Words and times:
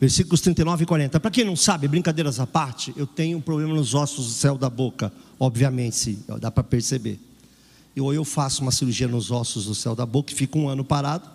versículos 0.00 0.40
39 0.40 0.84
e 0.84 0.86
40. 0.86 1.20
Para 1.20 1.30
quem 1.30 1.44
não 1.44 1.56
sabe, 1.56 1.88
brincadeiras 1.88 2.38
à 2.38 2.46
parte, 2.46 2.92
eu 2.96 3.06
tenho 3.06 3.38
um 3.38 3.40
problema 3.40 3.74
nos 3.74 3.94
ossos 3.94 4.26
do 4.26 4.32
céu 4.32 4.56
da 4.56 4.70
boca, 4.70 5.12
obviamente, 5.38 6.18
dá 6.40 6.50
para 6.50 6.62
perceber. 6.62 7.18
Ou 7.98 8.14
eu 8.14 8.24
faço 8.24 8.62
uma 8.62 8.70
cirurgia 8.70 9.08
nos 9.08 9.30
ossos 9.30 9.66
do 9.66 9.74
céu 9.74 9.94
da 9.96 10.06
boca 10.06 10.32
e 10.32 10.36
fico 10.36 10.58
um 10.58 10.68
ano 10.68 10.84
parado, 10.84 11.28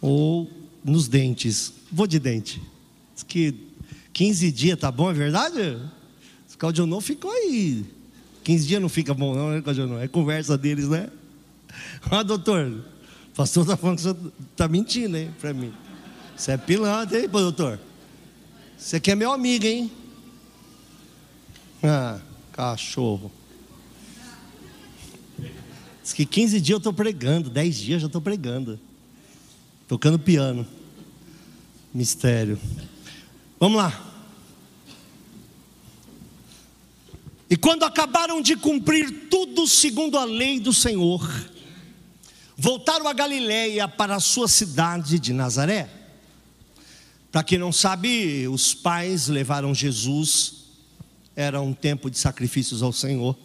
ou 0.00 0.50
nos 0.84 1.08
dentes. 1.08 1.72
Vou 1.90 2.06
de 2.06 2.18
dente. 2.18 2.60
Diz 3.14 3.22
que 3.22 3.54
15 4.12 4.52
dias 4.52 4.78
tá 4.78 4.90
bom, 4.92 5.10
é 5.10 5.14
verdade? 5.14 5.78
O 6.52 6.58
Claudionô 6.58 7.00
ficou 7.00 7.30
aí. 7.30 7.84
15 8.44 8.66
dias 8.66 8.80
não 8.80 8.88
fica 8.88 9.14
bom, 9.14 9.34
não, 9.34 9.50
né, 9.50 9.62
Claudionô? 9.62 9.98
É 9.98 10.06
conversa 10.06 10.56
deles, 10.56 10.88
né? 10.88 11.08
Ah, 12.10 12.22
doutor, 12.22 12.84
o 13.32 13.36
pastor 13.36 13.64
está 13.64 13.76
falando 13.76 13.96
que 13.96 14.02
você 14.02 14.16
está 14.52 14.68
mentindo, 14.68 15.16
hein, 15.16 15.30
para 15.40 15.52
mim. 15.52 15.72
Você 16.36 16.52
é 16.52 16.56
pilantra, 16.56 17.18
hein, 17.18 17.28
doutor? 17.28 17.80
Você 18.76 18.96
aqui 18.96 19.10
é 19.10 19.14
meu 19.14 19.32
amigo, 19.32 19.64
hein? 19.64 19.90
Ah, 21.82 22.20
cachorro. 22.52 23.32
Diz 26.02 26.12
que 26.12 26.26
15 26.26 26.60
dias 26.60 26.74
eu 26.74 26.78
estou 26.78 26.92
pregando, 26.92 27.48
10 27.48 27.76
dias 27.76 28.00
já 28.02 28.06
estou 28.06 28.20
pregando. 28.20 28.78
Tocando 29.88 30.18
piano. 30.18 30.66
Mistério. 31.92 32.60
Vamos 33.58 33.78
lá. 33.78 34.02
E 37.48 37.56
quando 37.56 37.84
acabaram 37.84 38.42
de 38.42 38.56
cumprir 38.56 39.28
tudo 39.30 39.66
segundo 39.66 40.18
a 40.18 40.24
lei 40.24 40.60
do 40.60 40.72
Senhor, 40.72 41.28
voltaram 42.56 43.08
a 43.08 43.12
Galiléia 43.12 43.88
para 43.88 44.16
a 44.16 44.20
sua 44.20 44.48
cidade 44.48 45.18
de 45.18 45.32
Nazaré. 45.32 46.05
Para 47.30 47.42
quem 47.42 47.58
não 47.58 47.72
sabe, 47.72 48.48
os 48.48 48.74
pais 48.74 49.28
levaram 49.28 49.74
Jesus, 49.74 50.54
era 51.34 51.60
um 51.60 51.74
tempo 51.74 52.10
de 52.10 52.18
sacrifícios 52.18 52.82
ao 52.82 52.92
Senhor. 52.92 53.36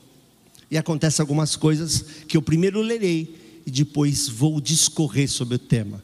E 0.70 0.78
acontece 0.78 1.20
algumas 1.20 1.56
coisas 1.58 2.02
que 2.28 2.38
eu 2.38 2.42
primeiro 2.42 2.82
lerei 2.82 3.62
e 3.66 3.72
depois 3.72 4.30
vou 4.30 4.62
discorrer 4.62 5.30
sobre 5.30 5.56
o 5.56 5.60
tema. 5.60 6.02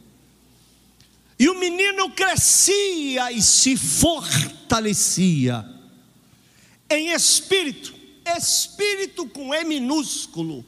E 1.40 1.48
o 1.48 1.58
menino 1.58 2.10
crescia 2.10 3.32
e 3.32 3.42
se 3.42 3.78
fortalecia 3.78 5.66
em 6.90 7.14
espírito, 7.14 7.94
espírito 8.38 9.28
com 9.28 9.54
E 9.54 9.64
minúsculo. 9.64 10.66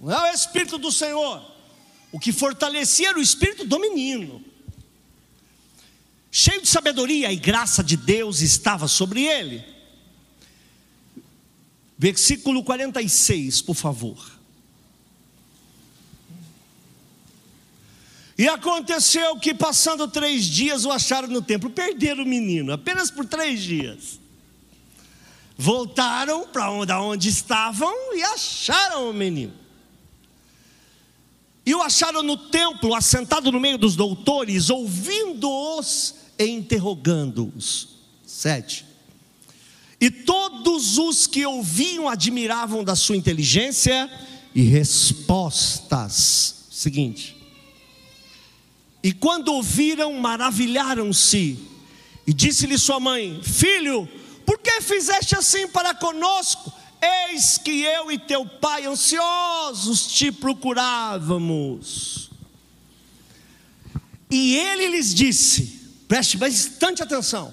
Não 0.00 0.12
é 0.12 0.30
o 0.30 0.34
espírito 0.34 0.78
do 0.78 0.92
Senhor. 0.92 1.42
O 2.12 2.20
que 2.20 2.30
fortalecia 2.30 3.08
era 3.08 3.18
o 3.18 3.22
espírito 3.22 3.64
do 3.64 3.80
menino 3.80 4.44
cheio 6.38 6.62
de 6.62 6.68
sabedoria 6.68 7.32
e 7.32 7.36
graça 7.36 7.82
de 7.82 7.96
Deus 7.96 8.42
estava 8.42 8.86
sobre 8.86 9.24
ele. 9.24 9.64
Versículo 11.98 12.62
46, 12.62 13.60
por 13.60 13.74
favor. 13.74 14.38
E 18.38 18.46
aconteceu 18.48 19.36
que, 19.40 19.52
passando 19.52 20.06
três 20.06 20.44
dias, 20.44 20.84
o 20.84 20.92
acharam 20.92 21.26
no 21.26 21.42
templo. 21.42 21.70
Perderam 21.70 22.22
o 22.22 22.26
menino, 22.26 22.72
apenas 22.72 23.10
por 23.10 23.26
três 23.26 23.60
dias. 23.60 24.20
Voltaram 25.56 26.46
para 26.46 26.70
onde, 26.70 26.92
onde 26.92 27.28
estavam 27.28 28.14
e 28.14 28.22
acharam 28.22 29.10
o 29.10 29.12
menino. 29.12 29.54
E 31.66 31.74
o 31.74 31.82
acharam 31.82 32.22
no 32.22 32.36
templo, 32.36 32.94
assentado 32.94 33.50
no 33.50 33.58
meio 33.58 33.76
dos 33.76 33.96
doutores, 33.96 34.70
ouvindo-os 34.70 36.17
interrogando-os. 36.38 37.88
Sete. 38.26 38.88
E 40.00 40.10
todos 40.10 40.98
os 40.98 41.26
que 41.26 41.44
ouviam 41.44 42.08
admiravam 42.08 42.84
da 42.84 42.94
sua 42.94 43.16
inteligência 43.16 44.08
e 44.54 44.62
respostas. 44.62 46.66
Seguinte. 46.70 47.36
E 49.02 49.12
quando 49.12 49.48
ouviram, 49.48 50.12
maravilharam-se. 50.14 51.58
E 52.26 52.32
disse-lhe 52.32 52.78
sua 52.78 53.00
mãe: 53.00 53.40
Filho, 53.42 54.08
por 54.44 54.58
que 54.58 54.80
fizeste 54.80 55.34
assim 55.34 55.66
para 55.68 55.94
conosco? 55.94 56.72
Eis 57.30 57.58
que 57.58 57.82
eu 57.82 58.10
e 58.10 58.18
teu 58.18 58.44
pai 58.44 58.86
ansiosos 58.86 60.08
te 60.08 60.32
procurávamos. 60.32 62.30
E 64.30 64.56
ele 64.56 64.88
lhes 64.88 65.14
disse: 65.14 65.77
Preste 66.08 66.38
bastante 66.38 67.02
atenção. 67.02 67.52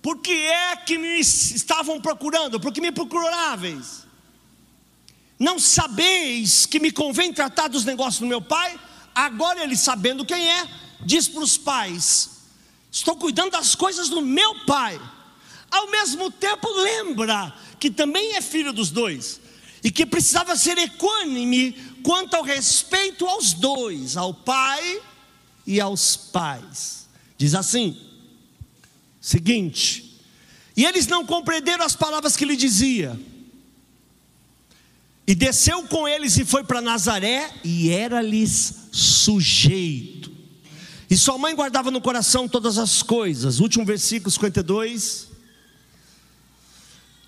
Por 0.00 0.18
que 0.18 0.32
é 0.32 0.74
que 0.76 0.96
me 0.96 1.20
estavam 1.20 2.00
procurando? 2.00 2.58
Porque 2.58 2.80
me 2.80 2.90
procuráveis. 2.90 4.04
Não 5.38 5.58
sabeis 5.58 6.66
que 6.66 6.80
me 6.80 6.90
convém 6.90 7.32
tratar 7.32 7.68
dos 7.68 7.84
negócios 7.84 8.20
do 8.20 8.26
meu 8.26 8.40
pai? 8.40 8.78
Agora 9.14 9.62
ele 9.62 9.76
sabendo 9.76 10.24
quem 10.24 10.50
é, 10.50 10.66
diz 11.04 11.28
para 11.28 11.42
os 11.42 11.58
pais: 11.58 12.30
Estou 12.90 13.16
cuidando 13.16 13.52
das 13.52 13.74
coisas 13.74 14.08
do 14.08 14.22
meu 14.22 14.64
pai. 14.64 15.00
Ao 15.70 15.90
mesmo 15.90 16.30
tempo, 16.30 16.68
lembra 16.70 17.54
que 17.78 17.90
também 17.90 18.34
é 18.34 18.40
filho 18.40 18.72
dos 18.72 18.90
dois 18.90 19.40
e 19.84 19.90
que 19.90 20.06
precisava 20.06 20.56
ser 20.56 20.78
equânime 20.78 21.72
quanto 22.02 22.34
ao 22.34 22.42
respeito 22.42 23.26
aos 23.26 23.52
dois, 23.52 24.16
ao 24.16 24.32
pai 24.32 25.00
e 25.66 25.80
aos 25.80 26.16
pais. 26.16 27.01
Diz 27.42 27.56
assim: 27.56 27.96
seguinte, 29.20 30.16
e 30.76 30.84
eles 30.84 31.08
não 31.08 31.26
compreenderam 31.26 31.84
as 31.84 31.96
palavras 31.96 32.36
que 32.36 32.44
lhe 32.44 32.54
dizia. 32.54 33.20
E 35.26 35.34
desceu 35.34 35.82
com 35.88 36.06
eles 36.06 36.36
e 36.36 36.44
foi 36.44 36.62
para 36.62 36.80
Nazaré, 36.80 37.52
e 37.64 37.90
era-lhes 37.90 38.86
sujeito. 38.92 40.30
E 41.10 41.16
sua 41.16 41.36
mãe 41.36 41.52
guardava 41.52 41.90
no 41.90 42.00
coração 42.00 42.46
todas 42.46 42.78
as 42.78 43.02
coisas. 43.02 43.58
Último 43.58 43.84
versículo 43.84 44.30
52. 44.30 45.26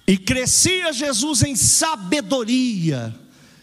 E 0.07 0.17
crescia 0.17 0.93
Jesus 0.93 1.43
em 1.43 1.57
sabedoria, 1.57 3.13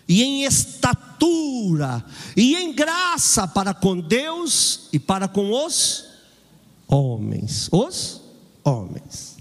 e 0.05 0.21
em 0.21 0.43
estatura, 0.43 2.03
e 2.35 2.57
em 2.57 2.73
graça 2.73 3.47
para 3.47 3.73
com 3.73 3.97
Deus 3.97 4.89
e 4.91 4.99
para 4.99 5.29
com 5.29 5.49
os 5.65 6.10
homens. 6.91 7.69
Os 7.71 8.21
homens. 8.63 9.37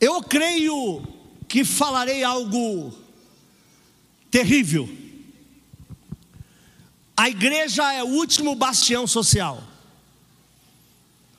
Eu 0.00 0.22
creio 0.22 1.02
que 1.46 1.62
falarei 1.64 2.24
algo 2.24 2.92
terrível. 4.30 4.88
A 7.16 7.28
igreja 7.28 7.92
é 7.92 8.02
o 8.02 8.08
último 8.08 8.54
bastião 8.54 9.06
social. 9.06 9.62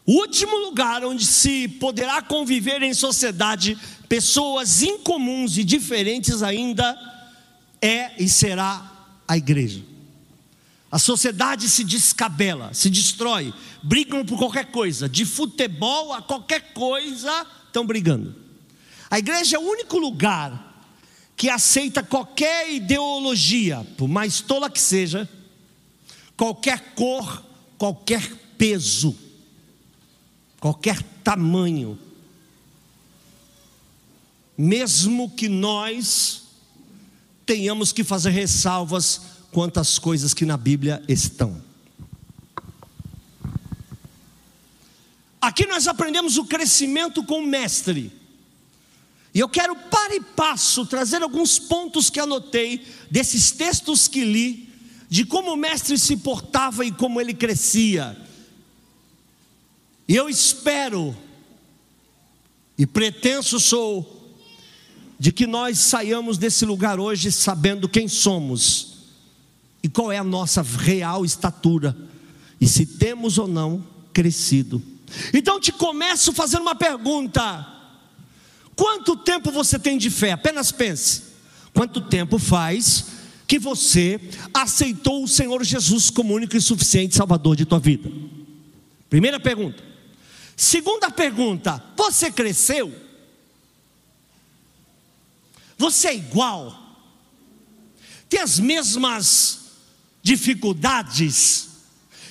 O 0.06 0.14
último 0.14 0.56
lugar 0.58 1.04
onde 1.04 1.26
se 1.26 1.68
poderá 1.68 2.22
conviver 2.22 2.82
em 2.82 2.94
sociedade 2.94 3.78
pessoas 4.08 4.82
incomuns 4.82 5.58
e 5.58 5.64
diferentes 5.64 6.42
ainda 6.42 6.98
é 7.82 8.12
e 8.18 8.28
será 8.30 8.97
a 9.28 9.36
igreja. 9.36 9.84
A 10.90 10.98
sociedade 10.98 11.68
se 11.68 11.84
descabela, 11.84 12.74
se 12.74 12.90
destrói, 12.90 13.54
brigam 13.84 14.26
por 14.26 14.38
qualquer 14.38 14.72
coisa, 14.72 15.10
de 15.10 15.26
futebol 15.26 16.14
a 16.14 16.22
qualquer 16.22 16.74
coisa, 16.74 17.46
estão 17.66 17.86
brigando. 17.86 18.34
A 19.10 19.20
igreja 19.20 19.58
é 19.58 19.60
o 19.60 19.70
único 19.70 19.98
lugar 19.98 20.86
que 21.36 21.50
aceita 21.50 22.02
qualquer 22.02 22.74
ideologia, 22.74 23.86
por 23.98 24.08
mais 24.08 24.40
tola 24.42 24.70
que 24.70 24.80
seja, 24.80 25.30
qualquer 26.36 26.94
cor, 26.96 27.44
qualquer 27.78 28.34
peso, 28.58 29.16
qualquer 30.60 31.02
tamanho. 31.24 32.00
Mesmo 34.58 35.30
que 35.30 35.48
nós 35.48 36.47
tenhamos 37.48 37.94
que 37.94 38.04
fazer 38.04 38.32
ressalvas 38.32 39.22
quanto 39.52 39.80
às 39.80 39.98
coisas 39.98 40.34
que 40.34 40.46
na 40.46 40.58
Bíblia 40.58 41.02
estão. 41.08 41.66
Aqui 45.42 45.66
nós 45.66 45.88
aprendemos 45.88 46.38
o 46.38 46.46
crescimento 46.46 47.24
com 47.24 47.40
o 47.40 47.48
mestre. 47.48 48.12
E 49.34 49.40
eu 49.40 49.48
quero, 49.48 49.76
para 49.76 50.16
e 50.16 50.20
passo, 50.20 50.86
trazer 50.86 51.22
alguns 51.22 51.58
pontos 51.58 52.10
que 52.10 52.20
anotei 52.20 52.86
desses 53.10 53.52
textos 53.52 54.08
que 54.08 54.26
li, 54.26 54.70
de 55.10 55.26
como 55.26 55.54
o 55.54 55.58
mestre 55.58 55.98
se 55.98 56.18
portava 56.18 56.84
e 56.84 56.92
como 56.92 57.22
ele 57.22 57.34
crescia. 57.34 58.18
E 60.08 60.16
eu 60.16 60.28
espero, 60.28 61.16
e 62.78 62.86
pretenso 62.86 63.60
sou, 63.60 64.17
de 65.20 65.32
que 65.32 65.48
nós 65.48 65.80
saiamos 65.80 66.38
desse 66.38 66.66
lugar 66.66 67.00
hoje 67.00 67.32
sabendo 67.32 67.90
quem 67.90 68.08
somos 68.08 68.98
e 69.82 69.90
qual 69.90 70.12
é 70.12 70.18
a 70.18 70.24
nossa 70.24 70.62
real 70.62 71.26
estatura 71.26 71.98
e 72.60 72.68
se 72.68 72.86
temos 72.86 73.38
ou 73.38 73.48
não 73.48 73.84
crescido. 74.14 74.82
Então 75.34 75.60
te 75.60 75.72
começo 75.72 76.34
fazendo 76.34 76.62
uma 76.62 76.76
pergunta: 76.76 77.66
quanto 78.76 79.16
tempo 79.16 79.52
você 79.52 79.80
tem 79.80 79.98
de 79.98 80.10
fé? 80.10 80.32
Apenas 80.32 80.72
pense. 80.72 81.24
Quanto 81.74 82.02
tempo 82.02 82.38
faz 82.40 83.06
que 83.48 83.58
você 83.58 84.20
aceitou 84.54 85.24
o 85.24 85.28
Senhor 85.28 85.64
Jesus 85.64 86.10
como 86.10 86.34
único 86.34 86.58
e 86.58 86.62
suficiente 86.62 87.16
Salvador 87.16 87.56
de 87.56 87.66
tua 87.66 87.80
vida? 87.80 88.12
Primeira 89.10 89.40
pergunta. 89.40 89.84
Segunda 90.56 91.10
pergunta: 91.10 91.84
você 91.96 92.32
cresceu? 92.32 93.07
Você 95.78 96.10
é 96.10 96.16
igual? 96.16 96.78
Tem 98.28 98.40
as 98.40 98.60
mesmas 98.60 99.60
dificuldades? 100.22 101.70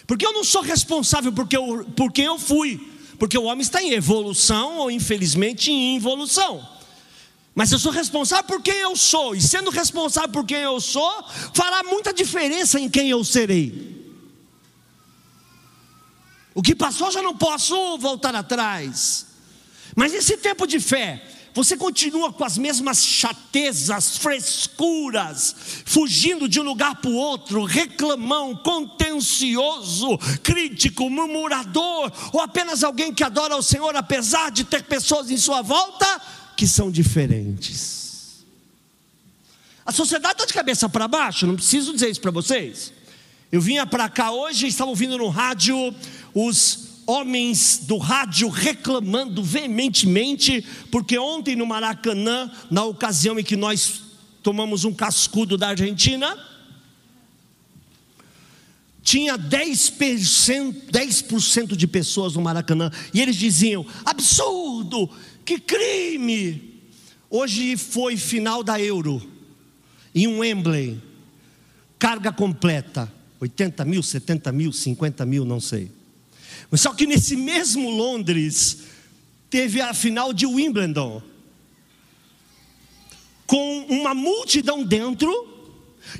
Porque 0.07 0.27
eu 0.27 0.33
não 0.33 0.45
sou 0.45 0.63
responsável 0.63 1.33
porque 1.33 1.57
eu, 1.57 1.85
por 1.97 2.13
quem 2.13 2.27
eu 2.27 2.39
fui, 2.39 2.79
porque 3.19 3.39
o 3.39 3.45
homem 3.45 3.63
está 3.63 3.83
em 3.83 3.93
evolução 3.93 4.79
ou 4.79 4.91
infelizmente 4.91 5.71
em 5.71 5.97
involução. 5.97 6.77
Mas 7.55 7.73
eu 7.73 7.79
sou 7.79 7.91
responsável 7.91 8.45
por 8.45 8.61
quem 8.61 8.75
eu 8.75 8.95
sou, 8.95 9.35
e 9.35 9.41
sendo 9.41 9.71
responsável 9.71 10.29
por 10.29 10.45
quem 10.45 10.59
eu 10.59 10.79
sou, 10.79 11.25
fará 11.55 11.83
muita 11.85 12.13
diferença 12.13 12.79
em 12.79 12.89
quem 12.89 13.09
eu 13.09 13.25
serei. 13.25 13.97
O 16.55 16.63
que 16.63 16.75
passou 16.75 17.11
já 17.11 17.23
não 17.23 17.37
posso 17.37 17.97
voltar 17.99 18.35
atrás. 18.35 19.27
Mas 19.95 20.13
esse 20.13 20.37
tempo 20.37 20.67
de 20.67 20.79
fé, 20.79 21.23
você 21.57 21.75
continua 21.75 22.31
com 22.31 22.45
as 22.45 22.59
mesmas 22.59 23.03
chatezas, 23.03 24.19
frescuras, 24.19 25.57
fugindo 25.87 26.47
de 26.47 26.61
um 26.61 26.63
lugar 26.63 26.97
para 26.97 27.11
o 27.11 27.15
outro, 27.15 27.65
reclamão, 27.65 28.55
contencioso, 28.55 30.19
crítico, 30.43 31.09
murmurador, 31.09 32.13
ou 32.35 32.43
apenas 32.43 32.85
alguém 32.85 33.11
que 33.11 33.25
adora 33.25 33.57
o 33.57 33.63
Senhor, 33.63 33.97
apesar 33.97 34.51
de 34.51 34.65
ter 34.65 34.83
pessoas 34.83 35.31
em 35.31 35.39
sua 35.39 35.63
volta 35.63 36.21
que 36.55 36.67
são 36.69 36.91
diferentes. 36.91 38.45
A 39.87 39.93
sociedade 39.93 40.35
está 40.35 40.45
de 40.45 40.53
cabeça 40.53 40.91
para 40.91 41.09
baixo, 41.09 41.47
não 41.47 41.57
preciso 41.57 41.95
dizer 41.95 42.11
isso 42.11 42.21
para 42.21 42.33
vocês. 42.33 42.93
Eu 43.51 43.63
vinha 43.63 43.87
para 43.87 44.11
cá 44.11 44.31
hoje, 44.31 44.67
estava 44.67 44.91
ouvindo 44.91 45.17
no 45.17 45.31
rádio 45.31 45.95
os 46.35 46.86
homens 47.07 47.79
do 47.85 47.99
rádio 47.99 48.49
reclamando 48.49 49.43
veementemente, 49.43 50.65
porque 50.91 51.17
ontem 51.17 51.55
no 51.55 51.65
Maracanã, 51.65 52.51
na 52.71 52.85
ocasião 52.85 53.39
em 53.39 53.45
que 53.45 53.57
nós 53.57 54.03
tomamos 54.43 54.85
um 54.85 54.93
cascudo 54.93 55.57
da 55.57 55.69
Argentina, 55.69 56.37
tinha 59.03 59.39
10%, 59.39 60.91
10 60.91 61.25
de 61.77 61.87
pessoas 61.87 62.35
no 62.35 62.43
Maracanã, 62.43 62.91
e 63.15 63.21
eles 63.21 63.37
diziam: 63.37 63.87
absurdo, 64.05 65.09
que 65.45 65.61
crime. 65.61 66.75
Hoje 67.31 67.77
foi 67.77 68.17
final 68.17 68.65
da 68.65 68.81
Euro, 68.81 69.23
em 70.15 70.27
um 70.27 70.39
Wembley, 70.39 71.01
carga 71.99 72.33
completa, 72.33 73.13
80 73.41 73.85
mil, 73.85 74.03
70 74.03 74.53
mil, 74.53 74.73
50 74.73 75.27
mil, 75.27 75.45
não 75.45 75.61
sei. 75.61 75.96
Só 76.75 76.93
que 76.93 77.07
nesse 77.07 77.37
mesmo 77.37 77.91
Londres, 77.91 78.79
teve 79.49 79.81
a 79.81 79.95
final 79.95 80.33
de 80.33 80.47
Wimbledon, 80.47 81.23
com 83.47 83.87
uma 83.89 84.15
multidão 84.15 84.85
dentro, 84.85 85.31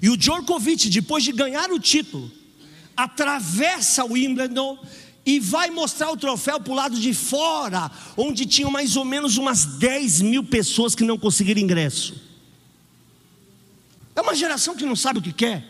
e 0.01 0.09
o 0.09 0.17
Djokovic, 0.17 0.89
depois 0.89 1.25
de 1.25 1.33
ganhar 1.33 1.71
o 1.71 1.79
título, 1.79 2.31
atravessa 2.97 4.05
o 4.05 4.13
Wimbledon 4.13 4.79
e 5.25 5.41
vai 5.41 5.71
mostrar 5.71 6.11
o 6.11 6.17
troféu 6.17 6.61
para 6.61 6.73
o 6.73 6.77
lado 6.77 6.99
de 6.99 7.13
fora, 7.13 7.91
onde 8.17 8.47
tinham 8.47 8.71
mais 8.71 8.97
ou 8.97 9.05
menos 9.05 9.37
umas 9.37 9.65
10 9.65 10.23
mil 10.23 10.45
pessoas 10.45 10.95
que 10.95 11.03
não 11.03 11.19
conseguiram 11.19 11.61
ingresso. 11.61 12.15
É 14.15 14.21
uma 14.21 14.35
geração 14.35 14.77
que 14.77 14.87
não 14.87 14.97
sabe 14.97 15.19
o 15.19 15.23
que 15.23 15.33
quer, 15.33 15.67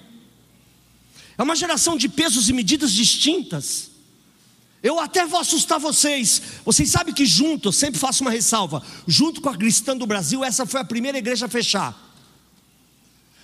é 1.39 1.43
uma 1.43 1.57
geração 1.57 1.97
de 1.97 2.09
pesos 2.09 2.49
e 2.49 2.53
medidas 2.53 2.93
distintas. 2.93 3.91
Eu 4.87 5.01
até 5.01 5.27
vou 5.27 5.41
assustar 5.41 5.81
vocês. 5.81 6.41
Vocês 6.65 6.89
sabem 6.89 7.13
que 7.13 7.27
junto, 7.27 7.71
eu 7.71 7.73
sempre 7.73 7.99
faço 7.99 8.23
uma 8.23 8.31
ressalva, 8.31 8.81
junto 9.05 9.41
com 9.41 9.49
a 9.49 9.57
Cristã 9.57 9.97
do 9.97 10.07
Brasil, 10.07 10.45
essa 10.45 10.65
foi 10.65 10.81
a 10.81 10.85
primeira 10.85 11.19
igreja 11.19 11.47
a 11.47 11.49
fechar. 11.49 11.93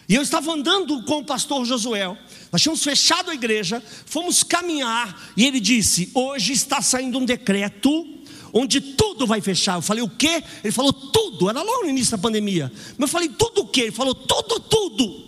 E 0.09 0.15
eu 0.15 0.23
estava 0.23 0.53
andando 0.53 1.03
com 1.03 1.19
o 1.19 1.25
pastor 1.25 1.65
Josué. 1.65 2.17
Nós 2.53 2.62
tínhamos 2.62 2.85
fechado 2.85 3.29
a 3.29 3.34
igreja, 3.34 3.82
fomos 4.06 4.44
caminhar, 4.44 5.32
e 5.37 5.44
ele 5.44 5.58
disse: 5.58 6.13
Hoje 6.15 6.53
está 6.53 6.81
saindo 6.81 7.19
um 7.19 7.25
decreto 7.25 8.06
onde 8.53 8.81
tudo 8.81 9.27
vai 9.27 9.41
fechar. 9.41 9.75
Eu 9.79 9.82
falei: 9.82 10.05
O 10.05 10.08
quê? 10.08 10.44
Ele 10.63 10.72
falou: 10.72 10.93
Tudo. 10.93 11.51
Era 11.51 11.61
logo 11.61 11.82
no 11.82 11.91
início 11.91 12.13
da 12.13 12.19
pandemia. 12.19 12.70
Mas 12.96 13.08
eu 13.08 13.13
falei: 13.13 13.29
Tudo 13.29 13.63
o 13.63 13.67
quê? 13.67 13.81
Ele 13.81 13.91
falou: 13.91 14.15
Tudo, 14.15 14.61
tudo. 14.61 15.27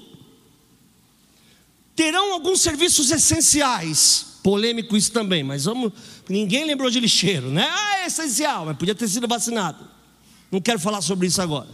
Terão 1.97 2.33
alguns 2.33 2.61
serviços 2.61 3.11
essenciais 3.11 4.34
Polêmico 4.45 4.95
isso 4.95 5.11
também, 5.11 5.43
mas 5.43 5.65
vamos. 5.65 5.91
Ninguém 6.29 6.67
lembrou 6.67 6.91
de 6.91 7.01
lixeiro, 7.01 7.49
né? 7.49 7.67
Ah, 7.67 8.01
é 8.01 8.07
essencial, 8.09 8.67
mas 8.67 8.77
podia 8.77 8.95
ter 8.95 9.09
sido 9.09 9.27
vacinado. 9.27 9.89
Não 10.53 10.61
quero 10.61 10.79
falar 10.79 11.01
sobre 11.01 11.27
isso 11.27 11.41
agora. 11.41 11.71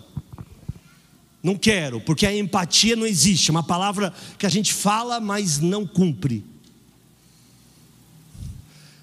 Não 1.42 1.56
quero, 1.56 2.00
porque 2.00 2.24
a 2.24 2.32
empatia 2.32 2.94
não 2.94 3.04
existe, 3.04 3.50
é 3.50 3.52
uma 3.52 3.64
palavra 3.64 4.14
que 4.38 4.46
a 4.46 4.48
gente 4.48 4.72
fala, 4.72 5.18
mas 5.18 5.58
não 5.58 5.84
cumpre. 5.84 6.44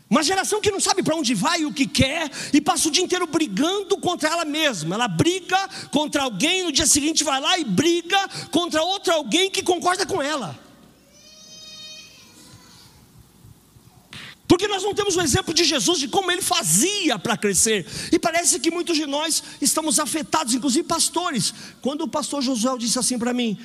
Uma 0.10 0.24
geração 0.24 0.62
que 0.62 0.72
não 0.72 0.80
sabe 0.80 1.04
para 1.04 1.18
onde 1.18 1.34
vai 1.34 1.64
e 1.64 1.66
o 1.66 1.74
que 1.74 1.86
quer 1.86 2.32
e 2.54 2.62
passa 2.62 2.88
o 2.88 2.92
dia 2.92 3.04
inteiro 3.04 3.28
brigando 3.28 3.98
contra 3.98 4.30
ela 4.30 4.46
mesma. 4.46 4.96
Ela 4.96 5.10
briga 5.10 5.58
contra 5.92 6.24
alguém, 6.24 6.64
no 6.64 6.72
dia 6.72 6.88
seguinte 6.88 7.22
vai 7.22 7.42
lá 7.42 7.60
e 7.60 7.66
briga 7.66 8.30
contra 8.50 8.82
outro 8.82 9.12
alguém 9.12 9.52
que 9.52 9.62
concorda 9.62 10.06
com 10.06 10.22
ela. 10.22 10.67
Porque 14.58 14.68
nós 14.68 14.82
não 14.82 14.96
temos 14.96 15.16
o 15.16 15.22
exemplo 15.22 15.54
de 15.54 15.64
Jesus, 15.64 16.00
de 16.00 16.08
como 16.08 16.32
ele 16.32 16.42
fazia 16.42 17.20
para 17.20 17.38
crescer. 17.38 17.86
E 18.12 18.18
parece 18.18 18.60
que 18.60 18.72
muitos 18.72 18.98
de 18.98 19.06
nós 19.06 19.44
estamos 19.62 20.00
afetados, 20.00 20.56
inclusive 20.56 20.88
pastores. 20.88 21.54
Quando 21.80 22.02
o 22.02 22.08
pastor 22.08 22.42
Josué 22.42 22.76
disse 22.76 22.98
assim 22.98 23.20
para 23.20 23.36
mim, 23.36 23.56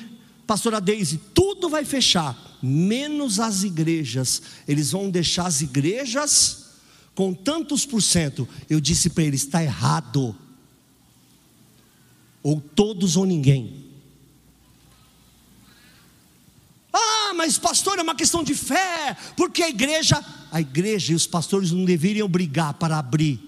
pastora 0.47 0.83
Deise, 0.83 1.19
tudo 1.33 1.71
vai 1.71 1.83
fechar, 1.87 2.59
menos 2.63 3.41
as 3.41 3.63
igrejas. 3.63 4.43
Eles 4.69 4.91
vão 4.91 5.09
deixar 5.09 5.47
as 5.47 5.63
igrejas 5.63 6.73
com 7.15 7.33
tantos 7.33 7.87
por 7.87 8.03
cento. 8.03 8.47
Eu 8.69 8.79
disse 8.79 9.09
para 9.09 9.25
ele: 9.25 9.37
está 9.37 9.63
errado. 9.63 10.37
Ou 12.43 12.61
todos 12.61 13.17
ou 13.17 13.25
ninguém. 13.25 13.87
Ah, 16.93 17.23
mas 17.43 17.59
pastor, 17.59 17.99
é 17.99 18.03
uma 18.03 18.15
questão 18.15 18.45
de 18.45 18.55
fé, 18.55 19.17
porque 19.37 19.65
a 19.65 19.69
igreja, 19.69 20.25
a 20.53 20.61
igreja 20.61 21.11
e 21.11 21.15
os 21.17 21.27
pastores 21.27 21.73
não 21.73 21.85
deveriam 21.85 22.29
brigar 22.29 22.73
para 22.75 22.97
abrir, 22.97 23.41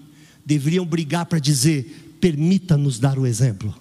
deveriam 0.44 0.84
brigar 0.84 1.26
para 1.26 1.38
dizer: 1.38 2.16
permita-nos 2.20 2.98
dar 2.98 3.20
o 3.20 3.24
exemplo. 3.24 3.72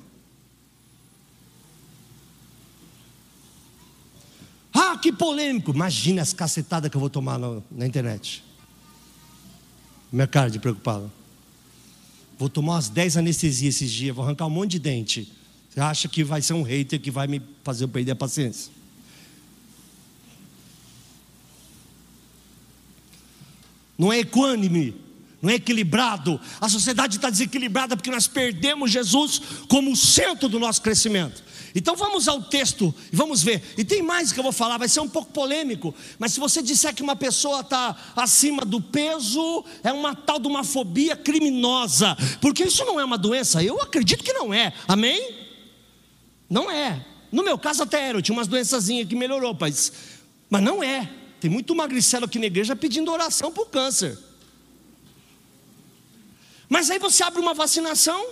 Ah, 4.72 5.00
que 5.02 5.12
polêmico. 5.12 5.72
Imagina 5.72 6.22
as 6.22 6.32
cacetadas 6.32 6.92
que 6.92 6.96
eu 6.96 7.02
vou 7.02 7.10
tomar 7.10 7.40
na, 7.40 7.60
na 7.72 7.88
internet. 7.88 8.44
Minha 10.12 10.28
cara 10.28 10.52
de 10.52 10.60
preocupado. 10.60 11.12
Vou 12.38 12.50
tomar 12.50 12.74
umas 12.74 12.88
10 12.88 13.18
anestesias 13.18 13.76
esses 13.78 13.92
dias, 13.92 14.16
vou 14.16 14.24
arrancar 14.24 14.46
um 14.46 14.52
monte 14.52 14.74
de 14.74 14.80
dente. 14.80 15.32
Você 15.72 15.80
acha 15.80 16.08
que 16.08 16.24
vai 16.24 16.40
ser 16.40 16.54
um 16.54 16.62
hater 16.62 17.02
que 17.02 17.10
vai 17.10 17.26
me 17.26 17.42
fazer 17.64 17.86
eu 17.86 17.90
perder 17.90 18.12
a 18.12 18.16
paciência? 18.16 18.83
Não 23.98 24.12
é 24.12 24.20
equânime, 24.20 24.96
não 25.42 25.50
é 25.50 25.56
equilibrado. 25.56 26.40
A 26.62 26.70
sociedade 26.70 27.18
está 27.18 27.30
desequilibrada 27.30 27.98
porque 27.98 28.10
nós 28.10 28.28
perdemos 28.28 28.90
Jesus 28.90 29.42
como 29.68 29.92
o 29.92 29.96
centro 29.96 30.48
do 30.48 30.60
nosso 30.60 30.82
crescimento. 30.82 31.44
Então 31.76 31.96
vamos 31.96 32.28
ao 32.28 32.42
texto 32.42 32.94
e 33.12 33.16
vamos 33.16 33.42
ver. 33.42 33.62
E 33.78 33.84
tem 33.84 34.02
mais 34.02 34.32
que 34.32 34.40
eu 34.40 34.44
vou 34.44 34.52
falar, 34.52 34.78
vai 34.78 34.88
ser 34.88 35.00
um 35.00 35.10
pouco 35.10 35.32
polêmico. 35.32 35.94
Mas 36.20 36.34
se 36.34 36.40
você 36.40 36.62
disser 36.62 36.94
que 36.94 37.02
uma 37.02 37.16
pessoa 37.16 37.62
está 37.62 37.96
acima 38.16 38.64
do 38.64 38.80
peso, 38.80 39.66
é 39.84 39.92
uma 39.92 40.16
tal 40.16 40.40
de 40.40 40.48
uma 40.48 40.64
fobia 40.64 41.16
criminosa. 41.16 42.16
Porque 42.40 42.64
isso 42.64 42.86
não 42.86 43.00
é 43.00 43.04
uma 43.04 43.18
doença. 43.18 43.64
Eu 43.64 43.82
acredito 43.82 44.24
que 44.24 44.34
não 44.34 44.54
é. 44.54 44.72
Amém? 44.88 45.36
Não 46.50 46.70
é. 46.70 47.04
No 47.32 47.44
meu 47.44 47.58
caso 47.58 47.82
até 47.84 48.10
era. 48.10 48.20
Eu 48.20 48.22
tinha 48.22 48.38
umas 48.38 48.48
doençazinhas 48.48 49.08
que 49.08 49.16
melhorou, 49.16 49.58
mas, 49.60 49.92
mas 50.50 50.62
não 50.62 50.84
é. 50.84 51.10
Tem 51.44 51.52
muito 51.52 51.76
magricelo 51.76 52.24
aqui 52.24 52.40
na 52.40 52.46
igreja 52.46 52.74
pedindo 52.74 53.12
oração 53.12 53.52
por 53.52 53.68
câncer. 53.70 54.18
Mas 56.70 56.90
aí 56.90 56.98
você 56.98 57.22
abre 57.22 57.42
uma 57.42 57.54
vacinação 57.54 58.30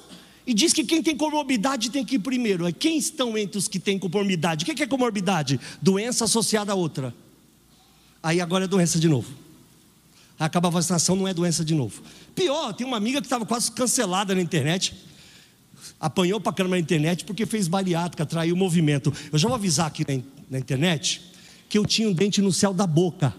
e 0.48 0.54
diz 0.54 0.72
que 0.72 0.86
quem 0.86 1.04
tem 1.04 1.18
comorbidade 1.18 1.90
tem 1.90 2.06
que 2.06 2.16
ir 2.16 2.20
primeiro. 2.20 2.66
É 2.66 2.72
quem 2.72 2.98
estão 2.98 3.38
entre 3.38 3.58
os 3.58 3.68
que 3.68 3.80
têm 3.80 4.00
comorbidade? 4.00 4.64
O 4.64 4.66
que 4.66 4.82
é 4.82 4.88
comorbidade? 4.88 5.60
Doença 5.82 6.24
associada 6.24 6.72
a 6.72 6.76
outra. 6.76 7.14
Aí 8.24 8.40
agora 8.40 8.64
é 8.64 8.68
doença 8.68 8.98
de 8.98 9.10
novo. 9.10 9.30
Acaba 10.40 10.70
a 10.70 10.72
vacinação, 10.72 11.18
não 11.18 11.28
é 11.28 11.34
doença 11.34 11.66
de 11.66 11.76
novo. 11.76 12.02
Pior, 12.34 12.72
tem 12.72 12.88
uma 12.88 12.96
amiga 12.96 13.20
que 13.20 13.26
estava 13.26 13.46
quase 13.46 13.74
cancelada 13.74 14.34
na 14.34 14.42
internet. 14.42 14.96
Apanhou 16.00 16.40
para 16.40 16.54
caramba 16.54 16.78
na 16.78 16.82
internet 16.82 17.26
porque 17.26 17.46
fez 17.46 17.68
bariátrica, 17.68 18.26
traiu 18.26 18.56
o 18.56 18.58
movimento. 18.58 19.14
Eu 19.34 19.38
já 19.38 19.50
vou 19.50 19.56
avisar 19.56 19.88
aqui 19.88 20.06
na 20.50 20.58
internet 20.58 21.31
que 21.72 21.78
eu 21.78 21.86
tinha 21.86 22.10
um 22.10 22.12
dente 22.12 22.42
no 22.42 22.52
céu 22.52 22.74
da 22.74 22.86
boca. 22.86 23.34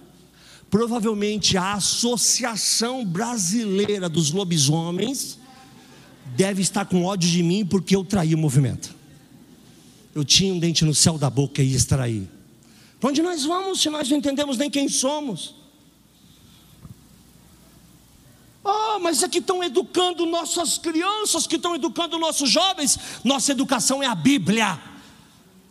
Provavelmente 0.71 1.59
a 1.59 1.75
Associação 1.75 3.05
Brasileira 3.05 4.09
dos 4.09 4.31
Lobisomens 4.31 5.39
deve 6.35 6.63
estar 6.63 6.87
com 6.87 7.05
ódio 7.05 7.29
de 7.29 7.43
mim 7.43 7.67
porque 7.67 7.95
eu 7.95 8.03
traí 8.03 8.35
o 8.35 8.39
movimento. 8.39 8.95
Eu 10.15 10.25
tinha 10.25 10.55
um 10.55 10.59
dente 10.59 10.83
no 10.83 10.95
céu 10.95 11.19
da 11.19 11.29
boca 11.29 11.63
e 11.63 11.73
ia 11.73 11.77
extrair. 11.77 12.27
Para 12.99 13.11
onde 13.11 13.21
nós 13.21 13.45
vamos 13.45 13.83
se 13.83 13.91
nós 13.91 14.09
não 14.09 14.17
entendemos 14.17 14.57
nem 14.57 14.71
quem 14.71 14.89
somos? 14.89 15.55
Ah, 18.65 18.95
oh, 18.97 18.99
mas 19.01 19.23
é 19.23 19.29
que 19.29 19.41
estão 19.41 19.63
educando 19.63 20.25
nossas 20.25 20.79
crianças, 20.79 21.47
que 21.47 21.57
estão 21.57 21.75
educando 21.75 22.19
nossos 22.19 22.49
jovens. 22.49 22.99
Nossa 23.23 23.53
educação 23.53 24.03
é 24.03 24.07
a 24.07 24.15
Bíblia. 24.15 24.92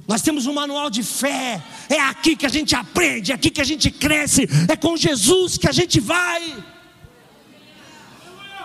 Nós 0.08 0.22
temos 0.22 0.46
um 0.46 0.54
manual 0.54 0.90
de 0.90 1.04
fé. 1.04 1.62
É 1.90 2.00
aqui 2.00 2.36
que 2.36 2.46
a 2.46 2.50
gente 2.50 2.76
aprende, 2.76 3.32
é 3.32 3.36
aqui 3.36 3.50
que 3.50 3.62
a 3.62 3.66
gente 3.66 3.90
cresce. 3.90 4.48
É 4.68 4.76
com 4.76 4.98
Jesus 4.98 5.58
que 5.58 5.68
a 5.68 5.72
gente 5.72 6.00
vai. 6.00 6.64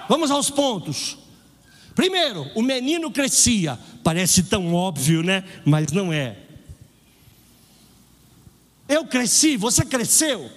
Vamos 0.08 0.30
aos 0.30 0.50
pontos. 0.50 1.18
Primeiro, 1.94 2.50
o 2.54 2.62
menino 2.62 3.10
crescia. 3.10 3.78
Parece 4.02 4.44
tão 4.44 4.74
óbvio, 4.74 5.22
né? 5.22 5.44
Mas 5.64 5.90
não 5.92 6.12
é. 6.12 6.36
Eu 8.88 9.04
cresci, 9.06 9.56
você 9.56 9.84
cresceu. 9.84 10.50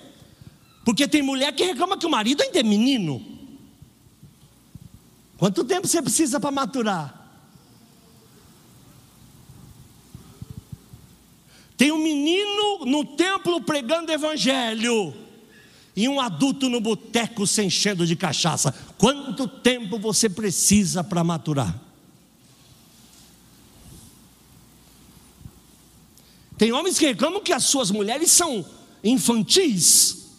Porque 0.85 1.07
tem 1.07 1.21
mulher 1.21 1.53
que 1.53 1.63
reclama 1.63 1.97
que 1.97 2.05
o 2.05 2.09
marido 2.09 2.41
ainda 2.41 2.59
é 2.59 2.63
menino. 2.63 3.25
Quanto 5.37 5.63
tempo 5.63 5.87
você 5.87 6.01
precisa 6.01 6.39
para 6.39 6.51
maturar? 6.51 7.18
Tem 11.79 11.93
um 11.93 11.97
menino 11.97 12.83
no 12.85 13.05
templo 13.05 13.61
pregando 13.61 14.11
evangelho 14.11 15.15
e 15.95 16.09
um 16.09 16.19
adulto 16.19 16.67
no 16.67 16.81
boteco 16.81 17.47
se 17.47 17.63
enchendo 17.63 18.05
de 18.05 18.17
cachaça. 18.17 18.75
Quanto 18.97 19.47
tempo 19.47 19.97
você 19.97 20.29
precisa 20.29 21.05
para 21.05 21.23
maturar? 21.23 21.79
Tem 26.57 26.73
homens 26.73 26.99
que 26.99 27.05
reclamam 27.05 27.41
que 27.41 27.53
as 27.53 27.63
suas 27.63 27.89
mulheres 27.91 28.29
são 28.29 28.65
infantis. 29.01 30.33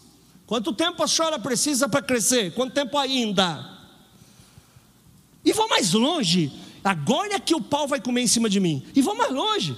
Quanto 0.47 0.75
tempo 0.75 1.02
a 1.02 1.09
senhora 1.09 1.38
precisa 1.38 1.88
para 1.88 2.02
crescer? 2.02 2.52
Quanto 2.52 2.75
tempo 2.75 2.99
ainda? 2.99 3.78
E 5.42 5.54
vou 5.54 5.70
mais 5.70 5.94
longe. 5.94 6.52
Agora 6.85 7.37
é 7.37 7.40
que 7.40 7.54
o 7.54 7.62
pau 7.62 7.88
vai 7.88 7.99
comer 7.99 8.20
em 8.20 8.26
cima 8.26 8.50
de 8.50 8.61
mim. 8.61 8.85
E 8.94 9.00
vou 9.00 9.14
mais 9.14 9.32
longe. 9.32 9.75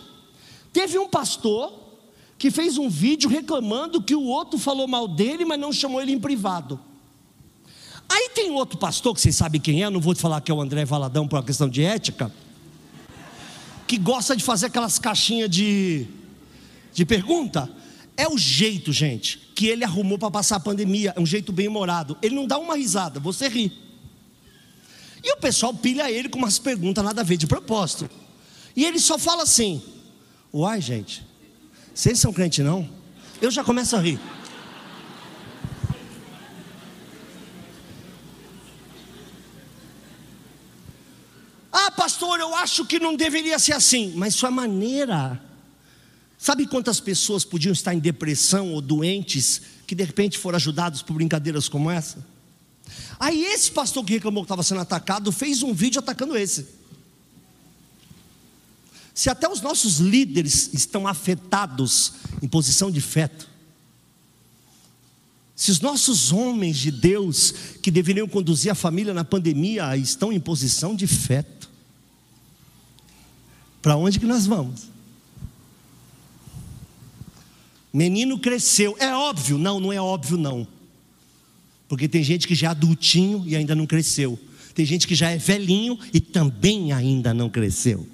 Teve 0.73 0.99
um 0.99 1.09
pastor 1.09 1.81
que 2.39 2.51
fez 2.51 2.79
um 2.79 2.89
vídeo 2.89 3.31
reclamando 3.31 4.03
que 4.03 4.15
o 4.15 4.25
outro 4.25 4.59
falou 4.59 4.89
mal 4.89 5.07
dele, 5.07 5.45
mas 5.45 5.61
não 5.61 5.73
chamou 5.73 6.01
ele 6.01 6.13
em 6.13 6.19
privado. 6.19 6.81
Aí 8.09 8.31
tem 8.35 8.51
outro 8.51 8.79
pastor, 8.79 9.15
que 9.15 9.21
vocês 9.21 9.37
sabem 9.37 9.61
quem 9.61 9.83
é, 9.83 9.89
não 9.89 10.01
vou 10.01 10.15
te 10.15 10.21
falar 10.21 10.41
que 10.41 10.51
é 10.51 10.55
o 10.55 10.61
André 10.61 10.85
Valadão 10.85 11.29
por 11.29 11.37
uma 11.37 11.43
questão 11.45 11.69
de 11.69 11.83
ética, 11.83 12.33
que 13.87 13.97
gosta 13.97 14.35
de 14.35 14.43
fazer 14.43 14.67
aquelas 14.67 14.99
caixinhas 14.99 15.49
de, 15.49 16.07
de 16.93 17.05
pergunta. 17.05 17.71
É 18.17 18.29
o 18.29 18.37
jeito, 18.37 18.93
gente, 18.93 19.39
que 19.55 19.67
ele 19.67 19.85
arrumou 19.85 20.19
para 20.19 20.31
passar 20.31 20.57
a 20.57 20.61
pandemia, 20.61 21.13
é 21.17 21.21
um 21.21 21.27
jeito 21.27 21.53
bem 21.53 21.69
humorado. 21.69 22.19
Ele 22.21 22.35
não 22.35 22.47
dá 22.47 22.59
uma 22.59 22.77
risada, 22.77 23.21
você 23.21 23.49
ri. 23.49 23.73
E 25.23 25.33
o 25.33 25.37
pessoal 25.37 25.73
pilha 25.73 26.11
ele 26.11 26.29
com 26.29 26.39
umas 26.39 26.59
perguntas 26.59 27.05
nada 27.05 27.21
a 27.21 27.25
ver 27.25 27.37
de 27.37 27.47
propósito. 27.47 28.11
E 28.75 28.85
ele 28.85 28.99
só 28.99 29.19
fala 29.19 29.45
assim: 29.45 29.81
Uai, 30.55 30.83
gente, 30.83 31.27
vocês 31.95 32.21
são 32.21 32.31
crente 32.31 32.63
não? 32.63 32.87
Eu 33.41 33.51
já 33.51 33.65
começo 33.65 33.97
a 33.97 34.01
rir. 34.01 34.21
Ah, 41.73 41.91
pastor, 41.93 42.39
eu 42.39 42.55
acho 42.55 42.85
que 42.85 43.01
não 43.01 43.17
deveria 43.17 43.59
ser 43.59 43.73
assim, 43.73 44.13
mas 44.15 44.35
sua 44.35 44.51
maneira. 44.51 45.43
Sabe 46.37 46.67
quantas 46.67 47.01
pessoas 47.01 47.47
podiam 47.47 47.73
estar 47.73 47.95
em 47.95 47.99
depressão 47.99 48.75
ou 48.75 48.83
doentes 48.83 49.63
que 49.87 49.95
de 49.95 50.05
repente 50.05 50.37
foram 50.37 50.57
ajudados 50.57 51.01
por 51.01 51.15
brincadeiras 51.15 51.67
como 51.67 51.91
essa? 51.91 52.27
Aí 53.19 53.43
esse 53.43 53.71
pastor 53.73 54.05
que 54.05 54.13
reclamou 54.13 54.43
que 54.43 54.47
estava 54.47 54.63
sendo 54.63 54.83
atacado 54.83 55.33
fez 55.33 55.63
um 55.63 55.73
vídeo 55.73 55.99
atacando 55.99 56.37
esse. 56.37 56.82
Se 59.15 59.29
até 59.29 59.49
os 59.49 59.61
nossos 59.61 59.99
líderes 59.99 60.71
estão 60.73 61.07
afetados 61.07 62.15
em 62.41 62.49
posição 62.49 62.91
de 62.91 63.01
feto, 63.01 63.49
se 65.55 65.71
os 65.71 65.81
nossos 65.81 66.33
homens 66.33 66.79
de 66.79 66.91
Deus 66.91 67.55
que 67.83 67.91
deveriam 67.91 68.27
conduzir 68.27 68.73
a 68.73 68.75
família 68.75 69.13
na 69.13 69.23
pandemia 69.23 69.97
estão 69.97 70.33
em 70.33 70.41
posição 70.41 70.95
de 70.95 71.07
feto, 71.07 71.71
para 73.81 73.97
onde 73.97 74.19
que 74.19 74.27
nós 74.27 74.47
vamos? 74.47 74.91
Menino 77.93 78.39
cresceu, 78.39 78.97
é 78.99 79.15
óbvio? 79.15 79.59
Não, 79.59 79.79
não 79.79 79.93
é 79.93 80.01
óbvio 80.01 80.39
não. 80.39 80.67
Porque 81.87 82.09
tem 82.09 82.23
gente 82.23 82.49
que 82.49 82.55
já 82.55 82.69
é 82.69 82.71
adultinho 82.71 83.45
e 83.47 83.55
ainda 83.55 83.75
não 83.75 83.87
cresceu. 83.87 84.39
Tem 84.75 84.87
gente 84.87 85.07
que 85.07 85.15
já 85.15 85.31
é 85.31 85.37
velhinho 85.37 85.99
e 86.15 86.19
também 86.19 86.93
ainda 86.93 87.35
não 87.35 87.51
cresceu 87.51 88.09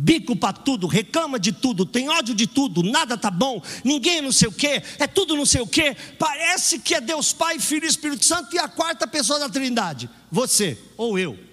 bico 0.00 0.36
para 0.36 0.52
tudo, 0.52 0.86
reclama 0.86 1.40
de 1.40 1.50
tudo, 1.50 1.84
tem 1.84 2.08
ódio 2.08 2.32
de 2.32 2.46
tudo, 2.46 2.84
nada 2.84 3.18
tá 3.18 3.32
bom, 3.32 3.60
ninguém 3.82 4.22
não 4.22 4.30
sei 4.30 4.46
o 4.46 4.52
que, 4.52 4.80
é 4.96 5.08
tudo 5.08 5.36
não 5.36 5.44
sei 5.44 5.60
o 5.60 5.66
que, 5.66 5.96
parece 6.16 6.78
que 6.78 6.94
é 6.94 7.00
Deus 7.00 7.32
Pai, 7.32 7.58
Filho 7.58 7.84
e 7.84 7.88
Espírito 7.88 8.24
Santo 8.24 8.54
e 8.54 8.58
a 8.60 8.68
quarta 8.68 9.08
pessoa 9.08 9.40
da 9.40 9.48
Trindade, 9.48 10.08
você 10.30 10.78
ou 10.96 11.18
eu. 11.18 11.47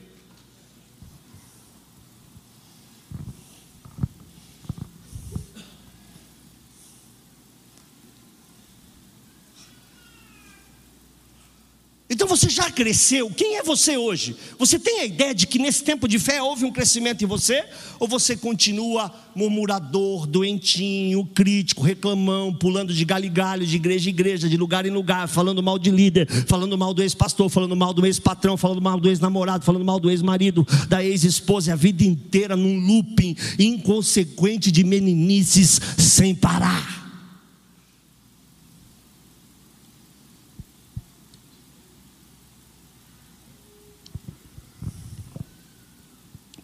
Então 12.07 12.27
você 12.27 12.49
já 12.49 12.69
cresceu? 12.69 13.31
Quem 13.31 13.57
é 13.57 13.63
você 13.63 13.97
hoje? 13.97 14.35
Você 14.59 14.77
tem 14.77 14.99
a 14.99 15.05
ideia 15.05 15.33
de 15.33 15.47
que 15.47 15.57
nesse 15.57 15.83
tempo 15.83 16.07
de 16.07 16.19
fé 16.19 16.39
houve 16.39 16.63
um 16.63 16.71
crescimento 16.71 17.23
em 17.23 17.27
você? 17.27 17.65
Ou 17.99 18.07
você 18.07 18.37
continua 18.37 19.11
murmurador, 19.35 20.27
doentinho, 20.27 21.25
crítico, 21.25 21.81
reclamão, 21.81 22.53
pulando 22.53 22.93
de 22.93 23.03
galho 23.03 23.25
em 23.25 23.33
galho, 23.33 23.65
de 23.65 23.75
igreja 23.75 24.07
em 24.07 24.13
igreja, 24.13 24.47
de 24.47 24.55
lugar 24.55 24.85
em 24.85 24.91
lugar, 24.91 25.27
falando 25.27 25.63
mal 25.63 25.79
de 25.79 25.89
líder, 25.89 26.29
falando 26.45 26.77
mal 26.77 26.93
do 26.93 27.01
ex-pastor, 27.01 27.49
falando 27.49 27.75
mal 27.75 27.91
do 27.91 28.05
ex-patrão, 28.05 28.55
falando 28.55 28.83
mal 28.83 28.99
do 28.99 29.09
ex-namorado, 29.09 29.65
falando 29.65 29.83
mal 29.83 29.99
do 29.99 30.11
ex-marido, 30.11 30.65
da 30.87 31.03
ex-esposa, 31.03 31.73
a 31.73 31.75
vida 31.75 32.03
inteira 32.03 32.55
num 32.55 32.77
looping 32.77 33.35
inconsequente 33.57 34.71
de 34.71 34.83
meninices 34.83 35.81
sem 35.97 36.35
parar? 36.35 37.04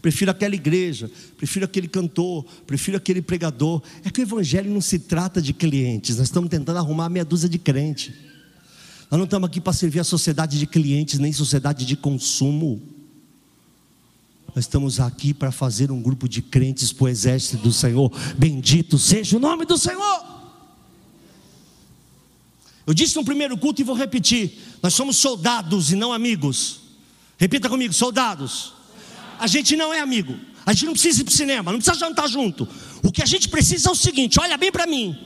Prefiro 0.01 0.31
aquela 0.31 0.55
igreja, 0.55 1.09
prefiro 1.37 1.65
aquele 1.65 1.87
cantor, 1.87 2.43
prefiro 2.65 2.97
aquele 2.97 3.21
pregador. 3.21 3.81
É 4.03 4.09
que 4.09 4.19
o 4.19 4.23
evangelho 4.23 4.71
não 4.71 4.81
se 4.81 4.97
trata 4.97 5.41
de 5.41 5.53
clientes, 5.53 6.17
nós 6.17 6.27
estamos 6.27 6.49
tentando 6.49 6.77
arrumar 6.77 7.09
meia 7.09 7.23
dúzia 7.23 7.47
de 7.47 7.59
crente. 7.59 8.13
Nós 9.09 9.17
não 9.17 9.25
estamos 9.25 9.47
aqui 9.47 9.61
para 9.61 9.73
servir 9.73 9.99
a 9.99 10.03
sociedade 10.03 10.57
de 10.57 10.65
clientes, 10.65 11.19
nem 11.19 11.31
sociedade 11.31 11.85
de 11.85 11.95
consumo. 11.95 12.81
Nós 14.55 14.65
estamos 14.65 14.99
aqui 14.99 15.33
para 15.33 15.51
fazer 15.51 15.91
um 15.91 16.01
grupo 16.01 16.27
de 16.27 16.41
crentes 16.41 16.91
para 16.91 17.05
o 17.05 17.09
exército 17.09 17.57
do 17.57 17.71
Senhor. 17.71 18.11
Bendito 18.37 18.97
seja 18.97 19.37
o 19.37 19.39
nome 19.39 19.65
do 19.65 19.77
Senhor. 19.77 20.31
Eu 22.87 22.93
disse 22.93 23.15
no 23.15 23.23
primeiro 23.23 23.57
culto 23.57 23.81
e 23.81 23.83
vou 23.83 23.95
repetir: 23.95 24.57
nós 24.81 24.93
somos 24.93 25.17
soldados 25.17 25.91
e 25.91 25.95
não 25.95 26.11
amigos. 26.11 26.79
Repita 27.37 27.69
comigo: 27.69 27.93
soldados 27.93 28.80
a 29.41 29.47
gente 29.47 29.75
não 29.75 29.91
é 29.91 29.99
amigo. 29.99 30.37
A 30.63 30.71
gente 30.71 30.85
não 30.85 30.93
precisa 30.93 31.21
ir 31.21 31.23
para 31.23 31.31
o 31.31 31.35
cinema, 31.35 31.71
não 31.71 31.79
precisa 31.79 31.97
jantar 31.97 32.29
junto. 32.29 32.67
O 33.01 33.11
que 33.11 33.23
a 33.23 33.25
gente 33.25 33.49
precisa 33.49 33.89
é 33.89 33.91
o 33.91 33.95
seguinte: 33.95 34.39
olha 34.39 34.55
bem 34.55 34.71
para 34.71 34.85
mim. 34.85 35.17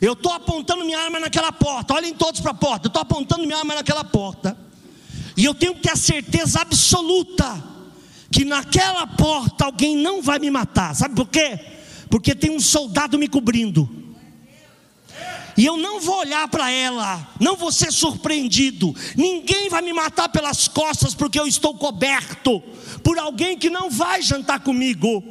Eu 0.00 0.14
estou 0.14 0.32
apontando 0.32 0.86
minha 0.86 0.98
arma 0.98 1.20
naquela 1.20 1.52
porta. 1.52 1.92
Olhem 1.92 2.14
todos 2.14 2.40
para 2.40 2.52
a 2.52 2.54
porta. 2.54 2.86
Eu 2.86 2.88
estou 2.88 3.02
apontando 3.02 3.44
minha 3.44 3.58
arma 3.58 3.74
naquela 3.74 4.02
porta. 4.02 4.56
E 5.36 5.44
eu 5.44 5.52
tenho 5.52 5.74
que 5.74 5.82
ter 5.82 5.92
a 5.92 5.96
certeza 5.96 6.62
absoluta 6.62 7.62
que 8.32 8.42
naquela 8.42 9.06
porta 9.06 9.66
alguém 9.66 9.98
não 9.98 10.22
vai 10.22 10.38
me 10.38 10.50
matar. 10.50 10.94
Sabe 10.94 11.14
por 11.14 11.28
quê? 11.28 11.60
Porque 12.08 12.34
tem 12.34 12.50
um 12.50 12.60
soldado 12.60 13.18
me 13.18 13.28
cobrindo. 13.28 13.86
E 15.58 15.66
eu 15.66 15.76
não 15.76 16.00
vou 16.00 16.20
olhar 16.20 16.48
para 16.48 16.70
ela, 16.70 17.28
não 17.38 17.54
vou 17.54 17.70
ser 17.70 17.92
surpreendido. 17.92 18.94
Ninguém 19.14 19.68
vai 19.68 19.82
me 19.82 19.92
matar 19.92 20.30
pelas 20.30 20.66
costas 20.66 21.14
porque 21.14 21.38
eu 21.38 21.46
estou 21.46 21.74
coberto 21.74 22.62
por 23.02 23.18
alguém 23.18 23.56
que 23.56 23.70
não 23.70 23.90
vai 23.90 24.22
jantar 24.22 24.60
comigo, 24.60 25.22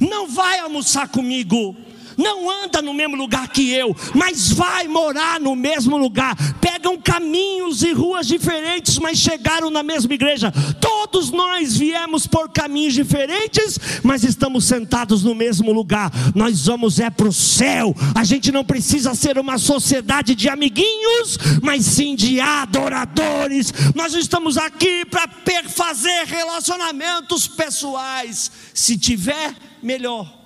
não 0.00 0.28
vai 0.28 0.58
almoçar 0.58 1.08
comigo, 1.08 1.76
não 2.16 2.50
anda 2.50 2.80
no 2.80 2.94
mesmo 2.94 3.16
lugar 3.16 3.48
que 3.48 3.72
eu, 3.72 3.94
mas 4.14 4.50
vai 4.50 4.86
morar 4.88 5.40
no 5.40 5.54
mesmo 5.54 5.96
lugar. 5.96 6.36
Pegam 6.60 7.00
caminhos 7.00 7.82
e 7.82 7.92
ruas 7.92 8.26
diferentes, 8.26 8.98
mas 8.98 9.18
chegaram 9.18 9.70
na 9.70 9.82
mesma 9.82 10.12
igreja. 10.14 10.52
Todos 10.80 11.30
nós 11.30 11.76
viemos 11.76 12.26
por 12.26 12.48
caminhos 12.50 12.94
diferentes, 12.94 13.78
mas 14.02 14.24
estamos 14.24 14.64
sentados 14.64 15.22
no 15.22 15.34
mesmo 15.34 15.72
lugar. 15.72 16.10
Nós 16.34 16.66
vamos 16.66 16.98
é 17.00 17.10
para 17.10 17.28
o 17.28 17.32
céu. 17.32 17.94
A 18.14 18.24
gente 18.24 18.52
não 18.52 18.64
precisa 18.64 19.14
ser 19.14 19.38
uma 19.38 19.58
sociedade 19.58 20.34
de 20.34 20.48
amiguinhos, 20.48 21.38
mas 21.62 21.84
sim 21.84 22.14
de 22.14 22.40
adoradores. 22.40 23.72
Nós 23.94 24.14
estamos 24.14 24.56
aqui 24.56 25.04
para 25.04 25.28
fazer 25.68 26.24
relacionamentos 26.26 27.46
pessoais. 27.46 28.50
Se 28.72 28.96
tiver, 28.96 29.54
melhor 29.82 30.43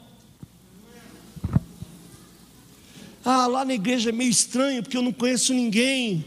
Ah, 3.25 3.47
lá 3.47 3.65
na 3.65 3.75
igreja 3.75 4.11
é 4.11 4.13
meio 4.13 4.31
estranho 4.31 4.83
porque 4.83 4.97
eu 4.97 5.03
não 5.03 5.13
conheço 5.13 5.53
ninguém. 5.53 6.25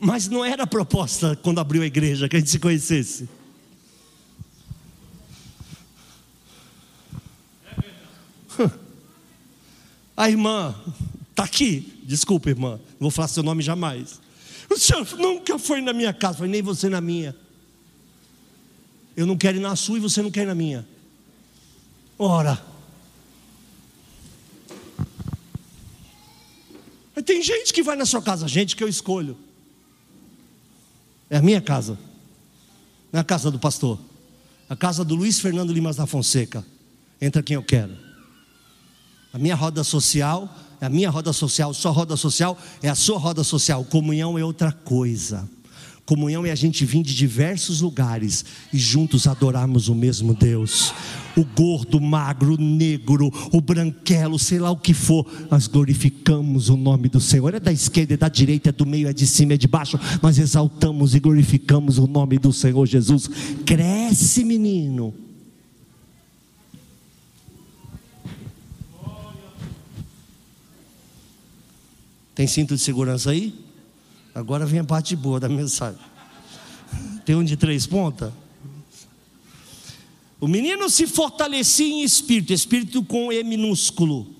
Mas 0.00 0.28
não 0.28 0.44
era 0.44 0.62
a 0.62 0.66
proposta 0.66 1.34
quando 1.42 1.58
abriu 1.58 1.82
a 1.82 1.86
igreja 1.86 2.28
que 2.28 2.36
a 2.36 2.38
gente 2.38 2.50
se 2.50 2.58
conhecesse. 2.58 3.28
A 10.16 10.28
irmã 10.28 10.74
está 11.30 11.44
aqui. 11.44 12.00
Desculpa, 12.04 12.50
irmã. 12.50 12.80
Não 12.98 13.08
vou 13.08 13.10
falar 13.10 13.28
seu 13.28 13.42
nome 13.42 13.62
jamais. 13.62 14.20
O 14.70 14.76
senhor 14.76 15.06
nunca 15.16 15.58
foi 15.58 15.80
na 15.80 15.92
minha 15.92 16.12
casa. 16.12 16.46
Nem 16.46 16.62
você 16.62 16.88
na 16.88 17.00
minha. 17.00 17.34
Eu 19.16 19.26
não 19.26 19.36
quero 19.36 19.56
ir 19.56 19.60
na 19.60 19.74
sua 19.76 19.98
e 19.98 20.00
você 20.00 20.22
não 20.22 20.30
quer 20.30 20.42
ir 20.42 20.46
na 20.46 20.54
minha. 20.54 20.86
Ora. 22.18 22.60
Mas 27.18 27.24
tem 27.24 27.42
gente 27.42 27.72
que 27.72 27.82
vai 27.82 27.96
na 27.96 28.06
sua 28.06 28.22
casa, 28.22 28.46
gente 28.46 28.76
que 28.76 28.84
eu 28.84 28.86
escolho. 28.86 29.36
É 31.28 31.38
a 31.38 31.42
minha 31.42 31.60
casa. 31.60 31.98
Não 33.12 33.18
é 33.18 33.20
a 33.20 33.24
casa 33.24 33.50
do 33.50 33.58
pastor. 33.58 33.98
A 34.68 34.76
casa 34.76 35.04
do 35.04 35.16
Luiz 35.16 35.40
Fernando 35.40 35.72
Limas 35.72 35.96
da 35.96 36.06
Fonseca. 36.06 36.64
Entra 37.20 37.42
quem 37.42 37.56
eu 37.56 37.62
quero. 37.64 37.92
A 39.32 39.38
minha 39.38 39.56
roda 39.56 39.82
social 39.82 40.48
é 40.80 40.86
a 40.86 40.88
minha 40.88 41.10
roda 41.10 41.32
social, 41.32 41.74
sua 41.74 41.90
roda 41.90 42.16
social 42.16 42.56
é 42.80 42.88
a 42.88 42.94
sua 42.94 43.18
roda 43.18 43.42
social. 43.42 43.84
Comunhão 43.84 44.38
é 44.38 44.44
outra 44.44 44.70
coisa. 44.70 45.50
Comunhão 46.08 46.46
é 46.46 46.50
a 46.50 46.54
gente 46.54 46.86
vir 46.86 47.02
de 47.02 47.14
diversos 47.14 47.82
lugares 47.82 48.42
e 48.72 48.78
juntos 48.78 49.26
adorarmos 49.26 49.88
o 49.90 49.94
mesmo 49.94 50.32
Deus. 50.32 50.94
O 51.36 51.44
gordo, 51.44 51.98
o 51.98 52.00
magro, 52.00 52.54
o 52.54 52.56
negro, 52.56 53.30
o 53.52 53.60
branquelo, 53.60 54.38
sei 54.38 54.58
lá 54.58 54.70
o 54.70 54.76
que 54.78 54.94
for, 54.94 55.30
nós 55.50 55.66
glorificamos 55.66 56.70
o 56.70 56.78
nome 56.78 57.10
do 57.10 57.20
Senhor. 57.20 57.52
É 57.52 57.60
da 57.60 57.70
esquerda, 57.70 58.14
é 58.14 58.16
da 58.16 58.30
direita, 58.30 58.70
é 58.70 58.72
do 58.72 58.86
meio, 58.86 59.06
é 59.06 59.12
de 59.12 59.26
cima, 59.26 59.52
é 59.52 59.58
de 59.58 59.68
baixo. 59.68 60.00
Nós 60.22 60.38
exaltamos 60.38 61.14
e 61.14 61.20
glorificamos 61.20 61.98
o 61.98 62.06
nome 62.06 62.38
do 62.38 62.54
Senhor 62.54 62.86
Jesus. 62.86 63.28
Cresce, 63.66 64.44
menino. 64.44 65.12
Tem 72.34 72.46
cinto 72.46 72.74
de 72.74 72.80
segurança 72.80 73.30
aí? 73.30 73.67
Agora 74.38 74.64
vem 74.64 74.78
a 74.78 74.84
parte 74.84 75.16
boa 75.16 75.40
da 75.40 75.48
mensagem. 75.48 75.98
Tem 77.24 77.34
um 77.34 77.42
de 77.42 77.56
três 77.56 77.88
pontas? 77.88 78.32
O 80.40 80.46
menino 80.46 80.88
se 80.88 81.08
fortalecia 81.08 81.88
em 81.88 82.04
espírito, 82.04 82.52
espírito 82.52 83.02
com 83.02 83.32
E 83.32 83.42
minúsculo. 83.42 84.32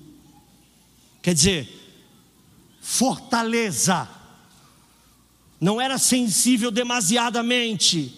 Quer 1.21 1.33
dizer, 1.33 1.97
fortaleza. 2.79 4.07
Não 5.59 5.81
era 5.81 5.97
sensível 5.97 6.71
demasiadamente. 6.71 8.15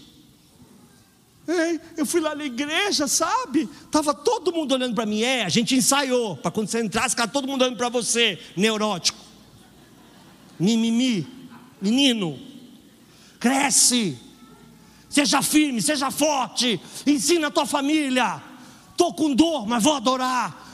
Ei, 1.47 1.79
eu 1.97 2.05
fui 2.05 2.21
lá 2.21 2.35
na 2.35 2.45
igreja, 2.45 3.07
sabe? 3.07 3.67
Tava 3.89 4.13
todo 4.13 4.53
mundo 4.53 4.73
olhando 4.75 4.93
para 4.93 5.07
mim. 5.07 5.23
É, 5.23 5.45
a 5.45 5.49
gente 5.49 5.75
ensaiou 5.75 6.37
para 6.37 6.51
quando 6.51 6.67
você 6.67 6.79
entrasse, 6.79 7.15
ficar 7.15 7.27
todo 7.27 7.47
mundo 7.47 7.63
olhando 7.63 7.77
para 7.77 7.89
você, 7.89 8.39
neurótico. 8.55 9.17
Mimimi. 10.59 11.40
Menino, 11.81 12.39
cresce, 13.39 14.17
seja 15.09 15.41
firme, 15.41 15.81
seja 15.81 16.11
forte, 16.11 16.79
ensina 17.05 17.47
a 17.47 17.51
tua 17.51 17.65
família. 17.65 18.41
Estou 18.91 19.13
com 19.13 19.33
dor, 19.33 19.65
mas 19.67 19.81
vou 19.81 19.95
adorar. 19.95 20.69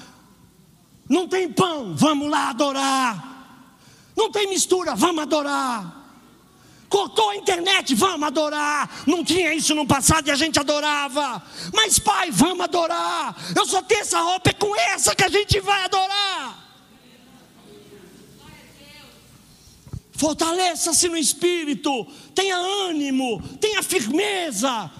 Não 1.08 1.28
tem 1.28 1.52
pão, 1.52 1.96
vamos 1.96 2.30
lá 2.30 2.50
adorar. 2.50 3.38
Não 4.16 4.32
tem 4.32 4.50
mistura, 4.50 4.96
vamos 4.96 5.24
adorar. 5.24 5.98
Cortou 6.90 7.30
a 7.30 7.36
internet, 7.36 7.94
vamos 7.96 8.28
adorar. 8.28 9.04
Não 9.06 9.24
tinha 9.24 9.54
isso 9.54 9.76
no 9.76 9.86
passado 9.86 10.28
e 10.28 10.32
a 10.32 10.36
gente 10.36 10.60
adorava. 10.60 11.42
Mas, 11.74 12.00
pai, 12.00 12.32
vamos 12.32 12.62
adorar. 12.62 13.36
Eu 13.56 13.66
só 13.66 13.82
tenho 13.82 14.02
essa 14.02 14.20
roupa, 14.20 14.50
é 14.50 14.54
com 14.54 14.76
essa 14.76 15.16
que 15.16 15.24
a 15.24 15.30
gente 15.30 15.60
vai 15.60 15.84
adorar. 15.84 16.57
Fortaleça-se 20.18 21.08
no 21.08 21.16
espírito, 21.16 22.06
tenha 22.34 22.58
ânimo, 22.58 23.40
tenha 23.62 23.84
firmeza. 23.84 24.92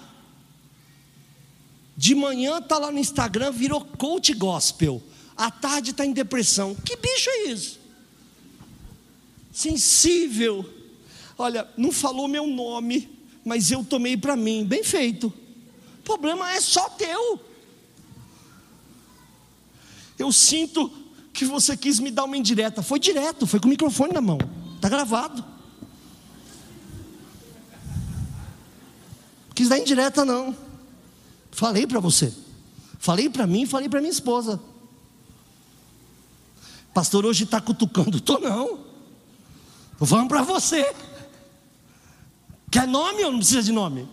De 1.96 2.14
manhã 2.14 2.58
está 2.58 2.78
lá 2.78 2.92
no 2.92 3.00
Instagram, 3.00 3.50
virou 3.50 3.84
coach 3.84 4.32
gospel. 4.32 5.02
À 5.36 5.50
tarde 5.50 5.90
está 5.90 6.06
em 6.06 6.12
depressão. 6.12 6.72
Que 6.72 6.96
bicho 6.96 7.28
é 7.30 7.48
isso? 7.48 7.80
Sensível. 9.52 10.64
Olha, 11.36 11.68
não 11.76 11.90
falou 11.90 12.28
meu 12.28 12.46
nome, 12.46 13.10
mas 13.44 13.72
eu 13.72 13.82
tomei 13.82 14.16
para 14.16 14.36
mim. 14.36 14.64
Bem 14.64 14.84
feito. 14.84 15.32
O 15.98 16.02
problema 16.04 16.52
é 16.52 16.60
só 16.60 16.88
teu. 16.90 17.40
Eu 20.16 20.30
sinto 20.30 20.92
que 21.32 21.44
você 21.44 21.76
quis 21.76 21.98
me 21.98 22.12
dar 22.12 22.22
uma 22.22 22.36
indireta. 22.36 22.84
Foi 22.84 23.00
direto, 23.00 23.48
foi 23.48 23.58
com 23.58 23.66
o 23.66 23.70
microfone 23.70 24.12
na 24.12 24.20
mão. 24.20 24.38
Está 24.78 24.88
gravado. 24.88 25.44
quis 29.58 29.68
dar 29.68 29.78
indireta, 29.80 30.24
não. 30.24 30.56
Falei 31.50 31.84
para 31.84 31.98
você. 31.98 32.32
Falei 33.00 33.28
para 33.28 33.44
mim, 33.44 33.66
falei 33.66 33.88
para 33.88 34.00
minha 34.00 34.12
esposa. 34.12 34.60
Pastor, 36.94 37.26
hoje 37.26 37.42
está 37.42 37.60
cutucando. 37.60 38.18
Estou 38.18 38.38
não. 38.38 38.78
Vamos 39.98 40.28
para 40.28 40.42
você. 40.42 40.94
Quer 42.70 42.86
nome 42.86 43.24
ou 43.24 43.32
não 43.32 43.38
precisa 43.40 43.64
de 43.64 43.72
nome? 43.72 44.08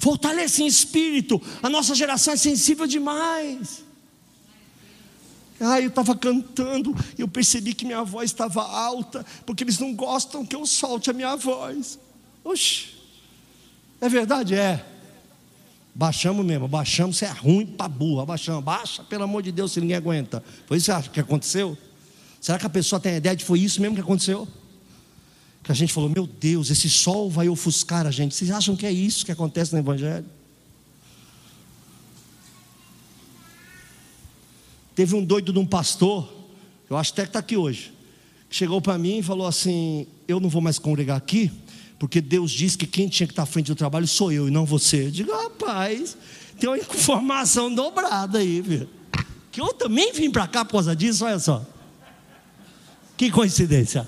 Fortalece 0.00 0.64
em 0.64 0.66
espírito. 0.66 1.40
A 1.62 1.68
nossa 1.68 1.94
geração 1.94 2.34
é 2.34 2.36
sensível 2.36 2.88
demais. 2.88 3.81
Ah, 5.62 5.80
eu 5.80 5.88
estava 5.88 6.16
cantando 6.16 6.94
e 7.16 7.20
eu 7.20 7.28
percebi 7.28 7.72
que 7.72 7.84
minha 7.84 8.02
voz 8.02 8.30
estava 8.30 8.62
alta, 8.62 9.24
porque 9.46 9.62
eles 9.62 9.78
não 9.78 9.94
gostam 9.94 10.44
que 10.44 10.56
eu 10.56 10.66
solte 10.66 11.08
a 11.10 11.12
minha 11.12 11.36
voz. 11.36 11.98
Oxe, 12.44 12.88
é 14.00 14.08
verdade? 14.08 14.54
É. 14.54 14.84
Baixamos 15.94 16.44
mesmo, 16.44 16.66
baixamos, 16.66 17.18
você 17.18 17.26
é 17.26 17.30
ruim 17.30 17.66
para 17.66 17.88
burra, 17.88 18.24
baixamos, 18.26 18.64
baixa, 18.64 19.04
pelo 19.04 19.24
amor 19.24 19.42
de 19.42 19.52
Deus, 19.52 19.72
se 19.72 19.80
ninguém 19.80 19.96
aguenta. 19.96 20.42
Foi 20.66 20.78
isso 20.78 20.90
que 21.12 21.20
aconteceu? 21.20 21.76
Será 22.40 22.58
que 22.58 22.66
a 22.66 22.70
pessoa 22.70 22.98
tem 22.98 23.12
a 23.12 23.16
ideia 23.18 23.36
de 23.36 23.44
foi 23.44 23.60
isso 23.60 23.80
mesmo 23.80 23.94
que 23.94 24.00
aconteceu? 24.00 24.48
Que 25.62 25.70
a 25.70 25.74
gente 25.74 25.92
falou, 25.92 26.08
meu 26.08 26.26
Deus, 26.26 26.70
esse 26.70 26.90
sol 26.90 27.30
vai 27.30 27.48
ofuscar 27.48 28.06
a 28.06 28.10
gente. 28.10 28.34
Vocês 28.34 28.50
acham 28.50 28.74
que 28.74 28.84
é 28.84 28.90
isso 28.90 29.24
que 29.24 29.30
acontece 29.30 29.72
no 29.72 29.78
Evangelho? 29.78 30.26
Teve 34.94 35.14
um 35.16 35.24
doido 35.24 35.52
de 35.52 35.58
um 35.58 35.66
pastor, 35.66 36.30
eu 36.88 36.96
acho 36.96 37.12
até 37.12 37.22
que 37.22 37.28
está 37.30 37.38
aqui 37.38 37.56
hoje, 37.56 37.92
que 38.48 38.56
chegou 38.56 38.80
para 38.80 38.98
mim 38.98 39.18
e 39.18 39.22
falou 39.22 39.46
assim: 39.46 40.06
Eu 40.28 40.38
não 40.38 40.48
vou 40.48 40.60
mais 40.60 40.78
congregar 40.78 41.16
aqui, 41.16 41.50
porque 41.98 42.20
Deus 42.20 42.50
disse 42.50 42.76
que 42.76 42.86
quem 42.86 43.08
tinha 43.08 43.26
que 43.26 43.32
estar 43.32 43.44
tá 43.44 43.48
à 43.48 43.52
frente 43.52 43.66
do 43.68 43.74
trabalho 43.74 44.06
sou 44.06 44.30
eu 44.30 44.48
e 44.48 44.50
não 44.50 44.66
você. 44.66 45.06
Eu 45.06 45.10
digo, 45.10 45.32
rapaz, 45.32 46.16
tem 46.58 46.68
uma 46.68 46.78
informação 46.78 47.74
dobrada 47.74 48.38
aí, 48.38 48.60
viu? 48.60 48.88
Que 49.50 49.60
eu 49.60 49.72
também 49.72 50.12
vim 50.12 50.30
para 50.30 50.46
cá 50.46 50.64
por 50.64 50.72
causa 50.72 50.94
disso, 50.94 51.24
olha 51.24 51.38
só. 51.38 51.64
Que 53.16 53.30
coincidência. 53.30 54.06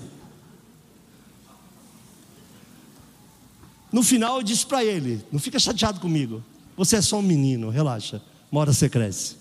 No 3.91 4.03
final 4.03 4.37
eu 4.37 4.43
disse 4.43 4.65
para 4.65 4.83
ele: 4.83 5.23
Não 5.31 5.39
fica 5.39 5.57
chateado 5.57 5.99
comigo. 5.99 6.43
Você 6.75 6.97
é 6.97 7.01
só 7.01 7.19
um 7.19 7.21
menino, 7.21 7.69
relaxa. 7.69 8.21
Uma 8.51 8.61
hora 8.61 8.73
você 8.73 8.89
cresce. 8.89 9.37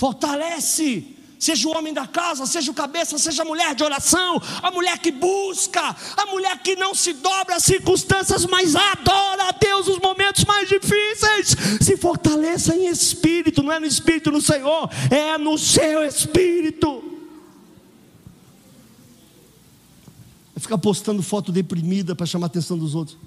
Fortalece. 0.00 1.14
Seja 1.38 1.68
o 1.68 1.76
homem 1.76 1.92
da 1.92 2.06
casa, 2.06 2.46
seja 2.46 2.70
o 2.70 2.74
cabeça, 2.74 3.18
seja 3.18 3.42
a 3.42 3.44
mulher 3.44 3.74
de 3.74 3.84
oração, 3.84 4.40
a 4.62 4.70
mulher 4.70 4.98
que 4.98 5.10
busca, 5.10 5.94
a 6.16 6.26
mulher 6.26 6.58
que 6.62 6.74
não 6.74 6.94
se 6.94 7.12
dobra 7.12 7.56
às 7.56 7.64
circunstâncias, 7.64 8.46
mas 8.46 8.74
adora 8.74 9.48
a 9.48 9.52
Deus 9.52 9.88
nos 9.88 9.98
momentos 9.98 10.44
mais 10.46 10.66
difíceis. 10.70 11.54
Se 11.82 11.98
fortaleça 11.98 12.74
em 12.74 12.86
espírito, 12.86 13.62
não 13.62 13.72
é 13.72 13.78
no 13.78 13.84
espírito 13.84 14.30
no 14.30 14.40
Senhor, 14.40 14.88
é 15.10 15.36
no 15.36 15.58
seu 15.58 16.02
espírito. 16.02 17.04
Ficar 20.56 20.78
postando 20.78 21.22
foto 21.22 21.52
deprimida 21.52 22.14
para 22.14 22.24
chamar 22.24 22.46
a 22.46 22.48
atenção 22.48 22.78
dos 22.78 22.94
outros. 22.94 23.18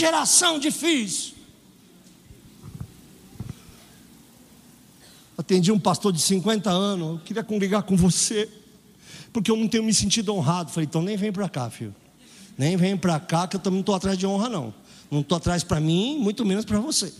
Geração 0.00 0.58
difícil. 0.58 1.34
Atendi 5.36 5.70
um 5.72 5.78
pastor 5.78 6.12
de 6.12 6.20
50 6.20 6.70
anos, 6.70 7.08
eu 7.08 7.18
queria 7.24 7.42
congregar 7.42 7.82
com 7.82 7.96
você, 7.96 8.48
porque 9.32 9.50
eu 9.50 9.56
não 9.56 9.68
tenho 9.68 9.84
me 9.84 9.94
sentido 9.94 10.34
honrado. 10.34 10.70
Falei, 10.70 10.86
então 10.86 11.02
nem 11.02 11.16
vem 11.16 11.32
para 11.32 11.48
cá, 11.48 11.70
filho. 11.70 11.94
Nem 12.58 12.76
vem 12.76 12.96
para 12.96 13.18
cá, 13.18 13.46
que 13.48 13.56
eu 13.56 13.60
também 13.60 13.78
não 13.78 13.80
estou 13.80 13.94
atrás 13.94 14.18
de 14.18 14.26
honra, 14.26 14.48
não. 14.48 14.74
Não 15.10 15.20
estou 15.20 15.36
atrás 15.36 15.64
para 15.64 15.80
mim, 15.80 16.18
muito 16.18 16.44
menos 16.44 16.64
para 16.64 16.78
você. 16.78 17.12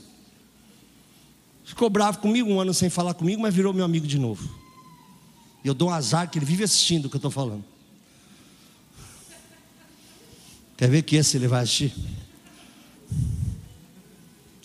Ficou 1.64 1.88
bravo 1.88 2.18
comigo 2.18 2.50
um 2.50 2.60
ano 2.60 2.74
sem 2.74 2.90
falar 2.90 3.14
comigo, 3.14 3.40
mas 3.40 3.54
virou 3.54 3.72
meu 3.72 3.84
amigo 3.84 4.06
de 4.06 4.18
novo. 4.18 4.48
E 5.64 5.68
eu 5.68 5.74
dou 5.74 5.88
um 5.88 5.92
azar 5.92 6.30
que 6.30 6.38
ele 6.38 6.46
vive 6.46 6.64
assistindo 6.64 7.06
o 7.06 7.08
que 7.08 7.16
eu 7.16 7.18
estou 7.18 7.30
falando. 7.30 7.64
Quer 10.76 10.88
ver 10.88 11.02
que 11.02 11.16
esse 11.16 11.36
ele 11.36 11.46
vai 11.48 11.62
assistir? 11.62 11.94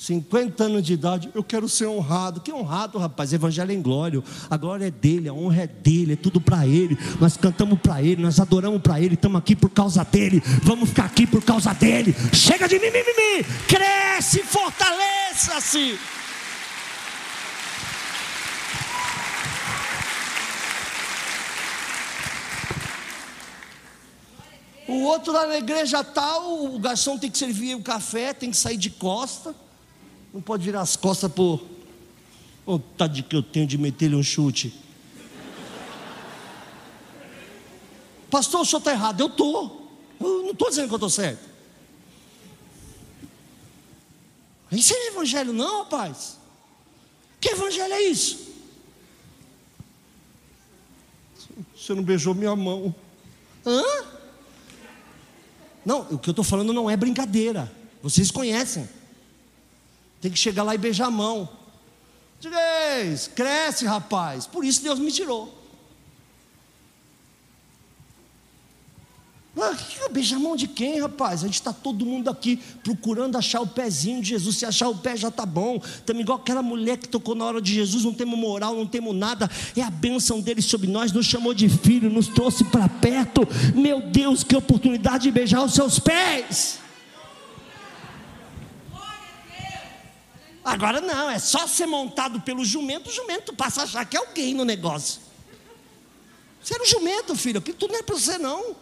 50 0.06 0.66
anos 0.66 0.84
de 0.84 0.94
idade, 0.94 1.32
eu 1.34 1.44
quero 1.44 1.68
ser 1.68 1.88
honrado. 1.88 2.40
Que 2.40 2.54
honrado, 2.54 3.00
rapaz? 3.00 3.34
Evangelho 3.34 3.72
é 3.72 3.74
em 3.74 3.82
glória. 3.82 4.24
A 4.52 4.56
glória 4.56 4.86
é 4.86 4.92
dele, 4.92 5.28
a 5.28 5.34
honra 5.34 5.64
é 5.64 5.68
dele, 5.68 6.14
é 6.14 6.16
tudo 6.16 6.40
para 6.40 6.68
ele. 6.68 6.96
Nós 7.20 7.36
cantamos 7.36 7.80
para 7.80 8.04
ele, 8.04 8.22
nós 8.22 8.40
adoramos 8.40 8.80
para 8.84 9.02
ele, 9.02 9.16
estamos 9.16 9.40
aqui 9.40 9.56
por 9.56 9.72
causa 9.72 10.04
dele. 10.04 10.44
Vamos 10.62 10.90
ficar 10.90 11.06
aqui 11.06 11.26
por 11.26 11.44
causa 11.44 11.74
dele. 11.74 12.16
Chega 12.32 12.68
de 12.68 12.78
mimimi, 12.78 13.44
cresce, 13.68 14.44
fortaleça-se. 14.44 15.98
O 24.88 25.02
outro 25.02 25.34
lá 25.34 25.48
na 25.48 25.58
igreja 25.58 26.04
tal, 26.04 26.64
o 26.76 26.78
garçom 26.78 27.18
tem 27.18 27.32
que 27.32 27.40
servir 27.40 27.74
o 27.74 27.82
café, 27.82 28.36
tem 28.36 28.52
que 28.52 28.58
sair 28.58 28.78
de 28.78 28.92
costa. 28.92 29.65
Não 30.36 30.42
pode 30.42 30.66
virar 30.66 30.82
as 30.82 30.98
costas 30.98 31.32
por 31.32 31.64
vontade 32.66 33.24
que 33.24 33.34
eu 33.34 33.42
tenho 33.42 33.66
de 33.66 33.78
meter-lhe 33.78 34.18
um 34.18 34.22
chute. 34.22 34.78
Pastor, 38.30 38.60
o 38.60 38.66
senhor 38.66 38.80
está 38.80 38.92
errado. 38.92 39.22
Eu 39.22 39.28
estou. 39.28 39.98
Eu 40.20 40.44
não 40.44 40.52
estou 40.52 40.68
dizendo 40.68 40.90
que 40.90 40.94
eu 40.94 40.98
estou 40.98 41.10
certo. 41.10 41.40
Isso 44.74 44.94
é 44.94 45.08
evangelho, 45.08 45.54
não, 45.54 45.84
rapaz. 45.84 46.38
Que 47.40 47.52
evangelho 47.52 47.94
é 47.94 48.02
isso? 48.02 48.54
Você 51.74 51.94
não 51.94 52.04
beijou 52.04 52.36
minha 52.36 52.58
mão. 52.58 52.94
Hã? 53.66 53.82
Não, 55.86 56.02
o 56.12 56.20
que 56.20 56.28
eu 56.28 56.34
estou 56.34 56.44
falando 56.44 56.74
não 56.74 56.90
é 56.90 56.98
brincadeira. 56.98 57.72
Vocês 58.04 58.30
conhecem. 58.32 58.86
Tem 60.26 60.32
que 60.32 60.40
chegar 60.40 60.64
lá 60.64 60.74
e 60.74 60.78
beijar 60.80 61.06
a 61.06 61.12
mão. 61.12 61.48
Direis, 62.40 63.28
cresce, 63.28 63.86
rapaz. 63.86 64.48
Por 64.48 64.66
isso 64.66 64.82
Deus 64.82 64.98
me 64.98 65.12
tirou. 65.12 65.56
Ah, 69.56 69.78
beija 70.10 70.36
a 70.36 70.40
mão 70.40 70.56
de 70.56 70.68
quem, 70.68 71.00
rapaz? 71.00 71.44
A 71.44 71.46
gente 71.46 71.54
está 71.54 71.72
todo 71.72 72.04
mundo 72.08 72.28
aqui 72.28 72.58
procurando 72.84 73.38
achar 73.38 73.62
o 73.62 73.68
pezinho 73.68 74.20
de 74.20 74.30
Jesus. 74.30 74.58
Se 74.58 74.66
achar 74.66 74.90
o 74.90 74.96
pé 74.96 75.16
já 75.16 75.28
está 75.28 75.46
bom. 75.46 75.80
Estamos 75.86 76.24
igual 76.24 76.40
aquela 76.40 76.64
mulher 76.64 76.98
que 76.98 77.08
tocou 77.08 77.36
na 77.36 77.46
hora 77.46 77.62
de 77.62 77.72
Jesus. 77.72 78.04
Não 78.04 78.12
temos 78.12 78.40
moral, 78.40 78.74
não 78.76 78.88
temos 78.88 79.16
nada. 79.16 79.48
É 79.78 79.84
a 79.84 79.92
bênção 79.92 80.42
dele 80.42 80.64
sobre 80.64 80.88
nós. 80.88 81.12
Nos 81.12 81.28
chamou 81.28 81.54
de 81.54 81.70
filho, 81.70 82.10
nos 82.10 82.30
trouxe 82.30 82.64
para 82.64 82.90
perto. 82.90 83.48
Meu 83.76 84.02
Deus, 84.02 84.44
que 84.44 84.56
oportunidade 84.56 85.26
de 85.26 85.32
beijar 85.32 85.64
os 85.64 85.76
seus 85.76 86.00
pés. 86.00 86.84
Agora 90.66 91.00
não, 91.00 91.30
é 91.30 91.38
só 91.38 91.68
ser 91.68 91.86
montado 91.86 92.42
pelo 92.42 92.66
jumento. 92.66 93.12
O 93.12 93.14
jumento 93.14 93.54
passa 93.54 93.82
a 93.82 93.84
achar 93.84 94.04
que 94.04 94.18
é 94.18 94.20
alguém 94.20 94.56
no 94.56 94.66
negócio. 94.66 95.22
Você 96.60 96.74
era 96.74 96.84
o 96.84 96.88
jumento, 96.88 97.36
filho. 97.36 97.60
Aquilo 97.60 97.78
tudo 97.78 97.92
não 97.92 98.00
é 98.00 98.04
para 98.04 98.16
você, 98.16 98.40
não. 98.40 98.76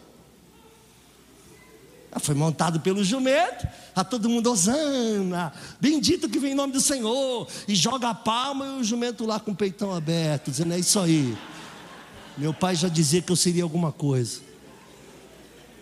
Ah, 2.10 2.20
foi 2.20 2.36
montado 2.36 2.80
pelo 2.80 3.04
jumento, 3.04 3.68
a 3.94 4.04
todo 4.04 4.30
mundo 4.30 4.52
osana, 4.52 5.52
bendito 5.82 6.30
que 6.30 6.38
vem 6.38 6.52
em 6.52 6.56
nome 6.56 6.72
do 6.72 6.80
Senhor, 6.80 7.48
e 7.68 7.74
joga 7.74 8.10
a 8.10 8.14
palma 8.14 8.66
e 8.66 8.70
o 8.80 8.84
jumento 8.84 9.26
lá 9.26 9.40
com 9.40 9.52
o 9.52 9.56
peitão 9.56 9.94
aberto, 9.94 10.52
dizendo: 10.52 10.74
É 10.74 10.80
isso 10.80 11.00
aí. 11.00 11.36
Meu 12.38 12.54
pai 12.54 12.76
já 12.76 12.88
dizia 12.88 13.22
que 13.22 13.32
eu 13.32 13.36
seria 13.36 13.64
alguma 13.64 13.92
coisa. 13.92 14.42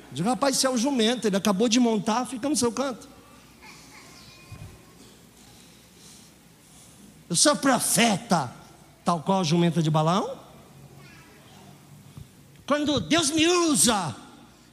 Eu 0.10 0.16
digo, 0.16 0.30
rapaz, 0.30 0.56
isso 0.56 0.66
é 0.66 0.70
o 0.70 0.78
jumento, 0.78 1.28
ele 1.28 1.38
acabou 1.38 1.70
de 1.70 1.80
montar, 1.80 2.26
fica 2.26 2.50
no 2.50 2.56
seu 2.56 2.72
canto. 2.72 3.11
Eu 7.32 7.36
sou 7.38 7.56
profeta, 7.56 8.54
tal 9.06 9.22
qual 9.22 9.40
a 9.40 9.44
jumenta 9.46 9.82
de 9.82 9.90
balão. 9.90 10.38
Quando 12.68 13.00
Deus 13.00 13.32
me 13.32 13.48
usa, 13.48 14.14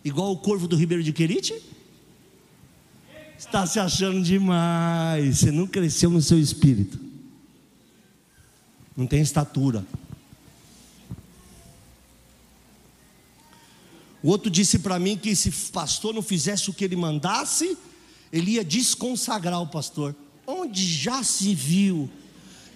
igual 0.05 0.33
o 0.33 0.37
corvo 0.37 0.67
do 0.67 0.75
Ribeiro 0.75 1.05
de 1.05 1.13
Querite? 1.13 1.55
Está 3.39 3.65
se 3.65 3.79
achando 3.79 4.21
demais. 4.21 5.39
Você 5.39 5.53
não 5.53 5.69
cresceu 5.69 6.11
no 6.11 6.21
seu 6.21 6.37
espírito. 6.37 6.99
Não 8.97 9.07
tem 9.07 9.21
estatura. 9.21 9.87
O 14.21 14.31
outro 14.31 14.51
disse 14.51 14.81
para 14.81 14.99
mim 14.99 15.17
que 15.17 15.37
se 15.37 15.51
o 15.51 15.73
pastor 15.73 16.13
não 16.13 16.23
fizesse 16.23 16.71
o 16.71 16.75
que 16.75 16.85
ele 16.85 16.97
mandasse, 16.97 17.79
ele 18.33 18.55
ia 18.55 18.65
desconsagrar 18.65 19.63
o 19.63 19.69
pastor. 19.69 20.13
Onde 20.45 20.85
já 20.85 21.23
se 21.23 21.55
viu 21.55 22.11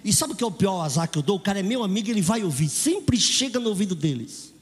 E 0.03 0.11
sabe 0.11 0.33
o 0.33 0.35
que 0.35 0.43
é 0.43 0.47
o 0.47 0.51
pior 0.51 0.81
azar 0.81 1.09
que 1.09 1.17
eu 1.17 1.21
dou? 1.21 1.37
O 1.37 1.39
cara 1.39 1.59
é 1.59 1.63
meu 1.63 1.83
amigo, 1.83 2.09
ele 2.09 2.21
vai 2.21 2.43
ouvir, 2.43 2.67
sempre 2.69 3.17
chega 3.17 3.59
no 3.59 3.69
ouvido 3.69 3.95
deles. 3.95 4.53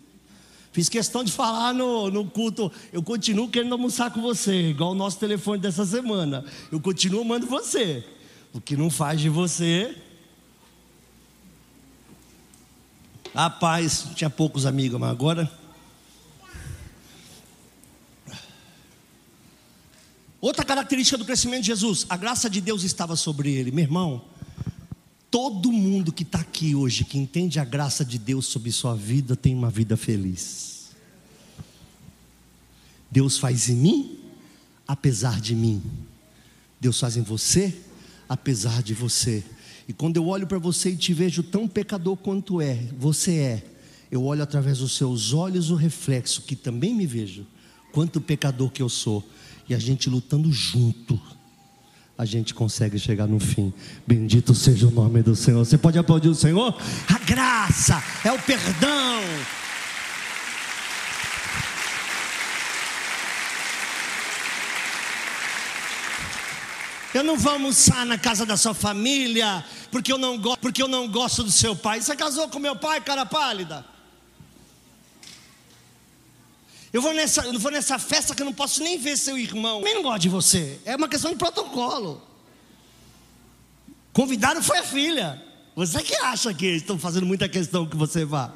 Fiz 0.72 0.88
questão 0.88 1.24
de 1.24 1.32
falar 1.32 1.74
no, 1.74 2.10
no 2.10 2.26
culto. 2.26 2.72
Eu 2.94 3.04
continuo 3.04 3.50
querendo 3.50 3.74
almoçar 3.74 4.12
com 4.12 4.22
você, 4.22 4.70
igual 4.70 4.92
o 4.92 4.96
nosso 4.96 5.20
telefone 5.20 5.60
dessa 5.60 5.86
semana. 5.86 6.46
Eu 6.72 6.80
continuo 6.80 7.22
amando 7.22 7.46
você. 7.46 8.06
O 8.54 8.62
que 8.62 8.78
não 8.78 8.90
faz 8.90 9.20
de 9.20 9.28
você. 9.28 9.98
Rapaz, 13.34 14.08
tinha 14.16 14.30
poucos 14.30 14.66
amigos, 14.66 15.00
mas 15.00 15.10
agora. 15.10 15.52
Outra 20.40 20.66
característica 20.66 21.18
do 21.18 21.26
crescimento 21.26 21.62
de 21.62 21.68
Jesus, 21.68 22.06
a 22.10 22.18
graça 22.18 22.50
de 22.50 22.62
Deus 22.62 22.84
estava 22.84 23.16
sobre 23.16 23.52
ele. 23.54 23.72
Meu 23.72 23.84
irmão, 23.84 24.24
Todo 25.32 25.72
mundo 25.72 26.12
que 26.12 26.24
está 26.24 26.42
aqui 26.42 26.76
hoje, 26.76 27.06
que 27.06 27.18
entende 27.18 27.58
a 27.58 27.64
graça 27.64 28.04
de 28.04 28.20
Deus 28.20 28.48
sobre 28.48 28.70
sua 28.70 28.94
vida, 28.94 29.34
tem 29.34 29.56
uma 29.56 29.70
vida 29.70 29.96
feliz. 29.96 30.92
Deus 33.10 33.38
faz 33.40 33.70
em 33.70 33.76
mim, 33.76 34.20
apesar 34.86 35.40
de 35.40 35.56
mim. 35.56 35.82
Deus 36.82 37.00
faz 37.00 37.16
em 37.16 37.22
você, 37.22 37.74
apesar 38.28 38.84
de 38.84 38.94
você. 38.94 39.42
E 39.88 39.94
quando 39.94 40.18
eu 40.18 40.28
olho 40.28 40.46
para 40.46 40.60
você 40.60 40.90
e 40.90 40.98
te 40.98 41.14
vejo 41.14 41.42
tão 41.42 41.66
pecador 41.66 42.18
quanto 42.18 42.60
é, 42.60 42.76
você 43.00 43.38
é, 43.38 43.66
eu 44.12 44.26
olho 44.26 44.44
através 44.44 44.80
dos 44.80 44.98
seus 44.98 45.32
olhos 45.32 45.70
o 45.70 45.76
reflexo 45.76 46.42
que 46.42 46.58
também 46.58 46.94
me 46.94 47.06
vejo, 47.06 47.48
quanto 47.94 48.20
pecador 48.20 48.70
que 48.70 48.82
eu 48.82 48.90
sou, 48.90 49.24
e 49.70 49.74
a 49.74 49.80
gente 49.80 50.10
lutando 50.10 50.52
junto 50.52 51.18
a 52.18 52.26
gente 52.26 52.54
consegue 52.54 53.00
chegar 53.00 53.28
no 53.28 53.40
fim. 53.40 53.74
Bendito 54.06 54.54
seja 54.54 54.88
o 54.88 54.92
nome 54.92 55.24
do 55.24 55.36
Senhor. 55.36 55.66
Você 55.66 55.78
pode 55.78 55.98
aplaudir 55.98 56.30
o 56.30 56.36
Senhor? 56.36 56.76
A 57.08 57.20
graça 57.20 58.02
é 58.24 58.32
o 58.32 58.40
perdão. 58.40 59.22
Eu 67.14 67.24
não 67.24 67.38
vou 67.38 67.52
almoçar 67.52 68.06
na 68.06 68.18
casa 68.18 68.46
da 68.46 68.56
sua 68.56 68.74
família 68.74 69.64
porque 69.92 70.14
eu 70.14 70.18
não, 70.18 70.38
go 70.38 70.56
porque 70.58 70.82
eu 70.82 70.88
não 70.88 71.10
gosto 71.10 71.44
do 71.44 71.52
seu 71.52 71.76
pai. 71.76 72.02
Você 72.02 72.16
casou 72.16 72.48
com 72.48 72.58
meu 72.58 72.76
pai, 72.76 73.02
cara 73.02 73.26
pálida? 73.26 73.86
Eu 76.94 77.02
vou 77.02 77.14
nessa, 77.14 77.46
eu 77.46 77.58
vou 77.58 77.72
nessa 77.72 77.98
festa 77.98 78.36
que 78.36 78.42
eu 78.42 78.46
não 78.46 78.54
posso 78.54 78.84
nem 78.84 78.98
ver 78.98 79.18
seu 79.18 79.38
irmão. 79.38 79.82
Eu 79.86 79.96
não 79.96 80.04
gosto 80.04 80.22
de 80.22 80.30
você. 80.30 80.80
É 80.84 80.96
uma 80.96 81.08
questão 81.08 81.32
de 81.32 81.38
protocolo. 81.38 82.22
Convidado 84.12 84.62
foi 84.62 84.80
a 84.80 84.84
filha. 84.84 85.42
Você 85.76 86.04
que 86.04 86.16
acha 86.16 86.54
que 86.54 86.66
estão 86.66 87.00
fazendo 87.00 87.26
muita 87.26 87.48
questão 87.48 87.86
que 87.86 87.96
você 87.96 88.26
vá? 88.26 88.54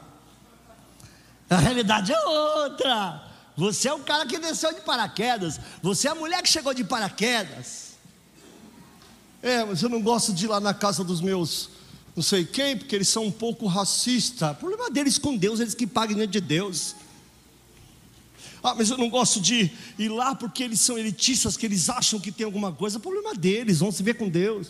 A 1.50 1.58
realidade 1.58 2.12
é 2.12 2.20
outra. 2.26 3.24
Você 3.56 3.88
é 3.88 3.94
o 3.94 4.00
cara 4.00 4.26
que 4.26 4.38
desceu 4.38 4.74
de 4.74 4.82
paraquedas. 4.82 5.60
Você 5.82 6.10
é 6.10 6.12
a 6.12 6.16
mulher 6.16 6.42
que 6.42 6.50
chegou 6.50 6.74
de 6.74 6.84
paraquedas. 6.84 7.94
É, 9.42 9.64
mas 9.64 9.82
eu 9.82 9.88
não 9.88 10.02
gosto 10.02 10.34
de 10.34 10.46
ir 10.46 10.48
lá 10.50 10.60
na 10.60 10.74
casa 10.74 11.04
dos 11.04 11.22
meus 11.22 11.70
não 12.16 12.24
sei 12.24 12.46
quem, 12.46 12.78
porque 12.78 12.96
eles 12.96 13.10
são 13.10 13.26
um 13.26 13.32
pouco 13.32 13.68
racistas. 13.68 14.52
O 14.52 14.56
problema 14.56 14.90
deles 14.90 15.18
com 15.18 15.36
Deus, 15.36 15.60
eles 15.60 15.76
que 15.76 15.86
pagam 15.86 16.16
diante 16.16 16.32
de 16.32 16.42
Deus. 16.42 16.96
Ah, 18.66 18.74
mas 18.76 18.90
eu 18.90 18.98
não 18.98 19.12
gosto 19.12 19.40
de 19.40 19.70
ir 20.00 20.10
lá 20.10 20.34
porque 20.34 20.64
eles 20.64 20.80
são 20.80 20.98
elitistas, 20.98 21.56
que 21.56 21.68
eles 21.68 21.88
acham 21.88 22.20
que 22.20 22.32
tem 22.32 22.44
alguma 22.44 22.72
coisa. 22.72 22.98
O 22.98 23.02
problema 23.02 23.36
deles, 23.36 23.80
vão 23.80 23.92
se 23.92 24.02
ver 24.02 24.16
com 24.16 24.28
Deus. 24.28 24.70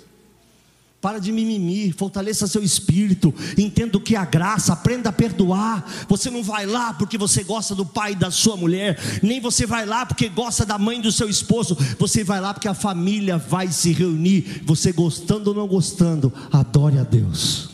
Para 0.99 1.17
de 1.17 1.31
mimimi, 1.31 1.93
fortaleça 1.93 2.45
seu 2.45 2.61
espírito, 2.61 3.33
entenda 3.57 3.97
o 3.97 4.01
que 4.01 4.15
é 4.15 4.17
a 4.17 4.25
graça, 4.25 4.73
aprenda 4.73 5.09
a 5.09 5.13
perdoar. 5.13 6.05
Você 6.09 6.29
não 6.29 6.43
vai 6.43 6.65
lá 6.65 6.93
porque 6.93 7.17
você 7.17 7.41
gosta 7.41 7.73
do 7.73 7.85
pai 7.85 8.15
da 8.15 8.29
sua 8.29 8.57
mulher, 8.57 8.99
nem 9.23 9.39
você 9.39 9.65
vai 9.65 9.85
lá 9.85 10.05
porque 10.05 10.27
gosta 10.27 10.65
da 10.65 10.77
mãe 10.77 10.99
do 10.99 11.11
seu 11.11 11.29
esposo, 11.29 11.77
você 11.97 12.21
vai 12.21 12.41
lá 12.41 12.53
porque 12.53 12.67
a 12.67 12.73
família 12.73 13.37
vai 13.37 13.71
se 13.71 13.93
reunir. 13.93 14.61
Você 14.65 14.91
gostando 14.91 15.51
ou 15.51 15.55
não 15.55 15.67
gostando, 15.67 16.33
adore 16.51 16.97
a 16.97 17.03
Deus. 17.03 17.69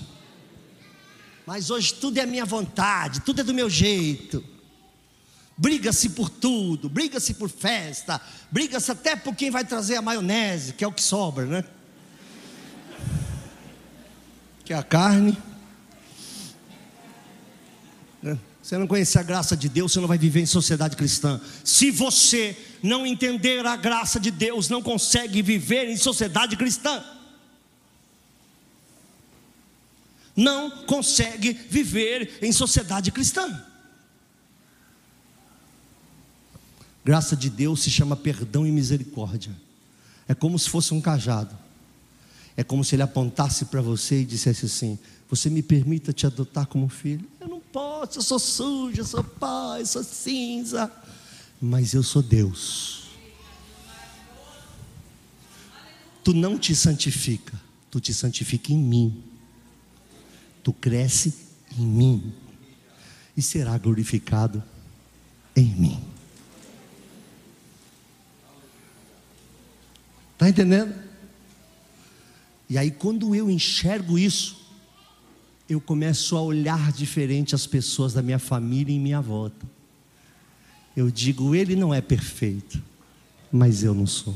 Mas 1.48 1.72
hoje 1.72 1.96
tudo 1.96 2.20
é 2.20 2.28
minha 2.28 2.46
vontade, 2.46 3.22
tudo 3.22 3.42
é 3.42 3.44
do 3.44 3.56
meu 3.56 3.70
jeito 3.70 4.51
briga-se 5.62 6.10
por 6.10 6.28
tudo, 6.28 6.90
briga-se 6.90 7.36
por 7.36 7.48
festa, 7.48 8.20
briga-se 8.50 8.92
até 8.92 9.16
por 9.16 9.36
quem 9.36 9.52
vai 9.52 9.64
trazer 9.64 9.96
a 9.96 10.02
maionese, 10.02 10.74
que 10.74 10.84
é 10.84 10.88
o 10.88 10.92
que 10.92 11.04
sobra, 11.04 11.46
né? 11.46 11.64
Que 14.66 14.74
é 14.74 14.76
a 14.76 14.82
carne. 14.82 15.38
Né? 18.24 18.40
Você 18.64 18.76
não 18.76 18.88
conhecer 18.88 19.20
a 19.20 19.24
graça 19.24 19.56
de 19.56 19.70
Deus, 19.70 19.94
você 19.94 20.00
não 20.00 20.08
vai 20.08 20.18
viver 20.18 20.42
em 20.42 20.48
sociedade 20.48 20.96
cristã. 20.96 21.40
Se 21.64 21.92
você 21.92 22.58
não 22.82 23.06
entender 23.06 23.64
a 23.64 23.76
graça 23.76 24.20
de 24.20 24.32
Deus, 24.32 24.68
não 24.68 24.82
consegue 24.82 25.44
viver 25.44 25.88
em 25.88 25.98
sociedade 25.98 26.58
cristã. 26.58 27.06
Não 30.36 30.72
consegue 30.88 31.54
viver 31.54 32.40
em 32.42 32.52
sociedade 32.52 33.12
cristã. 33.12 33.71
Graça 37.04 37.36
de 37.36 37.50
Deus 37.50 37.82
se 37.82 37.90
chama 37.90 38.16
perdão 38.16 38.66
e 38.66 38.72
misericórdia. 38.72 39.56
É 40.28 40.36
como 40.36 40.58
se 40.58 40.70
fosse 40.70 40.94
um 40.94 41.02
cajado. 41.02 41.58
É 42.56 42.64
como 42.64 42.84
se 42.84 42.96
ele 42.96 43.02
apontasse 43.02 43.66
para 43.66 43.82
você 43.82 44.22
e 44.22 44.26
dissesse 44.26 44.66
assim: 44.66 45.00
Você 45.30 45.50
me 45.50 45.64
permita 45.64 46.14
te 46.14 46.26
adotar 46.26 46.68
como 46.68 46.88
filho? 46.88 47.28
Eu 47.40 47.48
não 47.48 47.60
posso, 47.60 48.20
eu 48.20 48.24
sou 48.24 48.40
sujo, 48.40 49.02
eu 49.02 49.06
sou 49.06 49.24
pai, 49.24 49.82
eu 49.82 49.86
sou 49.86 50.04
cinza. 50.04 50.92
Mas 51.60 51.94
eu 51.94 52.04
sou 52.04 52.22
Deus. 52.22 53.02
Tu 56.24 56.34
não 56.34 56.58
te 56.58 56.76
santifica, 56.76 57.60
tu 57.90 58.00
te 58.00 58.14
santifica 58.14 58.72
em 58.72 58.78
mim. 58.78 59.24
Tu 60.64 60.72
cresce 60.74 61.34
em 61.78 61.86
mim 61.86 62.34
e 63.36 63.42
será 63.42 63.78
glorificado 63.78 64.64
em 65.56 65.66
mim. 65.66 66.11
Está 70.42 70.50
entendendo? 70.50 70.96
E 72.68 72.76
aí, 72.76 72.90
quando 72.90 73.36
eu 73.36 73.48
enxergo 73.48 74.18
isso, 74.18 74.60
eu 75.70 75.80
começo 75.80 76.36
a 76.36 76.42
olhar 76.42 76.92
diferente 76.92 77.54
as 77.54 77.68
pessoas 77.68 78.12
da 78.12 78.24
minha 78.24 78.40
família 78.40 78.92
em 78.92 79.00
minha 79.00 79.22
volta. 79.22 79.64
Eu 80.98 81.12
digo, 81.12 81.54
ele 81.54 81.76
não 81.76 81.94
é 81.94 82.02
perfeito, 82.02 82.82
mas 83.52 83.84
eu 83.84 83.94
não 83.94 84.08
sou. 84.08 84.36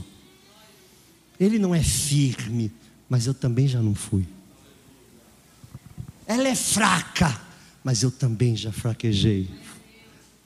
Ele 1.39 1.57
não 1.57 1.73
é 1.73 1.81
firme, 1.81 2.71
mas 3.09 3.25
eu 3.25 3.33
também 3.33 3.67
já 3.67 3.81
não 3.81 3.95
fui. 3.95 4.27
Ela 6.27 6.49
é 6.49 6.55
fraca, 6.55 7.41
mas 7.83 8.03
eu 8.03 8.11
também 8.11 8.55
já 8.55 8.71
fraquejei. 8.71 9.49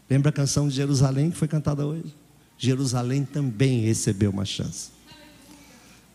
Lembra 0.09 0.29
a 0.29 0.33
canção 0.33 0.69
de 0.69 0.75
Jerusalém 0.75 1.29
que 1.29 1.37
foi 1.37 1.49
cantada 1.49 1.85
hoje? 1.85 2.15
Jerusalém 2.57 3.25
também 3.25 3.81
recebeu 3.81 4.31
uma 4.31 4.45
chance 4.45 4.98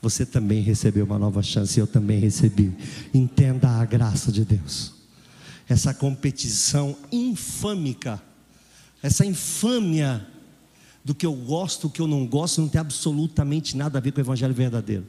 você 0.05 0.27
também 0.27 0.61
recebeu 0.61 1.07
uma 1.07 1.19
nova 1.19 1.43
chance, 1.43 1.81
eu 1.81 1.87
também 1.87 2.21
recebi. 2.21 2.73
Entenda 3.13 3.69
a 3.69 3.85
graça 3.87 4.31
de 4.31 4.45
Deus. 4.45 4.93
Essa 5.67 5.95
competição 5.95 6.95
infâmica, 7.11 8.23
essa 9.03 9.25
infâmia 9.25 10.27
do 11.03 11.15
que 11.15 11.25
eu 11.25 11.35
gosto, 11.35 11.89
do 11.89 11.91
que 11.91 12.03
eu 12.03 12.07
não 12.07 12.27
gosto, 12.27 12.61
não 12.61 12.69
tem 12.69 12.81
absolutamente 12.81 13.77
nada 13.77 13.99
a 13.99 14.01
ver 14.01 14.13
com 14.13 14.19
o 14.19 14.23
evangelho 14.23 14.53
verdadeiro. 14.53 15.07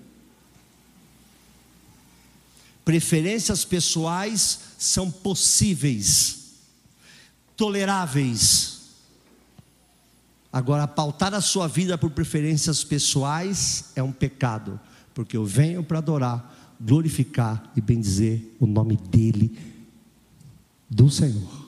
Preferências 2.86 3.65
pessoais 3.65 4.60
são 4.77 5.12
possíveis, 5.12 6.53
toleráveis. 7.58 8.74
Agora, 10.56 10.88
pautar 10.88 11.34
a 11.34 11.41
sua 11.41 11.68
vida 11.68 11.98
por 11.98 12.10
preferências 12.12 12.82
pessoais 12.82 13.91
é 13.94 14.02
um 14.02 14.13
pecado 14.13 14.80
porque 15.15 15.36
eu 15.36 15.46
venho 15.46 15.82
para 15.82 15.98
adorar, 15.98 16.76
glorificar 16.80 17.72
e 17.76 17.82
bendizer 17.82 18.41
o 18.60 18.68
nome 18.68 18.98
dEle, 19.10 19.58
do 20.89 21.10
Senhor. 21.10 21.65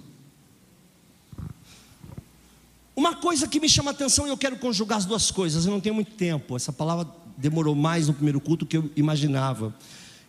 Uma 2.95 3.15
coisa 3.15 3.47
que 3.47 3.59
me 3.59 3.69
chama 3.69 3.91
a 3.91 3.93
atenção 3.93 4.27
e 4.27 4.29
eu 4.29 4.37
quero 4.37 4.57
conjugar 4.57 4.97
as 4.97 5.05
duas 5.05 5.31
coisas, 5.31 5.65
eu 5.65 5.71
não 5.71 5.79
tenho 5.79 5.95
muito 5.95 6.11
tempo, 6.11 6.55
essa 6.57 6.73
palavra 6.73 7.07
demorou 7.37 7.73
mais 7.73 8.07
no 8.07 8.13
primeiro 8.13 8.41
culto 8.41 8.65
do 8.65 8.69
que 8.69 8.77
eu 8.77 8.91
imaginava. 8.95 9.73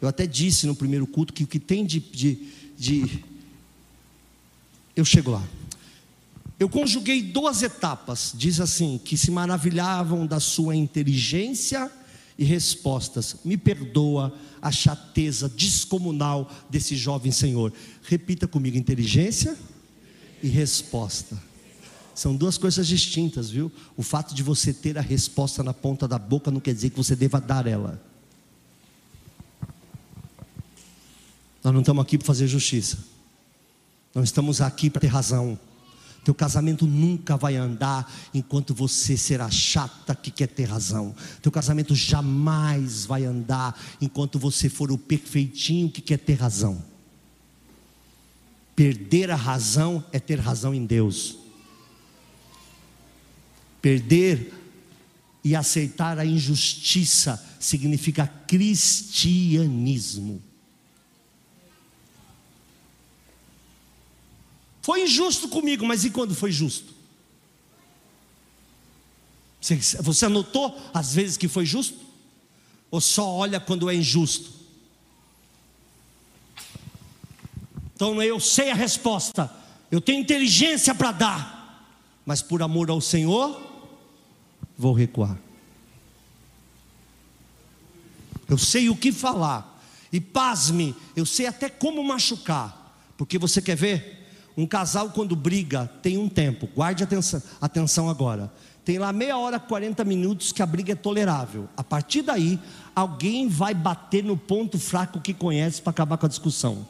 Eu 0.01 0.09
até 0.09 0.27
disse 0.27 0.67
no 0.67 0.77
primeiro 0.77 1.07
culto 1.07 1.33
que 1.33 1.43
o 1.43 1.47
que 1.47 1.59
tem 1.59 1.85
de, 1.85 1.99
de, 1.99 2.53
de. 2.77 3.25
Eu 4.95 5.05
chego 5.05 5.33
lá. 5.33 5.43
Eu 6.59 6.69
conjuguei 6.69 7.23
duas 7.23 7.63
etapas, 7.63 8.33
diz 8.35 8.61
assim: 8.61 9.01
que 9.03 9.17
se 9.17 9.31
maravilhavam 9.31 10.27
da 10.27 10.41
sua 10.41 10.75
inteligência 10.75 11.91
e 12.37 12.45
respostas. 12.45 13.37
Me 13.45 13.57
perdoa 13.57 14.35
a 14.61 14.73
chateza 14.73 15.49
descomunal 15.49 16.51
desse 16.69 16.97
jovem 16.97 17.31
senhor. 17.31 17.73
Repita 18.03 18.49
comigo: 18.49 18.77
inteligência 18.77 19.57
e 20.43 20.49
resposta. 20.49 21.41
São 22.13 22.35
duas 22.35 22.59
coisas 22.59 22.89
distintas, 22.89 23.49
viu? 23.49 23.71
O 23.97 24.03
fato 24.03 24.35
de 24.35 24.43
você 24.43 24.73
ter 24.73 24.99
a 24.99 25.01
resposta 25.01 25.63
na 25.63 25.73
ponta 25.73 26.09
da 26.09 26.19
boca 26.19 26.51
não 26.51 26.59
quer 26.59 26.75
dizer 26.75 26.91
que 26.91 26.97
você 26.97 27.15
deva 27.15 27.41
dar 27.41 27.65
ela. 27.69 28.03
Nós 31.63 31.73
não 31.73 31.81
estamos 31.81 32.03
aqui 32.03 32.19
para 32.19 32.27
fazer 32.27 32.49
justiça. 32.49 32.99
Nós 34.13 34.25
estamos 34.25 34.61
aqui 34.61 34.91
para 34.91 35.01
ter 35.01 35.07
razão. 35.07 35.57
Teu 36.25 36.35
casamento 36.35 36.87
nunca 36.87 37.37
vai 37.37 37.57
andar 37.57 38.13
enquanto 38.35 38.75
você 38.75 39.17
será 39.17 39.51
chata 39.51 40.15
que 40.15 40.31
quer 40.31 40.49
ter 40.49 40.65
razão. 40.65 41.15
Teu 41.41 41.51
casamento 41.51 41.95
jamais 41.95 43.07
vai 43.07 43.25
andar 43.25 43.79
enquanto 44.01 44.39
você 44.39 44.69
for 44.69 44.93
o 44.93 44.99
perfeitinho 44.99 45.91
que 45.91 46.01
quer 46.01 46.19
ter 46.19 46.35
razão. 46.35 46.83
Perder 48.77 49.31
a 49.31 49.37
razão 49.37 50.05
é 50.13 50.21
ter 50.21 50.39
razão 50.39 50.75
em 50.75 50.87
Deus. 50.87 51.39
Perder 53.81 54.53
e 55.43 55.57
aceitar 55.57 56.19
a 56.19 56.25
injustiça 56.25 57.43
significa 57.59 58.27
cristianismo. 58.47 60.43
Foi 64.89 65.03
injusto 65.03 65.51
comigo, 65.51 65.85
mas 65.85 66.07
e 66.07 66.11
quando 66.11 66.35
foi 66.35 66.51
justo? 66.51 66.95
Você 70.01 70.25
anotou 70.25 70.81
as 70.95 71.13
vezes 71.13 71.37
que 71.37 71.47
foi 71.47 71.67
justo? 71.67 71.99
Ou 72.91 72.99
só 72.99 73.31
olha 73.31 73.61
quando 73.61 73.91
é 73.91 73.95
injusto? 73.95 74.51
Então 77.95 78.23
eu 78.23 78.41
sei 78.41 78.71
a 78.71 78.75
resposta, 78.75 79.55
eu 79.91 80.01
tenho 80.01 80.23
inteligência 80.23 80.95
para 80.95 81.13
dar, 81.13 81.87
mas 82.25 82.41
por 82.41 82.63
amor 82.63 82.89
ao 82.89 83.03
Senhor, 83.03 83.61
vou 84.79 84.95
recuar. 84.95 85.39
Eu 88.49 88.57
sei 88.57 88.89
o 88.89 88.97
que 88.97 89.13
falar, 89.13 89.79
e 90.11 90.19
pasme, 90.19 90.97
eu 91.15 91.27
sei 91.27 91.45
até 91.45 91.69
como 91.69 92.03
machucar, 92.03 92.97
porque 93.19 93.37
você 93.37 93.61
quer 93.61 93.77
ver? 93.77 94.18
Um 94.59 94.67
casal, 94.67 95.11
quando 95.11 95.37
briga, 95.37 95.89
tem 96.03 96.19
um 96.19 96.29
tempo, 96.29 96.69
guarde 96.75 97.05
atenção, 97.05 97.41
atenção 97.61 98.11
agora. 98.11 98.53
Tem 98.85 98.99
lá 98.99 99.13
meia 99.13 99.39
hora, 99.39 99.61
40 99.61 100.05
minutos 100.05 100.51
que 100.51 100.61
a 100.61 100.67
briga 100.67 100.95
é 100.95 100.97
tolerável. 100.97 101.69
A 101.77 101.85
partir 101.85 102.23
daí, 102.23 102.59
alguém 102.93 103.47
vai 103.47 103.73
bater 103.73 104.25
no 104.25 104.37
ponto 104.37 104.77
fraco 104.77 105.21
que 105.21 105.33
conhece 105.33 105.81
para 105.81 105.93
acabar 105.93 106.19
com 106.19 106.27
a 106.27 106.29
discussão. 106.29 106.85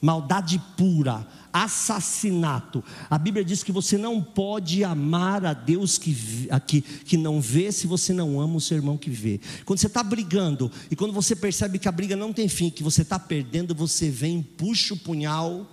Maldade 0.00 0.62
pura, 0.76 1.26
assassinato. 1.52 2.84
A 3.10 3.18
Bíblia 3.18 3.44
diz 3.44 3.64
que 3.64 3.72
você 3.72 3.98
não 3.98 4.22
pode 4.22 4.84
amar 4.84 5.44
a 5.44 5.54
Deus 5.54 5.98
que, 5.98 6.14
que, 6.68 6.82
que 6.82 7.16
não 7.16 7.40
vê 7.40 7.72
se 7.72 7.88
você 7.88 8.12
não 8.12 8.40
ama 8.40 8.58
o 8.58 8.60
seu 8.60 8.76
irmão 8.76 8.96
que 8.96 9.10
vê. 9.10 9.40
Quando 9.64 9.80
você 9.80 9.88
está 9.88 10.04
brigando 10.04 10.70
e 10.88 10.94
quando 10.94 11.12
você 11.12 11.34
percebe 11.34 11.80
que 11.80 11.88
a 11.88 11.92
briga 11.92 12.14
não 12.14 12.32
tem 12.32 12.46
fim, 12.46 12.70
que 12.70 12.84
você 12.84 13.02
está 13.02 13.18
perdendo, 13.18 13.74
você 13.74 14.08
vem, 14.08 14.40
puxa 14.40 14.94
o 14.94 14.96
punhal 14.96 15.66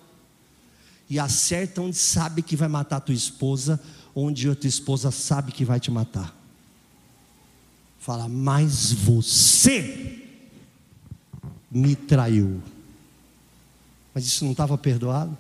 e 1.10 1.20
acerta 1.20 1.82
onde 1.82 1.98
sabe 1.98 2.42
que 2.42 2.56
vai 2.56 2.68
matar 2.68 2.98
a 2.98 3.02
tua 3.02 3.16
esposa, 3.16 3.80
onde 4.16 4.50
a 4.50 4.56
tua 4.56 4.68
esposa 4.68 5.12
sabe 5.12 5.52
que 5.52 5.66
vai 5.66 5.80
te 5.80 5.92
matar. 5.92 6.36
Fala, 8.00 8.28
mas 8.28 8.92
você 8.92 10.24
me 11.72 11.96
traiu. 11.96 12.62
Mas 14.14 14.26
isso 14.26 14.46
não 14.46 14.52
estava 14.52 14.78
perdoado? 14.78 15.36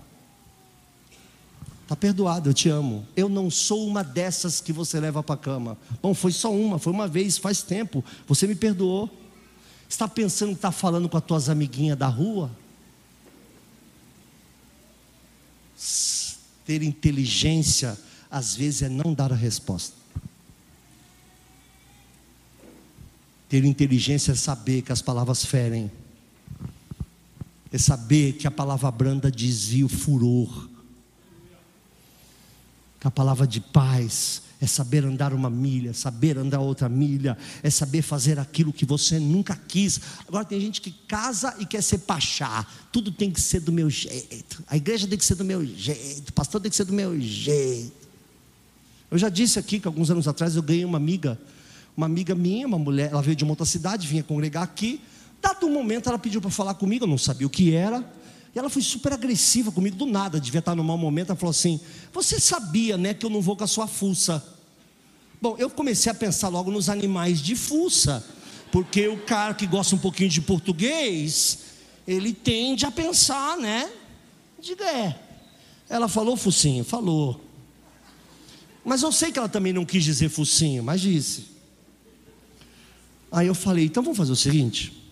Está 1.83 1.95
perdoado, 1.95 2.49
eu 2.49 2.53
te 2.53 2.67
amo. 2.67 3.05
Eu 3.15 3.29
não 3.29 3.51
sou 3.51 3.87
uma 3.87 4.03
dessas 4.03 4.59
que 4.59 4.73
você 4.73 4.99
leva 4.99 5.21
para 5.21 5.35
a 5.35 5.37
cama. 5.37 5.77
Bom, 6.01 6.15
foi 6.15 6.31
só 6.31 6.51
uma, 6.51 6.79
foi 6.79 6.91
uma 6.91 7.07
vez, 7.07 7.37
faz 7.37 7.61
tempo. 7.61 8.03
Você 8.27 8.47
me 8.47 8.55
perdoou. 8.55 9.07
Está 9.87 10.07
pensando 10.07 10.49
que 10.49 10.55
está 10.55 10.71
falando 10.71 11.07
com 11.07 11.15
as 11.15 11.23
tuas 11.23 11.47
amiguinhas 11.47 11.97
da 11.97 12.07
rua? 12.07 12.49
Ter 16.65 16.81
inteligência, 16.81 17.97
às 18.29 18.55
vezes, 18.55 18.81
é 18.81 18.89
não 18.89 19.13
dar 19.13 19.31
a 19.31 19.35
resposta. 19.35 19.95
Ter 23.47 23.63
inteligência 23.63 24.31
é 24.31 24.35
saber 24.35 24.81
que 24.81 24.91
as 24.91 25.01
palavras 25.01 25.45
ferem, 25.45 25.91
é 27.71 27.77
saber 27.77 28.33
que 28.33 28.47
a 28.47 28.51
palavra 28.51 28.89
branda 28.89 29.29
desvia 29.29 29.85
o 29.85 29.89
furor, 29.89 30.67
que 32.99 33.07
a 33.07 33.11
palavra 33.11 33.45
de 33.45 33.61
paz 33.61 34.41
é 34.61 34.67
saber 34.67 35.03
andar 35.05 35.33
uma 35.33 35.49
milha, 35.49 35.93
saber 35.93 36.37
andar 36.37 36.59
outra 36.59 36.87
milha, 36.87 37.37
é 37.61 37.69
saber 37.69 38.01
fazer 38.01 38.39
aquilo 38.39 38.71
que 38.71 38.85
você 38.85 39.19
nunca 39.19 39.55
quis. 39.67 39.99
Agora 40.27 40.45
tem 40.45 40.59
gente 40.59 40.81
que 40.81 40.91
casa 40.91 41.55
e 41.59 41.65
quer 41.65 41.81
ser 41.81 41.99
pachá, 41.99 42.65
tudo 42.91 43.11
tem 43.11 43.29
que 43.29 43.41
ser 43.41 43.59
do 43.59 43.71
meu 43.71 43.89
jeito, 43.89 44.63
a 44.67 44.77
igreja 44.77 45.07
tem 45.07 45.17
que 45.17 45.25
ser 45.25 45.35
do 45.35 45.45
meu 45.45 45.65
jeito, 45.65 46.29
o 46.29 46.33
pastor 46.33 46.61
tem 46.61 46.69
que 46.69 46.77
ser 46.77 46.85
do 46.85 46.93
meu 46.93 47.19
jeito. 47.19 48.05
Eu 49.11 49.17
já 49.17 49.29
disse 49.29 49.59
aqui 49.59 49.79
que 49.79 49.87
alguns 49.87 50.09
anos 50.09 50.27
atrás 50.27 50.55
eu 50.55 50.63
ganhei 50.63 50.85
uma 50.85 50.97
amiga, 50.97 51.39
uma 51.95 52.05
amiga 52.05 52.33
minha, 52.33 52.67
uma 52.67 52.79
mulher, 52.79 53.11
ela 53.11 53.21
veio 53.21 53.35
de 53.35 53.43
uma 53.43 53.51
outra 53.51 53.65
cidade, 53.65 54.07
vinha 54.07 54.23
congregar 54.23 54.63
aqui. 54.63 54.99
Dado 55.41 55.67
um 55.67 55.71
momento 55.71 56.09
ela 56.09 56.17
pediu 56.17 56.41
para 56.41 56.49
falar 56.49 56.73
comigo, 56.73 57.05
eu 57.05 57.09
não 57.09 57.17
sabia 57.17 57.45
o 57.45 57.49
que 57.49 57.73
era. 57.73 58.03
E 58.55 58.59
ela 58.59 58.69
foi 58.69 58.81
super 58.81 59.11
agressiva 59.11 59.69
comigo 59.69 59.97
do 59.97 60.05
nada, 60.05 60.39
devia 60.39 60.59
estar 60.59 60.73
no 60.73 60.83
mau 60.83 60.97
momento. 60.97 61.31
Ela 61.31 61.35
falou 61.35 61.51
assim: 61.51 61.77
Você 62.13 62.39
sabia, 62.39 62.97
né, 62.97 63.13
que 63.13 63.25
eu 63.25 63.29
não 63.29 63.41
vou 63.41 63.57
com 63.57 63.65
a 63.65 63.67
sua 63.67 63.85
fuça? 63.85 64.43
Bom, 65.41 65.57
eu 65.59 65.69
comecei 65.69 66.09
a 66.09 66.15
pensar 66.15 66.47
logo 66.47 66.71
nos 66.71 66.87
animais 66.87 67.41
de 67.41 67.53
fuça, 67.53 68.25
porque 68.71 69.09
o 69.09 69.17
cara 69.17 69.53
que 69.53 69.67
gosta 69.67 69.93
um 69.93 69.99
pouquinho 69.99 70.29
de 70.29 70.39
português, 70.39 71.59
ele 72.07 72.33
tende 72.33 72.85
a 72.85 72.91
pensar, 72.91 73.57
né? 73.57 73.91
Diga 74.57 74.85
é. 74.85 75.19
Ela 75.89 76.07
falou 76.07 76.37
focinho, 76.37 76.85
falou. 76.85 77.41
Mas 78.85 79.01
eu 79.01 79.11
sei 79.11 79.33
que 79.33 79.37
ela 79.37 79.49
também 79.49 79.73
não 79.73 79.83
quis 79.83 80.03
dizer 80.03 80.29
focinho, 80.29 80.81
mas 80.81 81.01
disse. 81.01 81.47
Aí 83.29 83.47
eu 83.47 83.53
falei: 83.53 83.85
Então 83.85 84.01
vamos 84.01 84.17
fazer 84.17 84.31
o 84.31 84.35
seguinte 84.37 85.04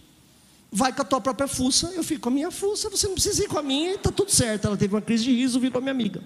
vai 0.76 0.92
com 0.92 1.04
a 1.04 1.06
tua 1.06 1.22
própria 1.22 1.48
fuça, 1.48 1.92
eu 1.94 2.04
fico 2.04 2.22
com 2.22 2.30
a 2.30 2.32
minha 2.32 2.50
fuça, 2.50 2.90
você 2.90 3.06
não 3.06 3.14
precisa 3.14 3.44
ir 3.44 3.48
com 3.48 3.60
a 3.60 3.62
minha 3.62 3.92
e 3.92 3.96
está 3.96 4.12
tudo 4.12 4.32
certo. 4.32 4.66
Ela 4.66 4.76
teve 4.76 4.96
uma 4.96 5.02
crise 5.02 5.24
de 5.24 5.32
riso, 5.32 5.60
virou 5.60 5.80
minha 5.80 5.92
amiga. 5.92 6.20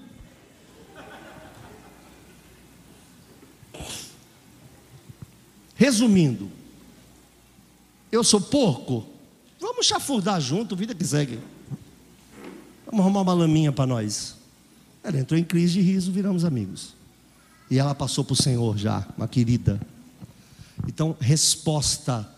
Resumindo, 5.75 6.49
eu 8.09 8.23
sou 8.23 8.39
porco, 8.39 9.05
vamos 9.59 9.85
chafurdar 9.85 10.39
junto, 10.39 10.77
vida 10.77 10.95
que 10.95 11.05
segue. 11.05 11.39
Vamos 12.85 13.01
arrumar 13.01 13.21
uma 13.21 13.33
laminha 13.33 13.73
para 13.73 13.85
nós. 13.85 14.37
Ela 15.03 15.19
entrou 15.19 15.37
em 15.37 15.43
crise 15.43 15.73
de 15.73 15.81
riso, 15.81 16.09
viramos 16.09 16.45
amigos. 16.45 16.95
E 17.69 17.77
ela 17.77 17.93
passou 17.93 18.23
para 18.23 18.33
o 18.33 18.41
Senhor 18.41 18.77
já, 18.77 19.05
uma 19.17 19.27
querida. 19.27 19.79
Então, 20.87 21.17
resposta 21.19 22.36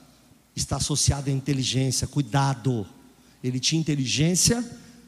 está 0.60 0.78
associado 0.78 1.30
à 1.30 1.34
inteligência, 1.34 2.08
cuidado. 2.08 2.88
Ele 3.43 3.60
tinha 3.60 3.80
inteligência 3.80 4.63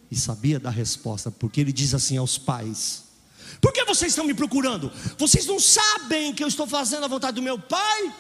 e 0.09 0.15
sabia 0.15 0.59
da 0.59 0.69
resposta, 0.69 1.31
porque 1.31 1.61
ele 1.61 1.71
diz 1.71 1.93
assim 1.93 2.17
aos 2.17 2.37
pais: 2.37 3.03
Por 3.59 3.71
que 3.71 3.83
vocês 3.85 4.11
estão 4.11 4.25
me 4.25 4.33
procurando? 4.33 4.91
Vocês 5.17 5.45
não 5.45 5.59
sabem 5.59 6.33
que 6.33 6.43
eu 6.43 6.47
estou 6.47 6.67
fazendo 6.67 7.03
a 7.03 7.07
vontade 7.07 7.35
do 7.35 7.41
meu 7.41 7.59
pai? 7.59 8.13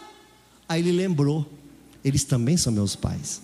Aí 0.67 0.81
ele 0.81 0.91
lembrou: 0.91 1.51
Eles 2.03 2.23
também 2.23 2.57
são 2.57 2.71
meus 2.71 2.95
pais. 2.95 3.41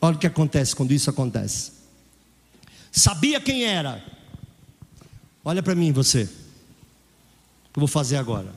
Olha 0.00 0.16
o 0.16 0.18
que 0.18 0.26
acontece 0.26 0.74
quando 0.74 0.92
isso 0.92 1.10
acontece. 1.10 1.72
Sabia 2.90 3.40
quem 3.40 3.64
era. 3.64 4.02
Olha 5.44 5.62
para 5.62 5.74
mim, 5.74 5.92
você 5.92 6.28
que 7.72 7.78
eu 7.78 7.80
vou 7.80 7.88
fazer 7.88 8.16
agora. 8.16 8.52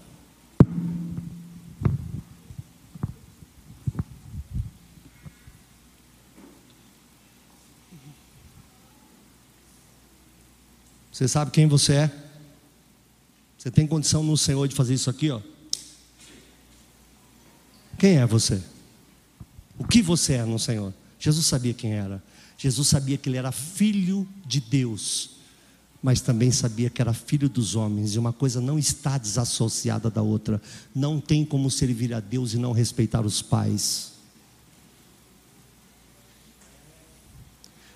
Você 11.12 11.28
sabe 11.28 11.52
quem 11.52 11.68
você 11.68 11.94
é? 11.94 12.12
Você 13.58 13.70
tem 13.70 13.86
condição 13.86 14.24
no 14.24 14.36
Senhor 14.36 14.68
de 14.68 14.76
fazer 14.76 14.96
isso 14.96 15.10
aqui, 15.10 15.30
ó? 15.30 15.40
Quem 18.00 18.18
é 18.18 18.26
você? 18.26 18.62
O 19.78 19.86
que 19.88 20.02
você 20.02 20.34
é 20.34 20.44
no 20.44 20.58
Senhor? 20.58 20.94
Jesus 21.20 21.46
sabia 21.46 21.74
quem 21.74 21.94
era. 21.94 22.22
Jesus 22.58 22.88
sabia 22.88 23.18
que 23.18 23.30
ele 23.30 23.38
era 23.38 23.52
filho 23.52 24.28
de 24.46 24.60
Deus 24.60 25.34
mas 26.04 26.20
também 26.20 26.52
sabia 26.52 26.90
que 26.90 27.02
era 27.02 27.14
filho 27.14 27.48
dos 27.48 27.76
homens, 27.76 28.14
e 28.14 28.20
uma 28.20 28.34
coisa 28.34 28.60
não 28.60 28.78
está 28.78 29.18
desassociada 29.18 30.12
da 30.12 30.22
outra. 30.22 30.62
Não 30.94 31.18
tem 31.22 31.46
como 31.46 31.72
servir 31.72 32.14
a 32.14 32.20
Deus 32.20 32.54
e 32.54 32.58
não 32.58 32.74
respeitar 32.74 33.26
os 33.26 33.42
pais. 33.42 34.12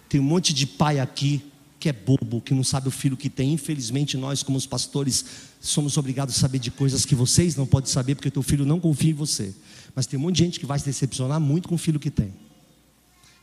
Tem 0.07 0.21
um 0.21 0.23
monte 0.23 0.53
de 0.53 0.65
pai 0.65 1.01
aqui 1.01 1.43
que 1.81 1.89
é 1.89 1.93
bobo, 1.93 2.39
que 2.39 2.53
não 2.53 2.63
sabe 2.63 2.87
o 2.87 2.91
filho 2.91 3.17
que 3.17 3.29
tem. 3.29 3.51
Infelizmente, 3.51 4.15
nós, 4.15 4.41
como 4.41 4.57
os 4.57 4.65
pastores, 4.65 5.25
somos 5.59 5.97
obrigados 5.97 6.37
a 6.37 6.39
saber 6.39 6.59
de 6.59 6.71
coisas 6.71 7.03
que 7.03 7.13
vocês 7.13 7.57
não 7.57 7.67
podem 7.67 7.91
saber, 7.91 8.15
porque 8.15 8.31
teu 8.31 8.41
filho 8.41 8.65
não 8.65 8.79
confia 8.79 9.11
em 9.11 9.13
você. 9.13 9.53
Mas 9.93 10.07
tem 10.07 10.17
um 10.17 10.23
monte 10.23 10.37
de 10.37 10.43
gente 10.45 10.59
que 10.61 10.65
vai 10.65 10.79
se 10.79 10.85
decepcionar 10.85 11.41
muito 11.41 11.67
com 11.67 11.75
o 11.75 11.77
filho 11.77 11.99
que 11.99 12.09
tem. 12.09 12.33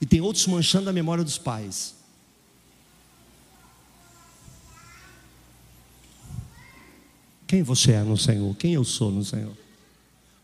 E 0.01 0.07
tem 0.07 0.23
outros 0.23 0.47
manchando 0.47 0.89
a 0.89 0.93
memória 0.93 1.23
dos 1.23 1.37
pais. 1.37 1.95
Quem 7.47 7.63
você 7.63 7.93
é 7.93 8.03
no 8.03 8.17
Senhor? 8.17 8.55
Quem 8.57 8.75
eu 8.75 8.85
sou 8.85 9.11
no 9.11 9.25
Senhor? 9.25 9.53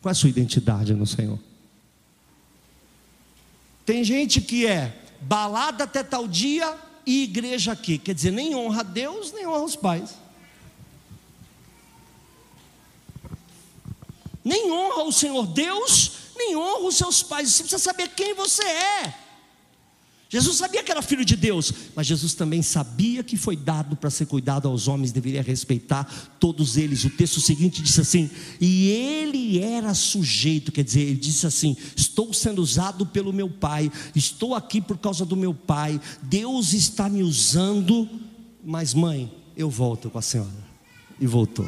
Qual 0.01 0.11
é 0.11 0.13
a 0.13 0.15
sua 0.15 0.29
identidade 0.29 0.95
no 0.95 1.07
Senhor? 1.07 1.39
Tem 3.85 4.05
gente 4.05 4.41
que 4.41 4.67
é 4.67 4.97
balada 5.21 5.85
até 5.85 6.03
tal 6.03 6.29
dia 6.29 6.79
e 7.07 7.25
igreja 7.25 7.73
aqui, 7.73 7.99
quer 7.99 8.15
dizer, 8.15 8.31
nem 8.31 8.55
honra 8.55 8.81
a 8.81 8.85
Deus, 8.85 9.33
nem 9.33 9.47
honra 9.47 9.65
os 9.65 9.77
pais. 9.77 10.15
Nem 14.45 14.71
honra 14.71 15.05
o 15.05 15.13
Senhor 15.13 15.47
Deus, 15.47 16.13
nem 16.37 16.57
honra 16.57 16.87
os 16.87 16.97
seus 16.97 17.23
pais. 17.23 17.51
Você 17.51 17.63
precisa 17.63 17.83
saber 17.83 18.09
quem 18.09 18.35
você 18.35 18.63
é. 18.63 19.20
Jesus 20.33 20.59
sabia 20.59 20.85
que 20.85 20.93
era 20.93 21.03
filho 21.03 21.25
de 21.25 21.35
Deus, 21.35 21.75
mas 21.93 22.07
Jesus 22.07 22.35
também 22.35 22.63
sabia 22.63 23.21
que 23.25 23.37
foi 23.37 23.57
dado 23.57 23.97
para 23.97 24.11
ser 24.11 24.27
cuidado 24.27 24.69
aos 24.69 24.87
homens, 24.87 25.11
deveria 25.11 25.43
respeitar 25.43 26.05
todos 26.39 26.77
eles. 26.77 27.05
O 27.05 27.11
texto 27.11 27.41
seguinte 27.41 27.83
disse 27.83 28.01
assim: 28.01 28.31
e 28.61 28.89
ele 28.91 29.59
era 29.59 29.93
sujeito, 29.93 30.71
quer 30.71 30.85
dizer, 30.85 31.01
ele 31.01 31.19
disse 31.19 31.49
assim: 31.49 31.77
estou 31.97 32.33
sendo 32.33 32.63
usado 32.63 33.05
pelo 33.05 33.33
meu 33.33 33.51
Pai, 33.51 33.91
estou 34.15 34.55
aqui 34.55 34.81
por 34.81 34.99
causa 34.99 35.27
do 35.27 35.37
meu 35.37 35.53
Pai, 35.53 36.01
Deus 36.23 36.75
está 36.75 37.09
me 37.09 37.25
usando, 37.25 38.09
mas 38.65 38.95
mãe, 38.95 39.33
eu 39.57 39.69
volto 39.69 40.09
com 40.11 40.19
a 40.19 40.23
senhora. 40.23 40.71
E 41.21 41.27
voltou. 41.27 41.67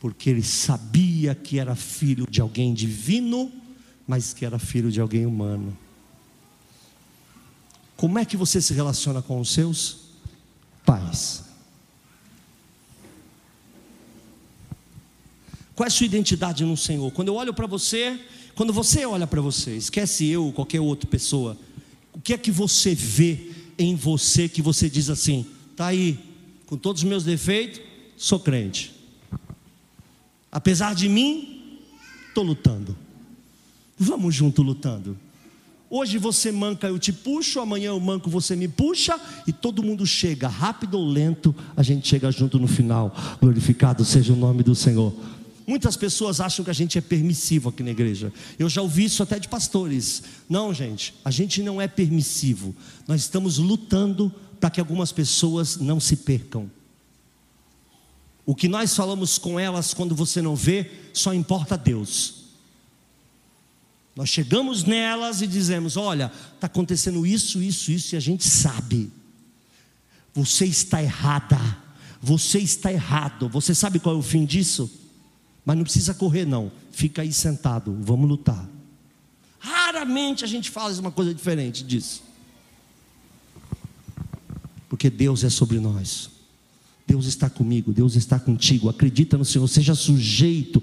Porque 0.00 0.30
ele 0.30 0.42
sabia 0.42 1.34
que 1.34 1.58
era 1.58 1.76
filho 1.76 2.26
de 2.28 2.40
alguém 2.40 2.72
divino 2.72 3.52
mas 4.06 4.32
que 4.32 4.44
era 4.44 4.58
filho 4.58 4.90
de 4.90 5.00
alguém 5.00 5.26
humano. 5.26 5.76
Como 7.96 8.18
é 8.18 8.24
que 8.24 8.36
você 8.36 8.60
se 8.60 8.74
relaciona 8.74 9.22
com 9.22 9.40
os 9.40 9.50
seus 9.50 9.98
pais? 10.84 11.44
Qual 15.74 15.84
é 15.84 15.88
a 15.88 15.90
sua 15.90 16.06
identidade 16.06 16.64
no 16.64 16.76
Senhor? 16.76 17.10
Quando 17.12 17.28
eu 17.28 17.34
olho 17.34 17.54
para 17.54 17.66
você, 17.66 18.20
quando 18.54 18.72
você 18.72 19.06
olha 19.06 19.26
para 19.26 19.40
você, 19.40 19.76
esquece 19.76 20.26
eu 20.26 20.46
ou 20.46 20.52
qualquer 20.52 20.80
outra 20.80 21.08
pessoa, 21.08 21.56
o 22.12 22.20
que 22.20 22.34
é 22.34 22.38
que 22.38 22.50
você 22.50 22.94
vê 22.94 23.50
em 23.78 23.94
você 23.96 24.48
que 24.48 24.60
você 24.60 24.88
diz 24.88 25.08
assim, 25.08 25.46
tá 25.76 25.86
aí, 25.86 26.18
com 26.66 26.76
todos 26.76 27.02
os 27.02 27.08
meus 27.08 27.24
defeitos, 27.24 27.80
sou 28.16 28.38
crente. 28.38 28.92
Apesar 30.50 30.94
de 30.94 31.08
mim, 31.08 31.80
estou 32.28 32.44
lutando. 32.44 32.96
Vamos 34.02 34.34
junto 34.34 34.62
lutando. 34.62 35.16
Hoje 35.88 36.18
você 36.18 36.50
manca, 36.50 36.88
eu 36.88 36.98
te 36.98 37.12
puxo, 37.12 37.60
amanhã 37.60 37.90
eu 37.90 38.00
manco, 38.00 38.28
você 38.28 38.56
me 38.56 38.66
puxa, 38.66 39.16
e 39.46 39.52
todo 39.52 39.82
mundo 39.82 40.04
chega, 40.04 40.48
rápido 40.48 40.98
ou 40.98 41.06
lento, 41.06 41.54
a 41.76 41.84
gente 41.84 42.08
chega 42.08 42.32
junto 42.32 42.58
no 42.58 42.66
final. 42.66 43.14
Glorificado 43.40 44.04
seja 44.04 44.32
o 44.32 44.36
nome 44.36 44.64
do 44.64 44.74
Senhor. 44.74 45.14
Muitas 45.64 45.96
pessoas 45.96 46.40
acham 46.40 46.64
que 46.64 46.70
a 46.70 46.74
gente 46.74 46.98
é 46.98 47.00
permissivo 47.00 47.68
aqui 47.68 47.84
na 47.84 47.90
igreja. 47.90 48.32
Eu 48.58 48.68
já 48.68 48.82
ouvi 48.82 49.04
isso 49.04 49.22
até 49.22 49.38
de 49.38 49.46
pastores. 49.46 50.24
Não, 50.48 50.74
gente, 50.74 51.14
a 51.24 51.30
gente 51.30 51.62
não 51.62 51.80
é 51.80 51.86
permissivo. 51.86 52.74
Nós 53.06 53.20
estamos 53.20 53.58
lutando 53.58 54.34
para 54.58 54.70
que 54.70 54.80
algumas 54.80 55.12
pessoas 55.12 55.76
não 55.76 56.00
se 56.00 56.16
percam. 56.16 56.68
O 58.44 58.56
que 58.56 58.66
nós 58.66 58.96
falamos 58.96 59.38
com 59.38 59.60
elas 59.60 59.94
quando 59.94 60.16
você 60.16 60.42
não 60.42 60.56
vê, 60.56 60.90
só 61.12 61.32
importa 61.32 61.74
a 61.74 61.78
Deus. 61.78 62.41
Nós 64.14 64.28
chegamos 64.28 64.84
nelas 64.84 65.40
e 65.40 65.46
dizemos: 65.46 65.96
olha, 65.96 66.30
está 66.54 66.66
acontecendo 66.66 67.26
isso, 67.26 67.62
isso, 67.62 67.90
isso, 67.90 68.14
e 68.14 68.16
a 68.16 68.20
gente 68.20 68.46
sabe. 68.48 69.10
Você 70.34 70.66
está 70.66 71.02
errada. 71.02 71.58
Você 72.20 72.58
está 72.58 72.92
errado. 72.92 73.48
Você 73.48 73.74
sabe 73.74 73.98
qual 73.98 74.14
é 74.14 74.18
o 74.18 74.22
fim 74.22 74.44
disso? 74.44 74.90
Mas 75.64 75.76
não 75.76 75.84
precisa 75.84 76.14
correr, 76.14 76.44
não. 76.44 76.70
Fica 76.90 77.22
aí 77.22 77.32
sentado. 77.32 77.96
Vamos 78.00 78.28
lutar. 78.28 78.68
Raramente 79.58 80.44
a 80.44 80.48
gente 80.48 80.70
fala 80.70 80.92
uma 81.00 81.10
coisa 81.10 81.34
diferente 81.34 81.84
disso. 81.84 82.22
Porque 84.88 85.08
Deus 85.08 85.44
é 85.44 85.50
sobre 85.50 85.78
nós. 85.80 86.30
Deus 87.12 87.26
está 87.26 87.50
comigo, 87.50 87.92
Deus 87.92 88.16
está 88.16 88.40
contigo. 88.40 88.88
Acredita 88.88 89.36
no 89.36 89.44
Senhor, 89.44 89.68
seja 89.68 89.94
sujeito 89.94 90.82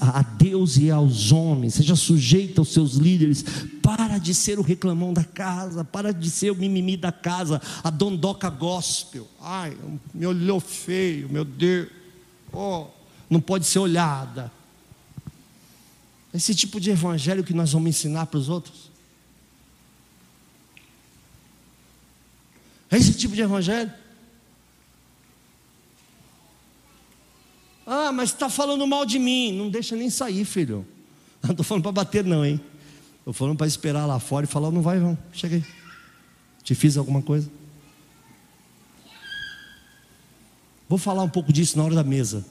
a 0.00 0.22
Deus 0.22 0.76
e 0.76 0.88
aos 0.88 1.32
homens, 1.32 1.74
seja 1.74 1.96
sujeito 1.96 2.60
aos 2.60 2.72
seus 2.72 2.94
líderes. 2.94 3.44
Para 3.82 4.18
de 4.18 4.32
ser 4.32 4.56
o 4.56 4.62
reclamão 4.62 5.12
da 5.12 5.24
casa, 5.24 5.84
para 5.84 6.14
de 6.14 6.30
ser 6.30 6.52
o 6.52 6.54
mimimi 6.54 6.96
da 6.96 7.10
casa, 7.10 7.60
a 7.82 7.90
dondoca 7.90 8.48
gospel. 8.48 9.26
Ai, 9.40 9.76
me 10.14 10.24
olhou 10.24 10.60
feio, 10.60 11.28
meu 11.28 11.44
Deus. 11.44 11.88
Oh, 12.52 12.86
não 13.28 13.40
pode 13.40 13.66
ser 13.66 13.80
olhada. 13.80 14.52
Esse 16.32 16.54
tipo 16.54 16.78
de 16.78 16.92
evangelho 16.92 17.42
que 17.42 17.52
nós 17.52 17.72
vamos 17.72 17.88
ensinar 17.88 18.26
para 18.26 18.38
os 18.38 18.48
outros. 18.48 18.92
É 22.92 22.96
esse 22.96 23.12
tipo 23.14 23.34
de 23.34 23.40
evangelho. 23.42 24.03
Ah, 27.86 28.10
mas 28.12 28.30
está 28.30 28.48
falando 28.48 28.86
mal 28.86 29.04
de 29.04 29.18
mim. 29.18 29.52
Não 29.52 29.68
deixa 29.68 29.94
nem 29.94 30.08
sair, 30.08 30.44
filho. 30.44 30.86
Não 31.42 31.50
estou 31.50 31.64
falando 31.64 31.82
para 31.82 31.92
bater, 31.92 32.24
não, 32.24 32.44
hein? 32.44 32.60
Estou 33.18 33.34
falando 33.34 33.56
para 33.56 33.66
esperar 33.66 34.06
lá 34.06 34.18
fora 34.18 34.44
e 34.44 34.48
falar: 34.48 34.70
não 34.70 34.82
vai, 34.82 34.98
não. 34.98 35.16
Cheguei. 35.32 35.64
Te 36.62 36.74
fiz 36.74 36.96
alguma 36.96 37.20
coisa? 37.20 37.50
Vou 40.88 40.98
falar 40.98 41.22
um 41.22 41.28
pouco 41.28 41.52
disso 41.52 41.76
na 41.76 41.84
hora 41.84 41.94
da 41.94 42.04
mesa. 42.04 42.44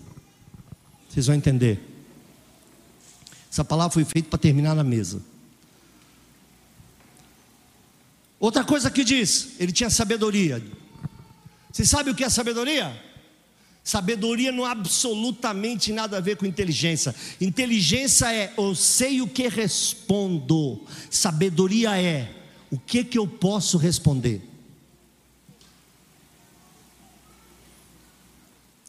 Vocês 1.09 1.27
vão 1.27 1.36
entender. 1.36 1.79
Essa 3.51 3.63
palavra 3.63 3.93
foi 3.93 4.03
feita 4.03 4.29
para 4.29 4.39
terminar 4.39 4.75
na 4.75 4.84
mesa. 4.84 5.21
Outra 8.39 8.63
coisa 8.63 8.89
que 8.89 9.03
diz: 9.03 9.51
ele 9.59 9.71
tinha 9.71 9.89
sabedoria. 9.89 10.63
Você 11.71 11.86
sabe 11.86 12.09
o 12.09 12.15
que 12.15 12.23
é 12.23 12.29
sabedoria? 12.29 13.12
Sabedoria 13.84 14.51
não 14.51 14.63
absolutamente 14.63 15.91
nada 15.91 16.17
a 16.17 16.21
ver 16.21 16.38
com 16.38 16.45
inteligência. 16.45 17.13
Inteligência 17.41 18.34
é 18.34 18.53
eu 18.57 18.73
sei 18.73 19.21
o 19.21 19.27
que 19.27 19.49
respondo. 19.49 20.81
Sabedoria 21.09 21.99
é 22.01 22.34
o 22.71 22.79
que 22.79 23.03
que 23.03 23.17
eu 23.17 23.27
posso 23.27 23.77
responder. 23.77 24.41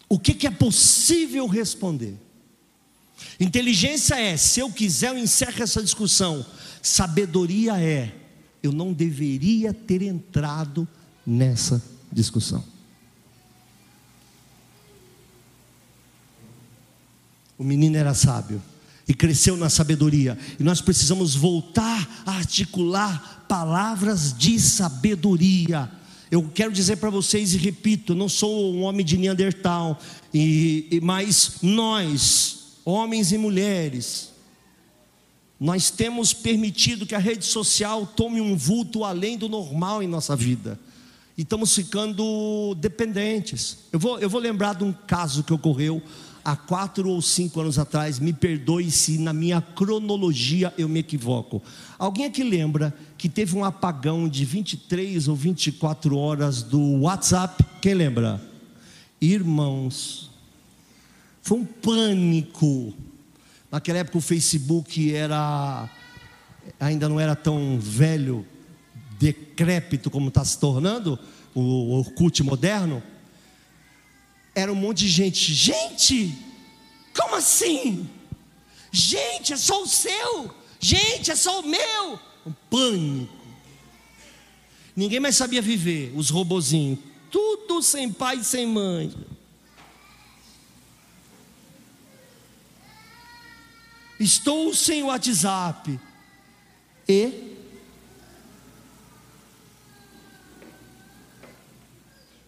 O 0.09 0.17
que 0.17 0.33
que 0.33 0.47
é 0.47 0.51
possível 0.51 1.49
responder? 1.49 2.17
Inteligência 3.41 4.15
é, 4.15 4.37
se 4.37 4.61
eu 4.61 4.71
quiser, 4.71 5.11
eu 5.11 5.19
encerro 5.19 5.61
essa 5.61 5.83
discussão. 5.83 6.47
Sabedoria 6.81 7.81
é, 7.81 8.15
eu 8.63 8.71
não 8.71 8.93
deveria 8.93 9.75
ter 9.75 10.03
entrado 10.03 10.87
nessa 11.27 11.83
discussão. 12.13 12.74
O 17.59 17.65
menino 17.65 17.97
era 17.97 18.15
sábio 18.15 18.61
e 19.07 19.15
cresceu 19.15 19.57
na 19.57 19.69
sabedoria. 19.69 20.39
E 20.59 20.63
nós 20.63 20.81
precisamos 20.81 21.35
voltar 21.35 22.23
a 22.27 22.33
articular 22.33 23.45
palavras 23.49 24.37
de 24.37 24.59
sabedoria. 24.59 25.91
Eu 26.31 26.51
quero 26.55 26.73
dizer 26.73 26.97
para 26.97 27.11
vocês 27.11 27.55
e 27.55 27.59
repito, 27.59 28.15
não 28.15 28.29
sou 28.29 28.75
um 28.75 28.83
homem 28.83 29.05
de 29.05 29.17
Neandertal, 29.19 30.01
e, 30.33 30.89
e, 30.91 31.01
mas 31.01 31.59
nós, 31.63 32.79
homens 32.85 33.31
e 33.31 33.39
mulheres, 33.39 34.31
nós 35.61 35.91
temos 35.91 36.33
permitido 36.33 37.07
que 37.07 37.15
a 37.15 37.19
rede 37.19 37.45
social 37.45 38.07
tome 38.07 38.41
um 38.41 38.57
vulto 38.57 39.05
além 39.05 39.39
do 39.39 39.49
normal 39.49 40.03
em 40.03 40.09
nossa 40.09 40.35
vida. 40.35 40.81
E 41.37 41.43
estamos 41.43 41.75
ficando 41.75 42.75
dependentes. 42.77 43.79
Eu 43.93 43.99
vou, 43.99 44.19
eu 44.19 44.31
vou 44.31 44.41
lembrar 44.41 44.75
de 44.75 44.85
um 44.85 44.93
caso 44.93 45.43
que 45.45 45.53
ocorreu 45.53 46.03
há 46.45 46.55
quatro 46.55 47.09
ou 47.09 47.23
cinco 47.23 47.61
anos 47.61 47.79
atrás, 47.79 48.19
me 48.19 48.33
perdoe 48.33 48.91
se 48.91 49.17
na 49.17 49.33
minha 49.33 49.61
cronologia 49.61 50.75
eu 50.77 50.89
me 50.89 51.01
equivoco. 51.01 51.63
Alguém 51.99 52.27
aqui 52.27 52.43
lembra 52.43 52.95
que 53.17 53.29
teve 53.29 53.57
um 53.57 53.65
apagão 53.65 54.29
de 54.29 54.45
23 54.45 55.27
ou 55.27 55.35
24 55.35 56.17
horas 56.17 56.63
do 56.63 57.01
WhatsApp? 57.01 57.65
Quem 57.81 57.95
lembra? 57.95 58.41
Irmãos, 59.21 60.31
foi 61.41 61.59
um 61.59 61.65
pânico. 61.65 62.93
Naquela 63.73 63.99
época 63.99 64.19
o 64.19 64.21
Facebook 64.21 65.15
era 65.15 65.89
ainda 66.79 67.09
não 67.09 67.19
era 67.19 67.35
tão 67.35 67.79
velho, 67.81 68.45
decrépito 69.19 70.11
como 70.11 70.29
está 70.29 70.45
se 70.45 70.59
tornando 70.59 71.19
o 71.55 71.93
Orkut 71.99 72.43
moderno 72.43 73.03
era 74.55 74.73
um 74.73 74.77
monte 74.77 74.99
de 75.01 75.09
gente. 75.09 75.53
Gente, 75.53 76.37
como 77.17 77.35
assim? 77.35 78.09
Gente, 78.91 79.53
é 79.53 79.57
só 79.57 79.83
o 79.83 79.87
seu. 79.87 80.55
Gente, 80.79 81.31
é 81.31 81.37
só 81.37 81.61
o 81.61 81.67
meu. 81.67 82.21
Um 82.47 82.53
pânico. 82.71 83.45
Ninguém 84.95 85.19
mais 85.19 85.37
sabia 85.37 85.61
viver, 85.61 86.13
os 86.15 86.31
robozinhos. 86.31 87.01
Tudo 87.31 87.83
sem 87.83 88.13
pai 88.13 88.37
e 88.37 88.45
sem 88.45 88.67
mãe. 88.67 89.13
Estou 94.21 94.73
sem 94.73 95.03
WhatsApp. 95.03 95.99
E 97.09 97.55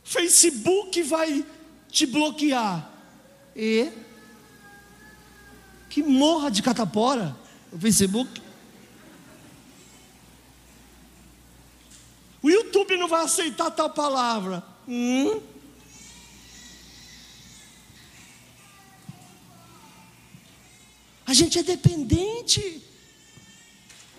Facebook 0.04 1.02
vai 1.02 1.44
te 1.96 2.04
bloquear. 2.04 2.92
E 3.56 3.90
que 5.88 6.02
morra 6.02 6.50
de 6.50 6.62
catapora 6.62 7.34
o 7.72 7.78
Facebook. 7.78 8.42
O 12.42 12.50
YouTube 12.50 12.98
não 12.98 13.08
vai 13.08 13.24
aceitar 13.24 13.70
tal 13.70 13.88
palavra. 13.88 14.62
Hum? 14.86 15.40
A 21.24 21.32
gente 21.32 21.58
é 21.58 21.62
dependente 21.62 22.85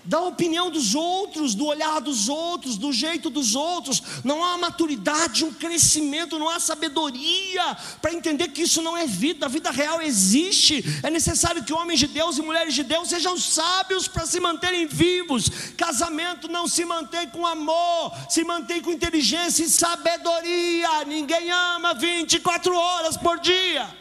da 0.08 0.22
opinião 0.22 0.72
dos 0.72 0.96
outros, 0.96 1.54
do 1.54 1.66
olhar 1.66 2.00
dos 2.00 2.30
outros, 2.30 2.78
do 2.78 2.94
jeito 2.94 3.30
dos 3.30 3.56
outros. 3.56 4.02
Não 4.24 4.44
há 4.44 4.58
maturidade, 4.58 5.44
um 5.44 5.54
crescimento, 5.54 6.40
não 6.40 6.50
há 6.50 6.60
sabedoria 6.60 7.78
para 8.02 8.14
entender 8.14 8.48
que 8.48 8.62
isso 8.62 8.82
não 8.82 8.96
é 8.96 9.06
vida. 9.06 9.46
A 9.46 9.50
vida 9.50 9.70
real 9.70 10.02
existe. 10.02 10.84
É 11.04 11.10
necessário 11.10 11.64
que 11.64 11.74
homens 11.74 12.00
de 12.00 12.08
Deus 12.08 12.38
e 12.38 12.42
mulheres 12.42 12.74
de 12.74 12.84
Deus 12.84 13.10
sejam 13.10 13.38
sábios 13.38 14.08
para 14.08 14.26
se 14.26 14.40
manterem 14.40 14.88
vivos. 14.88 15.50
Casamento 15.76 16.48
não 16.48 16.70
se 16.70 16.86
mantém 16.86 17.28
com 17.28 17.46
amor, 17.46 18.14
se 18.30 18.46
mantém 18.46 18.82
com 18.82 18.92
inteligência 18.92 19.66
e 19.66 19.70
sabedoria. 19.70 21.04
Ninguém 21.06 21.52
ama 21.52 21.94
24 21.94 22.74
horas 22.74 23.18
por 23.18 23.40
dia. 23.42 23.94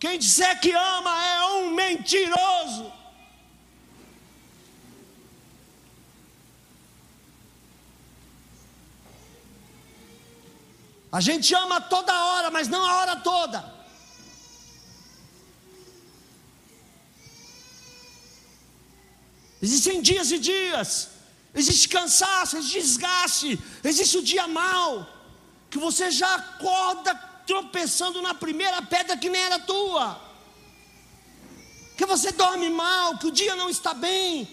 Quem 0.00 0.18
disser 0.18 0.60
que 0.60 0.72
ama 0.72 1.26
é 1.26 1.44
um 1.44 1.70
mentiroso. 1.70 2.97
A 11.18 11.20
gente 11.20 11.52
ama 11.52 11.80
toda 11.80 12.14
hora, 12.26 12.48
mas 12.48 12.68
não 12.68 12.80
a 12.86 12.94
hora 12.98 13.16
toda. 13.16 13.58
Existem 19.60 20.00
dias 20.00 20.30
e 20.30 20.38
dias, 20.38 21.08
existe 21.52 21.88
cansaço, 21.88 22.56
existe 22.56 22.78
desgaste, 22.78 23.58
existe 23.82 24.18
o 24.18 24.22
dia 24.22 24.46
mal, 24.46 24.92
que 25.68 25.76
você 25.76 26.08
já 26.08 26.32
acorda 26.36 27.16
tropeçando 27.48 28.22
na 28.22 28.32
primeira 28.32 28.80
pedra 28.80 29.16
que 29.16 29.28
nem 29.28 29.42
era 29.42 29.58
tua, 29.58 30.22
que 31.96 32.06
você 32.06 32.30
dorme 32.30 32.70
mal, 32.70 33.18
que 33.18 33.26
o 33.26 33.32
dia 33.32 33.56
não 33.56 33.68
está 33.68 33.92
bem, 33.92 34.48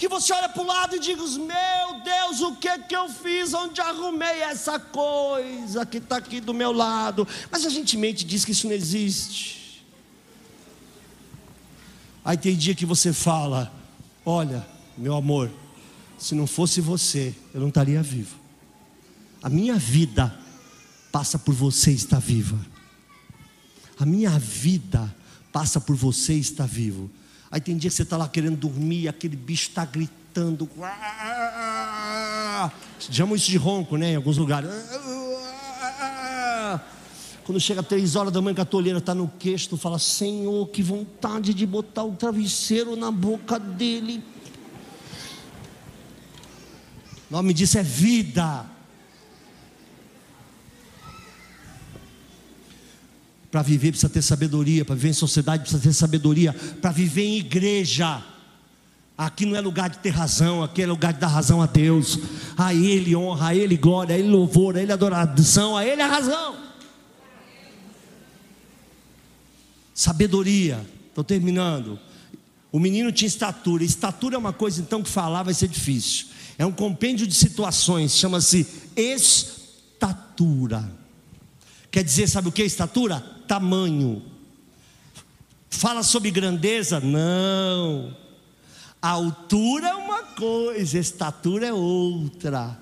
que 0.00 0.08
você 0.08 0.32
olha 0.32 0.48
para 0.48 0.62
o 0.62 0.66
lado 0.66 0.96
e 0.96 0.98
diga: 0.98 1.22
Meu 1.22 2.00
Deus, 2.02 2.40
o 2.40 2.56
que 2.56 2.78
que 2.78 2.96
eu 2.96 3.06
fiz? 3.10 3.52
Onde 3.52 3.82
arrumei 3.82 4.40
essa 4.40 4.80
coisa 4.80 5.84
que 5.84 5.98
está 5.98 6.16
aqui 6.16 6.40
do 6.40 6.54
meu 6.54 6.72
lado? 6.72 7.28
Mas 7.50 7.66
a 7.66 7.68
gente 7.68 7.98
mente 7.98 8.24
diz 8.24 8.42
que 8.42 8.52
isso 8.52 8.66
não 8.66 8.74
existe. 8.74 9.84
Aí 12.24 12.38
tem 12.38 12.56
dia 12.56 12.74
que 12.74 12.86
você 12.86 13.12
fala: 13.12 13.70
Olha, 14.24 14.66
meu 14.96 15.14
amor, 15.14 15.50
se 16.16 16.34
não 16.34 16.46
fosse 16.46 16.80
você, 16.80 17.34
eu 17.52 17.60
não 17.60 17.68
estaria 17.68 18.02
vivo. 18.02 18.36
A 19.42 19.50
minha 19.50 19.76
vida 19.76 20.34
passa 21.12 21.38
por 21.38 21.54
você 21.54 21.90
estar 21.92 22.20
viva. 22.20 22.58
A 23.98 24.06
minha 24.06 24.38
vida 24.38 25.14
passa 25.52 25.78
por 25.78 25.94
você 25.94 26.32
estar 26.34 26.66
vivo. 26.66 27.10
Aí 27.50 27.60
tem 27.60 27.76
dia 27.76 27.90
que 27.90 27.96
você 27.96 28.02
está 28.02 28.16
lá 28.16 28.28
querendo 28.28 28.56
dormir, 28.56 29.08
aquele 29.08 29.34
bicho 29.34 29.68
está 29.68 29.84
gritando. 29.84 30.68
Chamam 32.98 33.34
isso 33.34 33.50
de 33.50 33.56
ronco, 33.56 33.96
né? 33.96 34.12
Em 34.12 34.16
alguns 34.16 34.36
lugares. 34.36 34.70
Quando 37.42 37.58
chega 37.58 37.82
três 37.82 38.14
horas 38.14 38.32
da 38.32 38.40
manhã 38.40 38.54
que 38.54 38.60
a 38.60 38.64
tolheira 38.64 38.98
está 38.98 39.12
no 39.12 39.26
queixo, 39.26 39.70
tu 39.70 39.76
fala, 39.76 39.98
Senhor, 39.98 40.68
que 40.68 40.82
vontade 40.82 41.52
de 41.52 41.66
botar 41.66 42.04
o 42.04 42.12
travesseiro 42.12 42.94
na 42.94 43.10
boca 43.10 43.58
dele. 43.58 44.22
O 47.28 47.32
nome 47.32 47.52
disso 47.52 47.78
é 47.78 47.82
vida. 47.82 48.64
Para 53.50 53.62
viver 53.62 53.90
precisa 53.90 54.08
ter 54.08 54.22
sabedoria, 54.22 54.84
para 54.84 54.94
viver 54.94 55.08
em 55.08 55.14
sociedade 55.14 55.62
precisa 55.62 55.82
ter 55.82 55.92
sabedoria, 55.92 56.52
para 56.52 56.92
viver 56.92 57.24
em 57.24 57.38
igreja. 57.38 58.22
Aqui 59.18 59.44
não 59.44 59.56
é 59.56 59.60
lugar 59.60 59.90
de 59.90 59.98
ter 59.98 60.10
razão, 60.10 60.62
aqui 60.62 60.82
é 60.82 60.86
lugar 60.86 61.12
de 61.12 61.20
dar 61.20 61.26
razão 61.26 61.60
a 61.60 61.66
Deus. 61.66 62.18
A 62.56 62.72
Ele 62.72 63.14
honra, 63.14 63.48
a 63.48 63.54
Ele 63.54 63.76
glória, 63.76 64.14
a 64.14 64.18
Ele 64.18 64.28
louvor, 64.28 64.76
a 64.76 64.82
Ele 64.82 64.92
adoração, 64.92 65.76
a 65.76 65.84
Ele 65.84 66.00
a 66.00 66.06
razão. 66.06 66.56
Sabedoria, 69.92 70.86
estou 71.08 71.22
terminando. 71.22 71.98
O 72.72 72.78
menino 72.78 73.10
tinha 73.12 73.26
estatura, 73.26 73.82
estatura 73.84 74.36
é 74.36 74.38
uma 74.38 74.52
coisa 74.52 74.80
então 74.80 75.02
que 75.02 75.10
falar 75.10 75.42
vai 75.42 75.52
ser 75.52 75.68
difícil. 75.68 76.28
É 76.56 76.64
um 76.64 76.72
compêndio 76.72 77.26
de 77.26 77.34
situações, 77.34 78.16
chama-se 78.16 78.66
estatura. 78.96 80.90
Quer 81.90 82.04
dizer, 82.04 82.28
sabe 82.28 82.48
o 82.48 82.52
que 82.52 82.62
é 82.62 82.64
estatura? 82.64 83.22
Tamanho. 83.50 84.22
Fala 85.68 86.04
sobre 86.04 86.30
grandeza? 86.30 87.00
Não. 87.00 88.16
Altura 89.02 89.88
é 89.88 89.94
uma 89.94 90.22
coisa, 90.22 90.96
estatura 90.96 91.66
é 91.66 91.72
outra. 91.72 92.78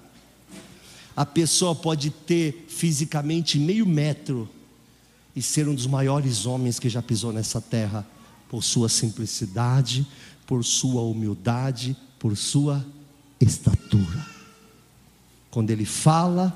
A 1.17 1.25
pessoa 1.25 1.75
pode 1.75 2.11
ter 2.11 2.67
fisicamente 2.69 3.59
meio 3.59 3.87
metro 3.87 4.47
e 5.35 5.41
ser 5.41 5.67
um 5.67 5.75
dos 5.75 5.87
maiores 5.87 6.45
homens 6.45 6.79
que 6.79 6.91
já 6.91 7.01
pisou 7.01 7.33
nessa 7.33 7.63
terra, 7.63 8.07
por 8.51 8.63
sua 8.63 8.91
simplicidade, 8.91 10.07
por 10.47 10.63
sua 10.63 11.01
humildade, 11.01 11.97
por 12.19 12.37
sua 12.37 12.85
estatura. 13.41 14.27
Quando 15.51 15.71
ele 15.71 15.87
fala, 15.87 16.55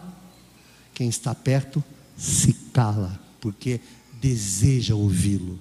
quem 0.92 1.08
está 1.08 1.34
perto 1.34 1.82
se 2.14 2.52
cala, 2.74 3.18
porque 3.40 3.80
deseja 4.22 4.94
ouvi-lo, 4.94 5.58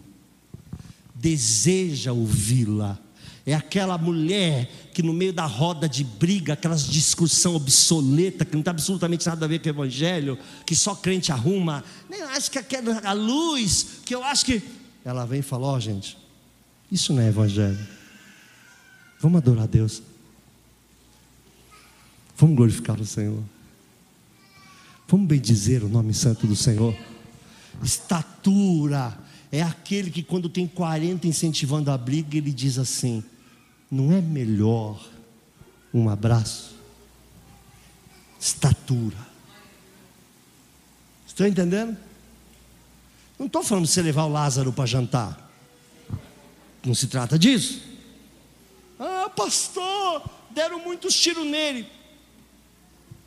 deseja 1.15 2.13
ouvi-la. 2.13 2.99
É 3.43 3.55
aquela 3.55 3.97
mulher 3.97 4.69
que 4.93 5.01
no 5.01 5.11
meio 5.11 5.33
da 5.33 5.47
roda 5.47 5.89
de 5.89 6.03
briga, 6.03 6.53
aquelas 6.53 6.87
discussão 6.87 7.55
obsoleta, 7.55 8.45
que 8.45 8.55
não 8.55 8.61
tem 8.61 8.69
absolutamente 8.69 9.25
nada 9.25 9.43
a 9.43 9.47
ver 9.47 9.59
com 9.59 9.65
o 9.65 9.71
evangelho, 9.71 10.37
que 10.63 10.75
só 10.75 10.93
crente 10.93 11.31
arruma, 11.31 11.83
nem 12.07 12.21
acho 12.21 12.51
que 12.51 12.59
aquela 12.59 12.99
a 12.99 13.13
luz, 13.13 14.01
que 14.05 14.13
eu 14.13 14.23
acho 14.23 14.45
que. 14.45 14.61
Ela 15.03 15.25
vem 15.25 15.39
e 15.39 15.43
fala: 15.43 15.65
Ó, 15.65 15.75
oh, 15.75 15.79
gente, 15.79 16.15
isso 16.91 17.11
não 17.13 17.23
é 17.23 17.29
evangelho. 17.29 17.79
Vamos 19.19 19.41
adorar 19.41 19.63
a 19.63 19.67
Deus. 19.67 20.03
Vamos 22.37 22.55
glorificar 22.55 23.01
o 23.01 23.05
Senhor. 23.05 23.43
Vamos 25.07 25.27
bem 25.27 25.39
dizer 25.39 25.83
o 25.83 25.89
nome 25.89 26.13
santo 26.13 26.45
do 26.45 26.55
Senhor. 26.55 26.95
Estatura 27.83 29.17
é 29.51 29.61
aquele 29.61 30.09
que, 30.11 30.23
quando 30.23 30.47
tem 30.47 30.67
40 30.67 31.27
incentivando 31.27 31.91
a 31.91 31.97
briga, 31.97 32.37
ele 32.37 32.51
diz 32.51 32.77
assim: 32.77 33.23
não 33.89 34.11
é 34.11 34.21
melhor 34.21 35.03
um 35.93 36.09
abraço? 36.09 36.75
Estatura. 38.39 39.17
Estão 41.27 41.45
entendendo? 41.45 41.97
Não 43.37 43.47
estou 43.47 43.63
falando 43.63 43.85
de 43.85 43.91
você 43.91 44.01
levar 44.01 44.23
o 44.23 44.29
Lázaro 44.29 44.71
para 44.71 44.85
jantar. 44.85 45.51
Não 46.85 46.95
se 46.95 47.07
trata 47.07 47.37
disso. 47.37 47.81
Ah, 48.99 49.29
pastor, 49.35 50.23
deram 50.51 50.79
muitos 50.79 51.13
tiros 51.15 51.45
nele. 51.45 51.87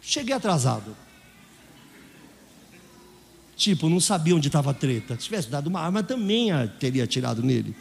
Cheguei 0.00 0.34
atrasado. 0.34 0.96
Tipo, 3.56 3.88
não 3.88 4.00
sabia 4.00 4.34
onde 4.34 4.48
estava 4.48 4.70
a 4.70 4.74
treta. 4.74 5.14
Se 5.14 5.24
tivesse 5.24 5.48
dado 5.48 5.68
uma 5.68 5.80
arma, 5.80 6.02
também 6.02 6.48
teria 6.78 7.04
atirado 7.04 7.42
nele. 7.42 7.74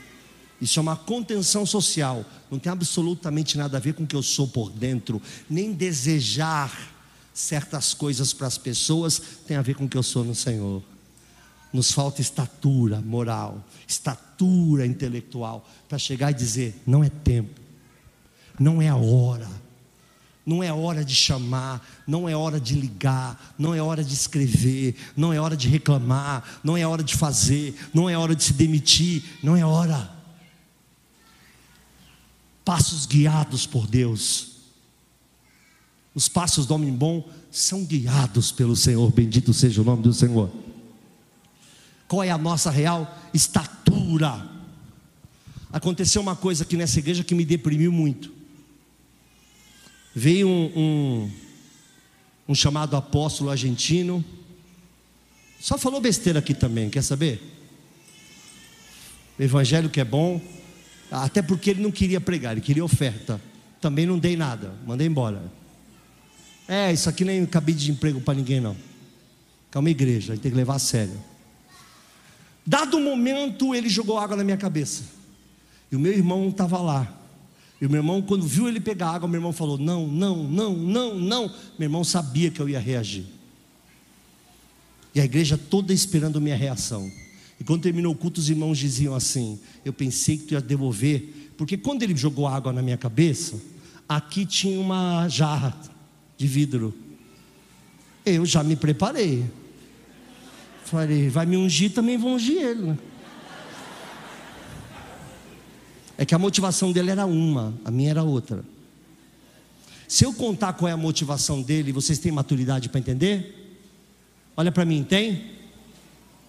Isso 0.62 0.80
é 0.80 0.82
uma 0.82 0.96
contenção 0.96 1.66
social. 1.66 2.26
Não 2.50 2.60
tem 2.60 2.72
absolutamente 2.72 3.58
nada 3.58 3.78
a 3.78 3.80
ver 3.80 3.94
com 3.94 4.04
o 4.04 4.08
que 4.08 4.16
eu 4.16 4.24
sou 4.24 4.48
por 4.48 4.70
dentro. 4.70 5.22
Nem 5.50 5.74
desejar 5.74 6.94
certas 7.34 7.94
coisas 7.94 8.32
para 8.32 8.48
as 8.48 8.58
pessoas 8.58 9.22
tem 9.48 9.58
a 9.58 9.62
ver 9.62 9.76
com 9.76 9.86
o 9.86 9.90
que 9.90 9.98
eu 9.98 10.04
sou 10.04 10.24
no 10.24 10.36
Senhor. 10.36 10.84
Nos 11.74 11.92
falta 11.92 12.22
estatura 12.22 13.02
moral, 13.02 13.64
estatura 13.88 14.86
intelectual, 14.86 15.68
para 15.90 15.98
chegar 15.98 16.30
e 16.30 16.36
dizer: 16.36 16.80
não 16.86 17.04
é 17.04 17.10
tempo, 17.10 17.60
não 18.60 18.80
é 18.80 18.88
a 18.88 18.96
hora 18.96 19.50
não 20.46 20.62
é 20.62 20.72
hora 20.74 21.06
de 21.06 21.16
chamar, 21.16 21.86
não 22.06 22.28
é 22.28 22.36
hora 22.36 22.60
de 22.60 22.76
ligar, 22.76 23.56
não 23.58 23.74
é 23.74 23.82
hora 23.82 24.04
de 24.04 24.14
escrever, 24.14 24.96
não 25.16 25.32
é 25.32 25.39
hora 25.39 25.56
de 25.56 25.70
reclamar, 25.70 26.60
não 26.64 26.76
é 26.76 26.86
hora 26.86 27.04
de 27.04 27.16
fazer, 27.16 27.76
não 27.94 28.10
é 28.10 28.18
hora 28.18 28.36
de 28.36 28.44
se 28.44 28.54
demitir, 28.54 29.24
não 29.41 29.56
é 29.56 29.66
hora. 29.66 30.12
Passos 32.66 33.06
guiados 33.06 33.66
por 33.66 33.88
Deus. 33.88 34.52
Os 36.14 36.28
passos 36.28 36.66
do 36.66 36.76
homem 36.76 36.91
bom 36.91 37.28
são 37.50 37.86
guiados 37.86 38.52
pelo 38.52 38.76
Senhor, 38.76 39.12
bendito 39.12 39.54
seja 39.54 39.82
o 39.82 39.86
nome 39.86 40.04
do 40.04 40.14
Senhor. 40.14 40.52
Qual 42.08 42.22
é 42.22 42.30
a 42.30 42.38
nossa 42.38 42.70
real 42.70 43.18
estatura? 43.34 44.50
Aconteceu 45.72 46.22
uma 46.22 46.36
coisa 46.36 46.64
aqui 46.64 46.76
nessa 46.76 47.00
igreja 47.00 47.24
que 47.24 47.34
me 47.34 47.46
deprimiu 47.46 47.91
muito. 47.91 48.43
Veio 50.16 50.47
um, 50.47 50.72
um, 50.76 51.32
um 52.49 52.55
chamado 52.55 52.95
apóstolo 52.95 53.49
argentino, 53.49 54.24
só 55.59 55.78
falou 55.78 56.01
besteira 56.01 56.39
aqui 56.39 56.53
também, 56.53 56.89
quer 56.89 57.01
saber? 57.01 57.41
O 59.39 59.41
evangelho 59.41 59.89
que 59.89 59.99
é 59.99 60.03
bom, 60.03 60.41
até 61.09 61.41
porque 61.41 61.70
ele 61.70 61.82
não 61.82 61.91
queria 61.91 62.20
pregar, 62.20 62.51
ele 62.51 62.61
queria 62.61 62.84
oferta. 62.84 63.41
Também 63.80 64.05
não 64.05 64.20
dei 64.20 64.36
nada, 64.36 64.74
mandei 64.86 65.07
embora. 65.07 65.51
É, 66.68 66.91
isso 66.91 67.09
aqui 67.09 67.26
nem 67.26 67.45
cabide 67.45 67.86
de 67.86 67.91
emprego 67.91 68.22
para 68.22 68.34
ninguém, 68.34 68.59
não. 68.59 68.76
É 69.74 69.80
uma 69.80 69.89
igreja, 69.89 70.34
a 70.34 70.36
gente 70.36 70.43
tem 70.43 70.51
que 70.51 70.57
levar 70.57 70.76
a 70.76 70.80
sério. 70.80 71.20
Dado 72.66 72.97
o 72.97 73.01
momento, 73.01 73.74
ele 73.74 73.89
jogou 73.89 74.18
água 74.18 74.38
na 74.38 74.43
minha 74.43 74.57
cabeça. 74.57 75.03
E 75.91 75.95
o 75.95 75.99
meu 75.99 76.14
irmão 76.14 76.49
estava 76.49 76.78
lá. 76.80 77.11
E 77.84 77.86
o 77.86 77.90
meu 77.90 78.00
irmão, 78.00 78.22
quando 78.22 78.48
viu 78.48 78.70
ele 78.70 78.80
pegar 78.80 79.10
água, 79.10 79.28
meu 79.28 79.40
irmão 79.40 79.52
falou: 79.52 79.78
Não, 79.78 80.08
não, 80.08 80.42
não, 80.48 80.74
não, 80.74 81.20
não. 81.20 81.48
Meu 81.78 81.88
irmão 81.88 82.02
sabia 82.02 82.50
que 82.50 82.62
eu 82.62 82.70
ia 82.70 82.80
reagir. 82.80 83.26
E 85.14 85.20
a 85.20 85.26
igreja 85.26 85.58
toda 85.58 85.92
esperando 85.92 86.40
minha 86.40 86.56
reação. 86.56 87.12
E 87.60 87.64
quando 87.66 87.82
terminou 87.82 88.14
o 88.14 88.16
culto, 88.16 88.40
os 88.40 88.50
irmãos 88.50 88.78
diziam 88.78 89.14
assim: 89.14 89.60
Eu 89.84 89.92
pensei 89.92 90.38
que 90.38 90.46
tu 90.46 90.54
ia 90.54 90.62
devolver. 90.62 91.52
Porque 91.58 91.76
quando 91.76 92.04
ele 92.04 92.16
jogou 92.16 92.48
água 92.48 92.72
na 92.72 92.82
minha 92.82 92.96
cabeça, 92.96 93.62
aqui 94.08 94.46
tinha 94.46 94.80
uma 94.80 95.28
jarra 95.28 95.78
de 96.38 96.48
vidro. 96.48 96.94
Eu 98.26 98.46
já 98.46 98.64
me 98.64 98.78
preparei. 98.78 99.44
Falei, 100.86 101.28
vai 101.28 101.46
me 101.46 101.58
ungir, 101.58 101.92
também 101.92 102.18
vou 102.18 102.36
ungir 102.36 102.62
ele. 102.62 102.82
Né? 102.82 102.98
É 106.18 106.26
que 106.26 106.36
a 106.36 106.39
motivação 106.39 106.91
dele 106.91 107.11
era 107.11 107.26
uma, 107.26 107.74
a 107.84 107.91
minha 107.91 108.11
era 108.11 108.24
outra. 108.24 108.64
Se 110.07 110.26
eu 110.26 110.34
contar 110.34 110.74
qual 110.74 110.89
é 110.89 110.91
a 110.91 110.97
motivação 110.97 111.61
dele, 111.61 111.91
vocês 111.91 112.20
têm 112.20 112.32
maturidade 112.32 112.89
para 112.89 112.99
entender? 112.99 113.80
Olha 114.55 114.72
para 114.72 114.86
mim, 114.86 115.03
tem? 115.03 115.51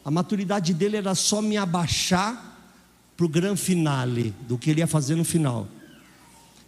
A 0.04 0.10
maturidade 0.10 0.74
dele 0.74 0.98
era 0.98 1.14
só 1.14 1.40
me 1.40 1.56
abaixar 1.56 2.52
para 3.16 3.24
o 3.24 3.28
grande 3.28 3.60
finale 3.60 4.34
do 4.46 4.58
que 4.58 4.70
ele 4.70 4.80
ia 4.80 4.86
fazer 4.86 5.14
no 5.14 5.24
final. 5.24 5.66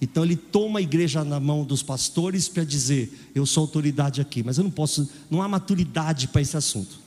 Então 0.00 0.24
ele 0.24 0.36
toma 0.36 0.78
a 0.78 0.82
igreja 0.82 1.24
na 1.24 1.40
mão 1.40 1.64
dos 1.64 1.82
pastores 1.82 2.48
para 2.48 2.64
dizer: 2.64 3.30
Eu 3.34 3.44
sou 3.44 3.62
autoridade 3.62 4.20
aqui, 4.20 4.42
mas 4.42 4.58
eu 4.58 4.64
não 4.64 4.70
posso, 4.70 5.08
não 5.30 5.42
há 5.42 5.48
maturidade 5.48 6.28
para 6.28 6.40
esse 6.40 6.56
assunto. 6.56 6.98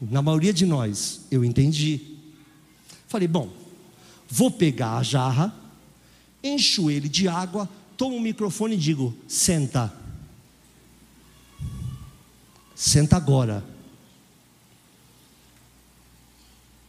Na 0.00 0.22
maioria 0.22 0.52
de 0.52 0.66
nós, 0.66 1.22
eu 1.30 1.44
entendi. 1.44 2.00
Falei: 3.08 3.28
Bom, 3.28 3.50
Vou 4.34 4.50
pegar 4.50 4.96
a 4.96 5.02
jarra, 5.02 5.54
encho 6.42 6.90
ele 6.90 7.06
de 7.06 7.28
água, 7.28 7.68
tomo 7.98 8.16
o 8.16 8.20
microfone 8.20 8.76
e 8.76 8.78
digo: 8.78 9.14
senta. 9.28 9.92
Senta 12.74 13.14
agora. 13.14 13.62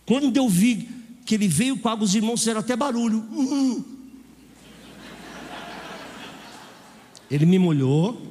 Quando 0.05 0.37
eu 0.37 0.47
vi 0.47 0.87
que 1.25 1.35
ele 1.35 1.49
veio 1.49 1.77
com 1.77 1.89
água, 1.89 2.05
os 2.05 2.15
irmãos 2.15 2.39
fizeram 2.39 2.61
até 2.61 2.77
barulho. 2.77 3.21
Ele 7.29 7.45
me 7.45 7.59
molhou. 7.59 8.25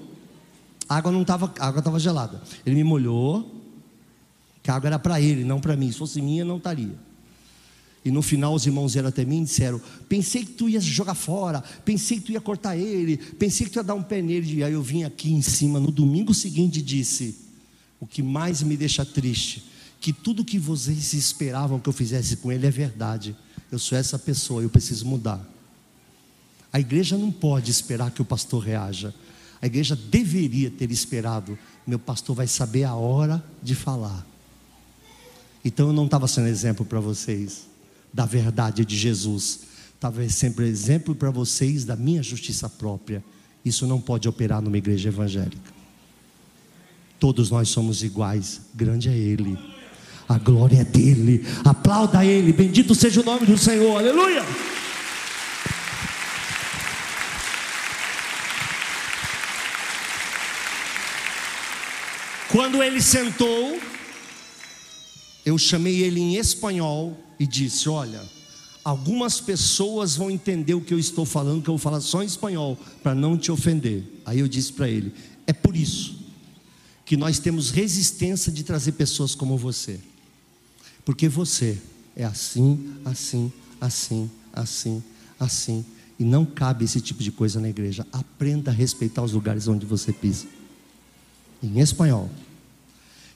A 0.88 0.96
água 0.96 1.12
não 1.12 1.20
estava, 1.20 1.52
água 1.58 1.80
estava 1.80 1.98
gelada. 1.98 2.42
Ele 2.64 2.76
me 2.76 2.84
molhou. 2.84 3.60
Que 4.62 4.70
a 4.70 4.74
água 4.74 4.88
era 4.88 4.98
para 4.98 5.20
ele, 5.20 5.44
não 5.44 5.60
para 5.60 5.76
mim. 5.76 5.92
Se 5.92 5.98
fosse 5.98 6.22
minha, 6.22 6.46
não 6.46 6.56
estaria. 6.56 7.11
E 8.04 8.10
no 8.10 8.20
final 8.20 8.54
os 8.54 8.66
irmãos 8.66 8.94
vieram 8.94 9.08
até 9.08 9.24
mim 9.24 9.42
e 9.42 9.44
disseram: 9.44 9.80
Pensei 10.08 10.44
que 10.44 10.52
tu 10.52 10.68
ia 10.68 10.80
jogar 10.80 11.14
fora, 11.14 11.62
pensei 11.84 12.18
que 12.18 12.24
tu 12.24 12.32
ia 12.32 12.40
cortar 12.40 12.76
ele, 12.76 13.16
pensei 13.16 13.66
que 13.66 13.72
tu 13.72 13.78
ia 13.78 13.84
dar 13.84 13.94
um 13.94 14.02
pé 14.02 14.20
nele. 14.20 14.56
E 14.56 14.64
aí 14.64 14.72
eu 14.72 14.82
vim 14.82 15.04
aqui 15.04 15.32
em 15.32 15.42
cima 15.42 15.78
no 15.78 15.92
domingo 15.92 16.34
seguinte 16.34 16.80
e 16.80 16.82
disse: 16.82 17.36
O 18.00 18.06
que 18.06 18.20
mais 18.20 18.60
me 18.62 18.76
deixa 18.76 19.04
triste, 19.04 19.64
que 20.00 20.12
tudo 20.12 20.44
que 20.44 20.58
vocês 20.58 21.12
esperavam 21.12 21.78
que 21.78 21.88
eu 21.88 21.92
fizesse 21.92 22.36
com 22.36 22.50
ele 22.50 22.66
é 22.66 22.70
verdade. 22.70 23.36
Eu 23.70 23.78
sou 23.78 23.96
essa 23.96 24.18
pessoa, 24.18 24.62
eu 24.62 24.68
preciso 24.68 25.06
mudar. 25.06 25.48
A 26.72 26.80
igreja 26.80 27.16
não 27.16 27.30
pode 27.30 27.70
esperar 27.70 28.10
que 28.10 28.20
o 28.20 28.24
pastor 28.24 28.64
reaja. 28.64 29.14
A 29.60 29.66
igreja 29.66 29.94
deveria 29.94 30.70
ter 30.70 30.90
esperado. 30.90 31.56
Meu 31.86 31.98
pastor 31.98 32.34
vai 32.34 32.48
saber 32.48 32.84
a 32.84 32.94
hora 32.94 33.42
de 33.62 33.74
falar. 33.74 34.26
Então 35.64 35.86
eu 35.86 35.92
não 35.92 36.06
estava 36.06 36.26
sendo 36.26 36.48
exemplo 36.48 36.84
para 36.84 36.98
vocês 36.98 37.71
da 38.12 38.26
verdade 38.26 38.84
de 38.84 38.96
Jesus. 38.96 39.60
Talvez 39.98 40.34
sempre 40.34 40.66
exemplo 40.66 41.14
para 41.14 41.30
vocês 41.30 41.84
da 41.84 41.96
minha 41.96 42.22
justiça 42.22 42.68
própria. 42.68 43.22
Isso 43.64 43.86
não 43.86 44.00
pode 44.00 44.28
operar 44.28 44.60
numa 44.60 44.76
igreja 44.76 45.08
evangélica. 45.08 45.72
Todos 47.20 47.50
nós 47.50 47.68
somos 47.68 48.02
iguais. 48.02 48.62
Grande 48.74 49.08
é 49.08 49.16
Ele. 49.16 49.56
A 50.28 50.38
glória 50.38 50.80
é 50.80 50.84
dele. 50.84 51.46
Aplauda 51.64 52.24
Ele. 52.24 52.52
Bendito 52.52 52.94
seja 52.94 53.20
o 53.20 53.24
nome 53.24 53.46
do 53.46 53.56
Senhor. 53.56 53.96
Aleluia. 53.96 54.42
Quando 62.52 62.82
ele 62.82 63.00
sentou, 63.00 63.80
eu 65.44 65.58
chamei 65.58 66.02
ele 66.02 66.20
em 66.20 66.36
espanhol 66.36 67.16
e 67.38 67.46
disse: 67.46 67.88
Olha, 67.88 68.22
algumas 68.84 69.40
pessoas 69.40 70.16
vão 70.16 70.30
entender 70.30 70.74
o 70.74 70.80
que 70.80 70.94
eu 70.94 70.98
estou 70.98 71.24
falando, 71.24 71.62
que 71.62 71.68
eu 71.68 71.74
vou 71.74 71.78
falar 71.78 72.00
só 72.00 72.22
em 72.22 72.26
espanhol, 72.26 72.78
para 73.02 73.14
não 73.14 73.36
te 73.36 73.50
ofender. 73.50 74.04
Aí 74.24 74.38
eu 74.38 74.48
disse 74.48 74.72
para 74.72 74.88
ele: 74.88 75.12
É 75.46 75.52
por 75.52 75.76
isso 75.76 76.20
que 77.04 77.16
nós 77.16 77.38
temos 77.38 77.70
resistência 77.70 78.52
de 78.52 78.62
trazer 78.62 78.92
pessoas 78.92 79.34
como 79.34 79.56
você, 79.58 79.98
porque 81.04 81.28
você 81.28 81.78
é 82.14 82.24
assim, 82.24 82.94
assim, 83.04 83.52
assim, 83.80 84.30
assim, 84.52 85.02
assim, 85.38 85.84
e 86.18 86.24
não 86.24 86.44
cabe 86.44 86.84
esse 86.84 87.00
tipo 87.00 87.22
de 87.22 87.32
coisa 87.32 87.58
na 87.58 87.68
igreja. 87.68 88.06
Aprenda 88.12 88.70
a 88.70 88.74
respeitar 88.74 89.22
os 89.22 89.32
lugares 89.32 89.66
onde 89.66 89.84
você 89.84 90.12
pisa. 90.12 90.46
Em 91.62 91.80
espanhol. 91.80 92.30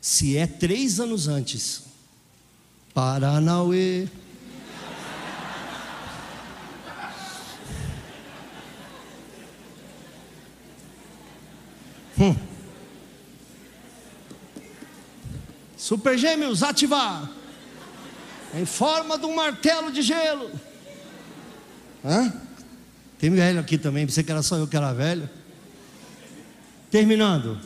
Se 0.00 0.36
é 0.36 0.46
três 0.46 1.00
anos 1.00 1.26
antes, 1.26 1.82
Paranauê. 2.96 4.08
Hum. 12.18 12.34
Super 15.76 16.16
Gêmeos, 16.16 16.62
ativar. 16.62 17.30
Em 18.54 18.64
forma 18.64 19.18
de 19.18 19.26
um 19.26 19.34
martelo 19.34 19.92
de 19.92 20.00
gelo. 20.00 20.50
Hã? 22.02 22.32
Tem 23.18 23.28
velho 23.28 23.60
aqui 23.60 23.76
também, 23.76 24.06
pensei 24.06 24.24
que 24.24 24.32
era 24.32 24.42
só 24.42 24.56
eu 24.56 24.66
que 24.66 24.74
era 24.74 24.94
velho. 24.94 25.28
Terminando. 26.90 27.60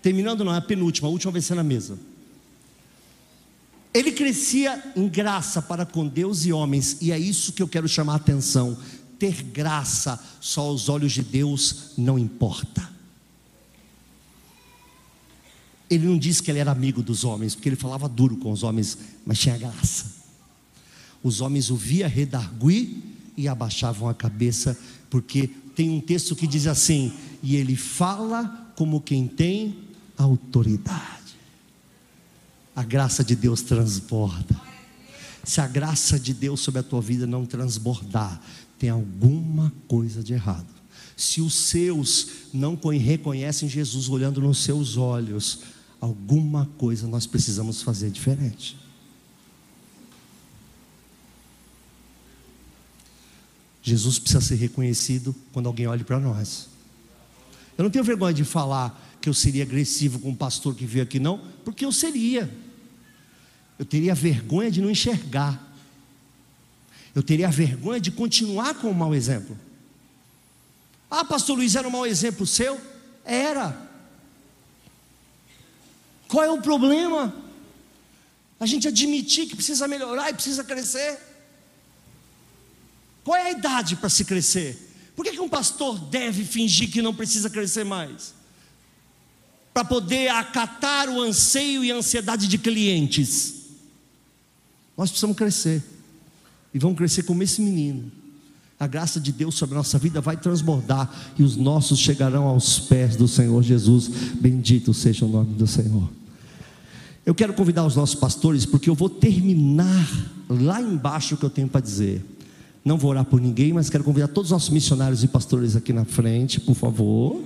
Terminando 0.00 0.42
não, 0.42 0.54
é 0.54 0.56
a 0.56 0.62
penúltima, 0.62 1.06
a 1.06 1.10
última 1.10 1.32
vai 1.32 1.42
ser 1.42 1.54
na 1.54 1.62
mesa. 1.62 1.98
Ele 3.92 4.12
crescia 4.12 4.92
em 4.94 5.08
graça 5.08 5.60
para 5.60 5.84
com 5.84 6.06
Deus 6.06 6.44
e 6.44 6.52
homens, 6.52 6.98
e 7.00 7.10
é 7.10 7.18
isso 7.18 7.52
que 7.52 7.62
eu 7.62 7.68
quero 7.68 7.88
chamar 7.88 8.12
a 8.14 8.16
atenção. 8.16 8.78
Ter 9.18 9.42
graça 9.42 10.18
só 10.40 10.62
aos 10.62 10.88
olhos 10.88 11.12
de 11.12 11.22
Deus 11.22 11.92
não 11.98 12.18
importa. 12.18 12.88
Ele 15.90 16.06
não 16.06 16.16
disse 16.16 16.40
que 16.40 16.50
ele 16.50 16.60
era 16.60 16.70
amigo 16.70 17.02
dos 17.02 17.24
homens, 17.24 17.56
porque 17.56 17.68
ele 17.68 17.76
falava 17.76 18.08
duro 18.08 18.36
com 18.36 18.52
os 18.52 18.62
homens, 18.62 18.96
mas 19.26 19.40
tinha 19.40 19.58
graça. 19.58 20.06
Os 21.20 21.40
homens 21.40 21.68
o 21.68 21.76
via 21.76 22.06
redarguir 22.06 22.96
e 23.36 23.48
abaixavam 23.48 24.08
a 24.08 24.14
cabeça, 24.14 24.78
porque 25.10 25.48
tem 25.74 25.90
um 25.90 26.00
texto 26.00 26.36
que 26.36 26.46
diz 26.46 26.68
assim: 26.68 27.12
e 27.42 27.56
ele 27.56 27.74
fala 27.74 28.72
como 28.76 29.00
quem 29.00 29.26
tem 29.26 29.76
autoridade. 30.16 31.19
A 32.80 32.82
graça 32.82 33.22
de 33.22 33.36
Deus 33.36 33.60
transborda. 33.60 34.58
Se 35.44 35.60
a 35.60 35.66
graça 35.66 36.18
de 36.18 36.32
Deus 36.32 36.60
sobre 36.60 36.80
a 36.80 36.82
tua 36.82 37.02
vida 37.02 37.26
não 37.26 37.44
transbordar, 37.44 38.40
tem 38.78 38.88
alguma 38.88 39.70
coisa 39.86 40.22
de 40.22 40.32
errado. 40.32 40.66
Se 41.14 41.42
os 41.42 41.52
seus 41.52 42.28
não 42.54 42.80
reconhecem 42.98 43.68
Jesus 43.68 44.08
olhando 44.08 44.40
nos 44.40 44.64
seus 44.64 44.96
olhos, 44.96 45.58
alguma 46.00 46.70
coisa 46.78 47.06
nós 47.06 47.26
precisamos 47.26 47.82
fazer 47.82 48.08
diferente. 48.08 48.78
Jesus 53.82 54.18
precisa 54.18 54.40
ser 54.40 54.54
reconhecido 54.54 55.36
quando 55.52 55.66
alguém 55.66 55.86
olhe 55.86 56.02
para 56.02 56.18
nós. 56.18 56.70
Eu 57.76 57.84
não 57.84 57.90
tenho 57.90 58.04
vergonha 58.04 58.32
de 58.32 58.44
falar 58.44 59.18
que 59.20 59.28
eu 59.28 59.34
seria 59.34 59.64
agressivo 59.64 60.18
com 60.18 60.30
o 60.30 60.36
pastor 60.36 60.74
que 60.74 60.86
veio 60.86 61.04
aqui, 61.04 61.20
não, 61.20 61.42
porque 61.62 61.84
eu 61.84 61.92
seria. 61.92 62.69
Eu 63.80 63.86
teria 63.86 64.14
vergonha 64.14 64.70
de 64.70 64.82
não 64.82 64.90
enxergar. 64.90 65.58
Eu 67.14 67.22
teria 67.22 67.48
vergonha 67.48 67.98
de 67.98 68.10
continuar 68.10 68.74
com 68.74 68.90
o 68.90 68.94
mau 68.94 69.14
exemplo. 69.14 69.58
Ah, 71.10 71.24
pastor 71.24 71.56
Luiz, 71.56 71.74
era 71.74 71.88
um 71.88 71.90
mau 71.90 72.06
exemplo 72.06 72.46
seu? 72.46 72.78
Era. 73.24 73.74
Qual 76.28 76.44
é 76.44 76.50
o 76.50 76.60
problema? 76.60 77.34
A 78.60 78.66
gente 78.66 78.86
admitir 78.86 79.46
que 79.46 79.56
precisa 79.56 79.88
melhorar 79.88 80.28
e 80.28 80.34
precisa 80.34 80.62
crescer. 80.62 81.18
Qual 83.24 83.34
é 83.34 83.46
a 83.46 83.50
idade 83.52 83.96
para 83.96 84.10
se 84.10 84.26
crescer? 84.26 84.76
Por 85.16 85.24
que, 85.24 85.32
que 85.32 85.40
um 85.40 85.48
pastor 85.48 85.98
deve 85.98 86.44
fingir 86.44 86.90
que 86.90 87.00
não 87.00 87.14
precisa 87.14 87.48
crescer 87.48 87.84
mais? 87.84 88.34
Para 89.72 89.86
poder 89.86 90.28
acatar 90.28 91.08
o 91.08 91.18
anseio 91.18 91.82
e 91.82 91.90
a 91.90 91.96
ansiedade 91.96 92.46
de 92.46 92.58
clientes. 92.58 93.59
Nós 95.00 95.08
precisamos 95.08 95.34
crescer. 95.34 95.82
E 96.74 96.78
vamos 96.78 96.98
crescer 96.98 97.22
como 97.22 97.42
esse 97.42 97.62
menino. 97.62 98.12
A 98.78 98.86
graça 98.86 99.18
de 99.18 99.32
Deus 99.32 99.54
sobre 99.54 99.74
a 99.74 99.78
nossa 99.78 99.98
vida 99.98 100.20
vai 100.20 100.36
transbordar 100.36 101.10
e 101.38 101.42
os 101.42 101.56
nossos 101.56 101.98
chegarão 101.98 102.44
aos 102.44 102.80
pés 102.80 103.16
do 103.16 103.26
Senhor 103.26 103.62
Jesus. 103.62 104.08
Bendito 104.38 104.92
seja 104.92 105.24
o 105.24 105.28
nome 105.30 105.54
do 105.54 105.66
Senhor. 105.66 106.06
Eu 107.24 107.34
quero 107.34 107.54
convidar 107.54 107.86
os 107.86 107.96
nossos 107.96 108.14
pastores, 108.14 108.66
porque 108.66 108.90
eu 108.90 108.94
vou 108.94 109.08
terminar 109.08 110.06
lá 110.50 110.82
embaixo 110.82 111.34
o 111.34 111.38
que 111.38 111.46
eu 111.46 111.50
tenho 111.50 111.68
para 111.68 111.80
dizer. 111.80 112.22
Não 112.84 112.98
vou 112.98 113.12
orar 113.12 113.24
por 113.24 113.40
ninguém, 113.40 113.72
mas 113.72 113.88
quero 113.88 114.04
convidar 114.04 114.28
todos 114.28 114.48
os 114.50 114.52
nossos 114.52 114.68
missionários 114.68 115.24
e 115.24 115.28
pastores 115.28 115.76
aqui 115.76 115.94
na 115.94 116.04
frente, 116.04 116.60
por 116.60 116.74
favor. 116.74 117.42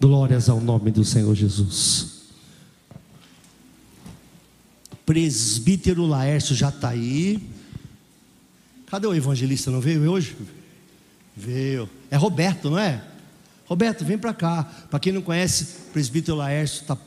Glórias 0.00 0.48
ao 0.48 0.60
nome 0.60 0.92
do 0.92 1.04
Senhor 1.04 1.34
Jesus. 1.34 2.15
Presbítero 5.06 6.04
Laércio 6.04 6.54
já 6.54 6.68
está 6.68 6.88
aí. 6.88 7.40
Cadê 8.88 9.06
o 9.06 9.14
evangelista? 9.14 9.70
Não 9.70 9.80
veio 9.80 10.10
hoje? 10.10 10.36
Veio. 11.36 11.88
É 12.10 12.16
Roberto, 12.16 12.70
não 12.70 12.78
é? 12.78 13.02
Roberto, 13.66 14.04
vem 14.04 14.18
para 14.18 14.34
cá. 14.34 14.64
Para 14.90 14.98
quem 14.98 15.12
não 15.12 15.22
conhece, 15.22 15.66
presbítero 15.92 16.36
Laércio 16.36 16.82
está 16.82 16.98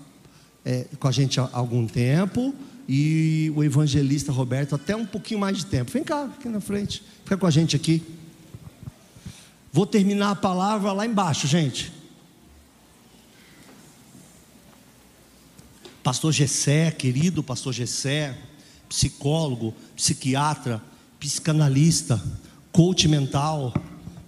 é, 0.63 0.85
com 0.97 1.07
a 1.09 1.11
gente 1.11 1.41
há 1.41 1.49
algum 1.51 1.85
tempo. 1.85 2.55
E 2.87 3.51
o 3.55 3.63
evangelista 3.63 4.31
Roberto, 4.31 4.75
até 4.75 4.95
um 4.95 5.05
pouquinho 5.05 5.41
mais 5.41 5.57
de 5.57 5.65
tempo. 5.65 5.91
Vem 5.91 6.03
cá, 6.03 6.23
aqui 6.23 6.47
na 6.47 6.61
frente. 6.61 7.03
Fica 7.23 7.37
com 7.37 7.45
a 7.45 7.51
gente 7.51 7.75
aqui. 7.75 8.01
Vou 9.71 9.85
terminar 9.85 10.31
a 10.31 10.35
palavra 10.35 10.93
lá 10.93 11.05
embaixo, 11.05 11.47
gente. 11.47 11.98
Pastor 16.03 16.31
Gessé, 16.31 16.91
querido 16.91 17.43
pastor 17.43 17.73
Gessé, 17.73 18.37
psicólogo, 18.87 19.73
psiquiatra, 19.95 20.81
psicanalista, 21.19 22.21
coach 22.71 23.07
mental, 23.07 23.73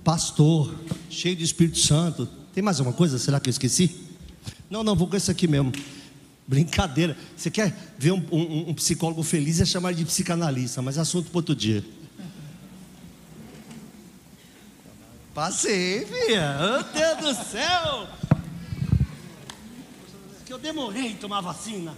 pastor, 0.04 0.76
cheio 1.10 1.36
de 1.36 1.44
Espírito 1.44 1.80
Santo. 1.80 2.28
Tem 2.54 2.64
mais 2.64 2.80
alguma 2.80 2.96
coisa? 2.96 3.18
Será 3.18 3.40
que 3.40 3.50
eu 3.50 3.52
esqueci? 3.52 3.96
Não, 4.70 4.84
não, 4.84 4.96
vou 4.96 5.08
com 5.08 5.16
esse 5.16 5.32
aqui 5.32 5.48
mesmo. 5.48 5.72
Brincadeira. 6.48 7.18
Você 7.36 7.50
quer 7.50 7.74
ver 7.98 8.12
um, 8.12 8.24
um, 8.32 8.70
um 8.70 8.74
psicólogo 8.74 9.24
feliz 9.24 9.60
e 9.60 9.62
é 9.62 9.66
chamar 9.66 9.94
de 9.94 10.04
psicanalista, 10.04 10.82
mas 10.82 10.98
é 10.98 11.02
assunto 11.02 11.30
para 11.30 11.40
outro 11.40 11.56
dia. 11.56 11.84
Passei, 15.34 16.06
filha. 16.06 16.58
Meu 16.60 16.84
Deus 16.84 17.38
do 17.38 17.44
céu. 17.46 18.08
Que 20.52 20.56
eu 20.56 20.60
demorei 20.60 21.08
em 21.08 21.16
tomar 21.16 21.40
vacina. 21.40 21.96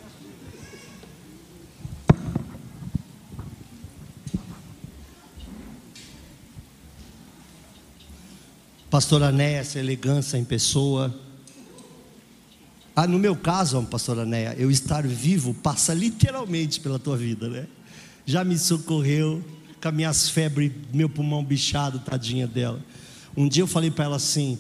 Pastora 8.92 9.32
Néia, 9.32 9.58
essa 9.58 9.80
elegância 9.80 10.38
em 10.38 10.46
pessoa. 10.46 11.12
Ah, 12.96 13.08
no 13.08 13.18
meu 13.18 13.36
caso, 13.36 13.82
pastora 13.90 14.24
Néia, 14.24 14.54
eu 14.60 14.70
estar 14.70 15.02
vivo 15.02 15.56
passa 15.56 15.92
literalmente 15.92 16.80
pela 16.80 17.00
tua 17.00 17.18
vida, 17.18 17.50
né? 17.50 17.66
Já 18.24 18.44
me 18.44 18.56
socorreu 18.60 19.44
com 19.82 19.88
as 19.88 19.96
minhas 19.96 20.30
febres, 20.30 20.72
meu 20.94 21.10
pulmão 21.10 21.44
bichado, 21.44 21.98
tadinha 22.02 22.46
dela. 22.46 22.80
Um 23.36 23.50
dia 23.50 23.64
eu 23.64 23.68
falei 23.68 23.90
para 23.90 24.06
ela 24.06 24.18
assim, 24.18 24.60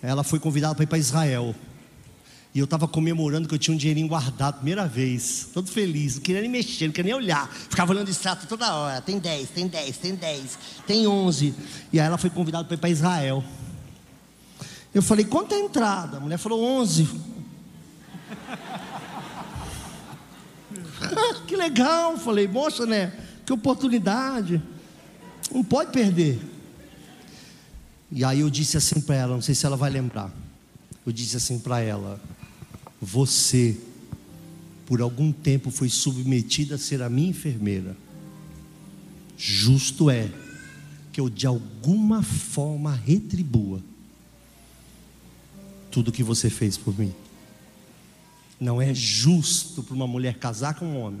ela 0.00 0.24
foi 0.24 0.40
convidada 0.40 0.74
para 0.74 0.84
ir 0.84 0.86
para 0.86 0.96
Israel. 0.96 1.54
E 2.54 2.60
eu 2.60 2.66
estava 2.66 2.86
comemorando 2.86 3.48
que 3.48 3.54
eu 3.54 3.58
tinha 3.58 3.74
um 3.74 3.76
dinheirinho 3.76 4.06
guardado, 4.06 4.56
primeira 4.56 4.86
vez, 4.86 5.48
todo 5.52 5.68
feliz, 5.68 6.14
não 6.14 6.22
queria 6.22 6.40
nem 6.40 6.48
mexer, 6.48 6.86
não 6.86 6.92
queria 6.92 7.12
nem 7.12 7.20
olhar, 7.20 7.52
ficava 7.52 7.92
olhando 7.92 8.06
o 8.06 8.10
extrato 8.12 8.46
toda 8.46 8.72
hora: 8.72 9.00
tem 9.00 9.18
10, 9.18 9.50
tem 9.50 9.66
10, 9.66 9.96
tem 9.96 10.14
10, 10.14 10.58
tem 10.86 11.04
11. 11.04 11.52
E 11.92 11.98
aí 11.98 12.06
ela 12.06 12.16
foi 12.16 12.30
convidada 12.30 12.64
para 12.64 12.74
ir 12.74 12.78
para 12.78 12.88
Israel. 12.88 13.42
Eu 14.94 15.02
falei, 15.02 15.24
quanto 15.24 15.52
é 15.52 15.56
a 15.56 15.60
entrada? 15.60 16.18
A 16.18 16.20
mulher 16.20 16.38
falou, 16.38 16.62
11. 16.62 17.08
que 21.48 21.56
legal, 21.56 22.16
falei, 22.16 22.46
moça, 22.46 22.86
né? 22.86 23.12
Que 23.44 23.52
oportunidade. 23.52 24.62
Não 25.52 25.64
pode 25.64 25.90
perder. 25.90 26.40
E 28.12 28.24
aí 28.24 28.38
eu 28.38 28.48
disse 28.48 28.76
assim 28.76 29.00
para 29.00 29.16
ela, 29.16 29.34
não 29.34 29.42
sei 29.42 29.56
se 29.56 29.66
ela 29.66 29.76
vai 29.76 29.90
lembrar. 29.90 30.30
Eu 31.04 31.12
disse 31.12 31.36
assim 31.36 31.58
para 31.58 31.80
ela: 31.80 32.20
Você, 33.04 33.76
por 34.86 35.02
algum 35.02 35.30
tempo, 35.30 35.70
foi 35.70 35.90
submetida 35.90 36.76
a 36.76 36.78
ser 36.78 37.02
a 37.02 37.10
minha 37.10 37.28
enfermeira. 37.28 37.94
Justo 39.36 40.08
é 40.08 40.32
que 41.12 41.20
eu 41.20 41.28
de 41.28 41.46
alguma 41.46 42.22
forma 42.22 42.94
retribua 42.94 43.82
tudo 45.90 46.10
que 46.10 46.22
você 46.22 46.48
fez 46.48 46.78
por 46.78 46.98
mim. 46.98 47.12
Não 48.58 48.80
é 48.80 48.94
justo 48.94 49.82
para 49.82 49.94
uma 49.94 50.06
mulher 50.06 50.38
casar 50.38 50.74
com 50.74 50.86
um 50.86 50.98
homem 50.98 51.20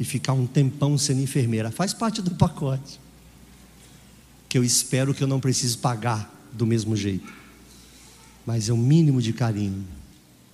e 0.00 0.04
ficar 0.04 0.32
um 0.32 0.46
tempão 0.46 0.96
sendo 0.96 1.20
enfermeira. 1.20 1.70
Faz 1.70 1.92
parte 1.92 2.22
do 2.22 2.30
pacote. 2.30 2.98
Que 4.48 4.56
eu 4.56 4.64
espero 4.64 5.12
que 5.12 5.22
eu 5.22 5.28
não 5.28 5.40
precise 5.40 5.76
pagar 5.76 6.32
do 6.54 6.66
mesmo 6.66 6.96
jeito. 6.96 7.30
Mas 8.46 8.70
é 8.70 8.72
o 8.72 8.78
mínimo 8.78 9.20
de 9.20 9.34
carinho. 9.34 9.84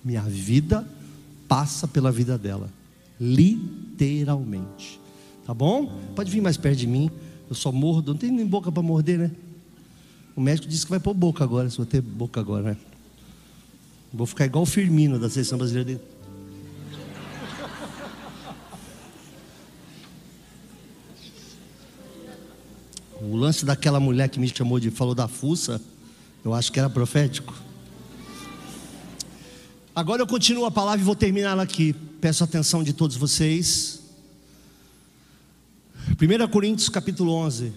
Minha 0.03 0.21
vida 0.21 0.87
passa 1.47 1.87
pela 1.87 2.11
vida 2.11 2.37
dela. 2.37 2.69
Literalmente. 3.19 4.99
Tá 5.45 5.53
bom? 5.53 5.99
Pode 6.15 6.31
vir 6.31 6.41
mais 6.41 6.57
perto 6.57 6.77
de 6.77 6.87
mim. 6.87 7.09
Eu 7.49 7.55
só 7.55 7.71
mordo. 7.71 8.13
Não 8.13 8.19
tem 8.19 8.31
nem 8.31 8.45
boca 8.45 8.71
para 8.71 8.83
morder, 8.83 9.17
né? 9.17 9.31
O 10.35 10.41
médico 10.41 10.67
disse 10.67 10.85
que 10.85 10.89
vai 10.89 10.99
pôr 10.99 11.13
boca 11.13 11.43
agora. 11.43 11.69
Se 11.69 11.77
vou 11.77 11.85
ter 11.85 12.01
boca 12.01 12.39
agora, 12.39 12.63
né? 12.71 12.77
Vou 14.11 14.27
ficar 14.27 14.45
igual 14.45 14.63
o 14.63 14.65
Firmino 14.65 15.19
da 15.19 15.29
seleção 15.29 15.57
brasileira. 15.57 16.01
O 23.21 23.37
lance 23.37 23.65
daquela 23.65 23.99
mulher 23.99 24.27
que 24.27 24.39
me 24.39 24.47
chamou 24.49 24.79
de 24.79 24.91
falou 24.91 25.15
da 25.15 25.29
fuça, 25.29 25.81
eu 26.43 26.53
acho 26.53 26.71
que 26.71 26.79
era 26.79 26.89
profético. 26.89 27.53
Agora 29.95 30.23
eu 30.23 30.27
continuo 30.27 30.65
a 30.65 30.71
palavra 30.71 31.01
e 31.01 31.03
vou 31.03 31.15
terminar 31.15 31.59
aqui. 31.59 31.93
Peço 32.19 32.43
atenção 32.43 32.83
de 32.83 32.93
todos 32.93 33.15
vocês. 33.15 34.01
1 36.19 36.47
Coríntios 36.47 36.89
capítulo 36.89 37.31
11. 37.31 37.71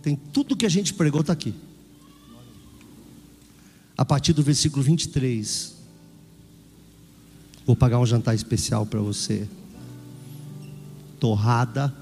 Tem 0.00 0.14
tudo 0.14 0.56
que 0.56 0.64
a 0.64 0.68
gente 0.68 0.94
pregou 0.94 1.20
está 1.20 1.32
aqui. 1.32 1.52
A 3.98 4.04
partir 4.04 4.32
do 4.32 4.42
versículo 4.42 4.84
23. 4.84 5.74
Vou 7.66 7.74
pagar 7.74 7.98
um 7.98 8.06
jantar 8.06 8.36
especial 8.36 8.86
para 8.86 9.00
você. 9.00 9.48
Torrada 11.18 11.92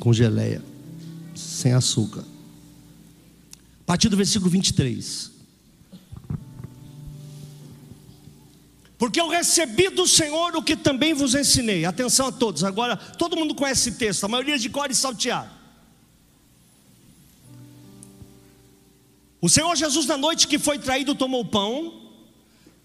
com 0.00 0.12
geleia, 0.12 0.62
sem 1.36 1.72
açúcar. 1.72 2.24
A 3.82 3.84
partir 3.86 4.08
do 4.08 4.16
versículo 4.16 4.50
23. 4.50 5.39
Porque 9.00 9.18
eu 9.18 9.28
recebi 9.28 9.88
do 9.88 10.06
Senhor 10.06 10.54
o 10.54 10.62
que 10.62 10.76
também 10.76 11.14
vos 11.14 11.34
ensinei. 11.34 11.86
Atenção 11.86 12.26
a 12.26 12.32
todos. 12.32 12.62
Agora, 12.62 12.98
todo 12.98 13.34
mundo 13.34 13.54
conhece 13.54 13.88
esse 13.88 13.98
texto, 13.98 14.24
a 14.24 14.28
maioria 14.28 14.58
de 14.58 14.68
cor 14.68 14.90
e 14.90 14.94
salteado. 14.94 15.48
O 19.40 19.48
Senhor 19.48 19.74
Jesus, 19.74 20.04
na 20.04 20.18
noite 20.18 20.46
que 20.46 20.58
foi 20.58 20.78
traído, 20.78 21.14
tomou 21.14 21.42
pão, 21.46 21.94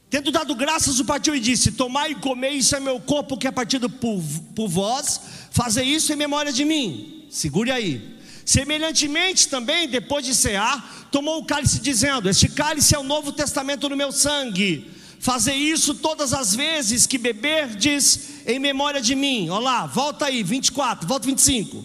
tendo 0.10 0.32
dado 0.32 0.56
graças, 0.56 1.02
o 1.02 1.04
partiu 1.04 1.36
e 1.36 1.40
disse: 1.42 1.74
Tomai 1.74 2.12
e 2.12 2.16
comei, 2.16 2.54
isso 2.54 2.74
é 2.78 2.80
meu 2.80 2.98
corpo 2.98 3.38
que 3.38 3.46
é 3.46 3.52
partido 3.52 3.90
por, 3.90 4.24
por 4.56 4.70
vós, 4.70 5.20
fazer 5.52 5.84
isso 5.84 6.14
em 6.14 6.16
memória 6.16 6.54
de 6.54 6.64
mim. 6.64 7.26
Segure 7.30 7.72
aí. 7.72 8.16
Semelhantemente 8.46 9.50
também, 9.50 9.86
depois 9.86 10.26
de 10.26 10.34
cear, 10.34 11.10
tomou 11.12 11.40
o 11.40 11.46
cálice, 11.46 11.82
dizendo: 11.82 12.30
Este 12.30 12.48
cálice 12.48 12.96
é 12.96 13.00
o 13.00 13.04
novo 13.04 13.34
testamento 13.34 13.90
no 13.90 13.98
meu 13.98 14.14
sangue. 14.14 14.95
Fazer 15.26 15.56
isso 15.56 15.96
todas 15.96 16.34
as 16.34 16.56
vezes 16.56 17.08
que 17.08 17.18
beberdes 17.18 18.46
em 18.46 18.60
memória 18.60 19.02
de 19.02 19.16
mim. 19.16 19.50
Olha 19.50 19.64
lá, 19.64 19.86
volta 19.88 20.26
aí, 20.26 20.44
24, 20.44 21.08
volta 21.08 21.26
25. 21.26 21.84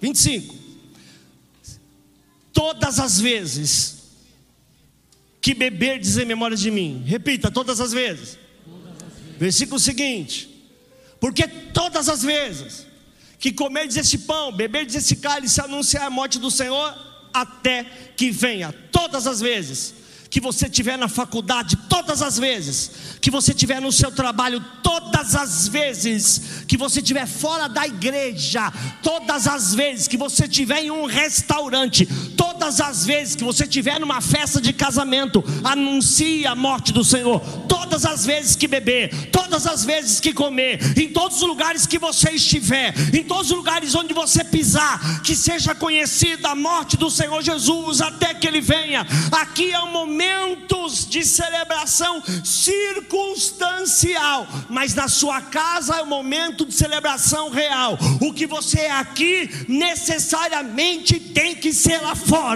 25. 0.00 0.54
Todas 2.50 2.98
as 2.98 3.20
vezes 3.20 4.04
que 5.38 5.52
beberdes 5.52 6.16
em 6.16 6.24
memória 6.24 6.56
de 6.56 6.70
mim. 6.70 7.02
Repita, 7.04 7.50
todas 7.50 7.78
as 7.78 7.92
vezes. 7.92 8.38
Todas 8.64 9.02
as 9.02 9.18
vezes. 9.18 9.38
Versículo 9.38 9.78
seguinte. 9.78 10.48
Porque 11.20 11.46
todas 11.46 12.08
as 12.08 12.22
vezes 12.22 12.86
que 13.38 13.52
comerdes 13.52 13.98
este 13.98 14.16
pão, 14.16 14.50
beberdes 14.50 14.94
esse 14.94 15.16
cálice, 15.16 15.60
anunciar 15.60 16.04
a 16.04 16.10
morte 16.10 16.38
do 16.38 16.50
Senhor 16.50 16.96
até 17.34 17.84
que 18.16 18.30
venha. 18.30 18.72
Todas 18.90 19.26
as 19.26 19.40
vezes 19.40 20.07
que 20.30 20.40
você 20.40 20.68
tiver 20.68 20.96
na 20.98 21.08
faculdade, 21.08 21.76
todas 21.88 22.22
as 22.22 22.38
vezes 22.38 22.90
que 23.20 23.30
você 23.30 23.54
tiver 23.54 23.80
no 23.80 23.90
seu 23.90 24.10
trabalho, 24.10 24.64
todas 24.82 25.34
as 25.34 25.68
vezes 25.68 26.64
que 26.66 26.76
você 26.76 27.00
tiver 27.00 27.26
fora 27.26 27.68
da 27.68 27.86
igreja, 27.86 28.72
todas 29.02 29.46
as 29.46 29.74
vezes 29.74 30.08
que 30.08 30.16
você 30.16 30.46
tiver 30.46 30.82
em 30.82 30.90
um 30.90 31.06
restaurante, 31.06 32.06
todas 32.36 32.47
as 32.80 33.04
vezes 33.04 33.34
que 33.34 33.44
você 33.44 33.66
tiver 33.66 33.98
numa 33.98 34.20
festa 34.20 34.60
de 34.60 34.72
casamento, 34.72 35.42
anuncie 35.64 36.46
a 36.46 36.54
morte 36.54 36.92
do 36.92 37.04
Senhor. 37.04 37.40
Todas 37.68 38.04
as 38.04 38.24
vezes 38.24 38.56
que 38.56 38.68
beber, 38.68 39.30
todas 39.30 39.66
as 39.66 39.84
vezes 39.84 40.20
que 40.20 40.32
comer, 40.32 40.78
em 40.98 41.08
todos 41.08 41.42
os 41.42 41.48
lugares 41.48 41.86
que 41.86 41.98
você 41.98 42.32
estiver, 42.32 42.94
em 43.14 43.24
todos 43.24 43.50
os 43.50 43.56
lugares 43.56 43.94
onde 43.94 44.12
você 44.12 44.44
pisar, 44.44 45.22
que 45.22 45.34
seja 45.34 45.74
conhecida 45.74 46.50
a 46.50 46.54
morte 46.54 46.96
do 46.96 47.10
Senhor 47.10 47.42
Jesus 47.42 48.00
até 48.00 48.34
que 48.34 48.46
ele 48.46 48.60
venha. 48.60 49.06
Aqui 49.32 49.72
é 49.72 49.78
momento 49.88 50.78
momentos 50.78 51.08
de 51.08 51.24
celebração 51.24 52.22
circunstancial, 52.44 54.46
mas 54.68 54.94
na 54.94 55.08
sua 55.08 55.40
casa 55.40 55.96
é 55.96 56.02
o 56.02 56.06
momento 56.06 56.64
de 56.64 56.72
celebração 56.72 57.50
real. 57.50 57.98
O 58.20 58.32
que 58.32 58.46
você 58.46 58.80
é 58.80 58.92
aqui 58.92 59.50
necessariamente 59.68 61.20
tem 61.20 61.54
que 61.54 61.72
ser 61.72 62.00
lá 62.00 62.14
fora. 62.14 62.47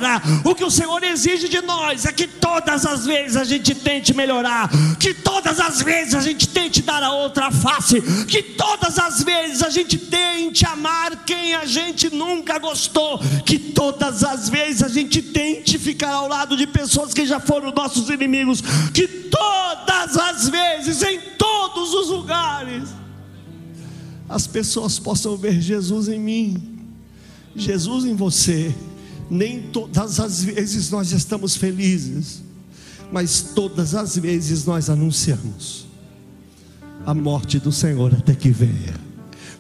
O 0.45 0.55
que 0.55 0.65
o 0.65 0.71
Senhor 0.71 1.03
exige 1.05 1.49
de 1.49 1.61
nós 1.63 2.05
é 2.05 2.13
que 2.13 2.27
todas 2.27 2.85
as 2.85 3.07
vezes 3.07 3.37
a 3.37 3.45
gente 3.45 3.75
tente 3.75 4.15
melhorar, 4.15 4.69
que 4.99 5.15
todas 5.15 5.61
as 5.61 5.81
vezes 5.81 6.15
a 6.15 6.21
gente 6.21 6.49
tente 6.49 6.83
dar 6.83 7.03
a 7.03 7.13
outra 7.13 7.51
face, 7.51 8.03
que 8.27 8.43
todas 8.43 8.99
as 8.99 9.23
vezes 9.23 9.63
a 9.63 9.71
gente 9.71 9.97
tente 9.97 10.67
amar 10.67 11.25
quem 11.25 11.55
a 11.55 11.65
gente 11.65 12.15
nunca 12.15 12.59
gostou, 12.59 13.19
que 13.47 13.59
todas 13.59 14.25
as 14.25 14.49
vezes 14.49 14.83
a 14.83 14.89
gente 14.89 15.23
tente 15.23 15.79
ficar 15.79 16.13
ao 16.13 16.29
lado 16.29 16.57
de 16.57 16.67
pessoas 16.67 17.15
que 17.15 17.25
já 17.25 17.41
foram 17.41 17.53
foram 17.63 17.73
nossos 17.73 18.09
inimigos, 18.11 18.61
que 18.93 19.07
todas 19.07 20.17
as 20.17 20.49
vezes, 20.49 21.03
em 21.03 21.21
todos 21.39 21.95
os 21.95 22.09
lugares, 22.09 22.89
as 24.29 24.47
pessoas 24.47 24.99
possam 24.99 25.37
ver 25.37 25.61
Jesus 25.61 26.09
em 26.09 26.19
mim, 26.19 26.81
Jesus 27.55 28.05
em 28.05 28.17
você. 28.17 28.75
Nem 29.33 29.63
todas 29.63 30.21
as 30.21 30.45
vezes 30.45 30.91
nós 30.91 31.11
estamos 31.11 31.57
felizes, 31.57 32.43
mas 33.11 33.41
todas 33.41 33.95
as 33.95 34.19
vezes 34.19 34.67
nós 34.67 34.91
anunciamos 34.91 35.87
a 37.07 37.15
morte 37.15 37.59
do 37.59 37.73
Senhor 37.73 38.15
até 38.15 38.35
que 38.35 38.51
venha. 38.51 38.95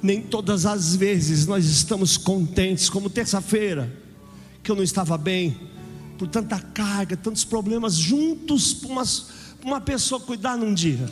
Nem 0.02 0.20
todas 0.20 0.66
as 0.66 0.94
vezes 0.94 1.46
nós 1.46 1.64
estamos 1.64 2.18
contentes, 2.18 2.90
como 2.90 3.08
terça-feira, 3.08 3.90
que 4.62 4.70
eu 4.70 4.76
não 4.76 4.82
estava 4.82 5.16
bem, 5.16 5.56
por 6.18 6.28
tanta 6.28 6.58
carga, 6.58 7.16
tantos 7.16 7.42
problemas 7.42 7.94
juntos 7.94 8.74
para 8.74 8.90
uma, 8.90 9.04
uma 9.64 9.80
pessoa 9.80 10.20
cuidar 10.20 10.58
num 10.58 10.74
dia. 10.74 11.10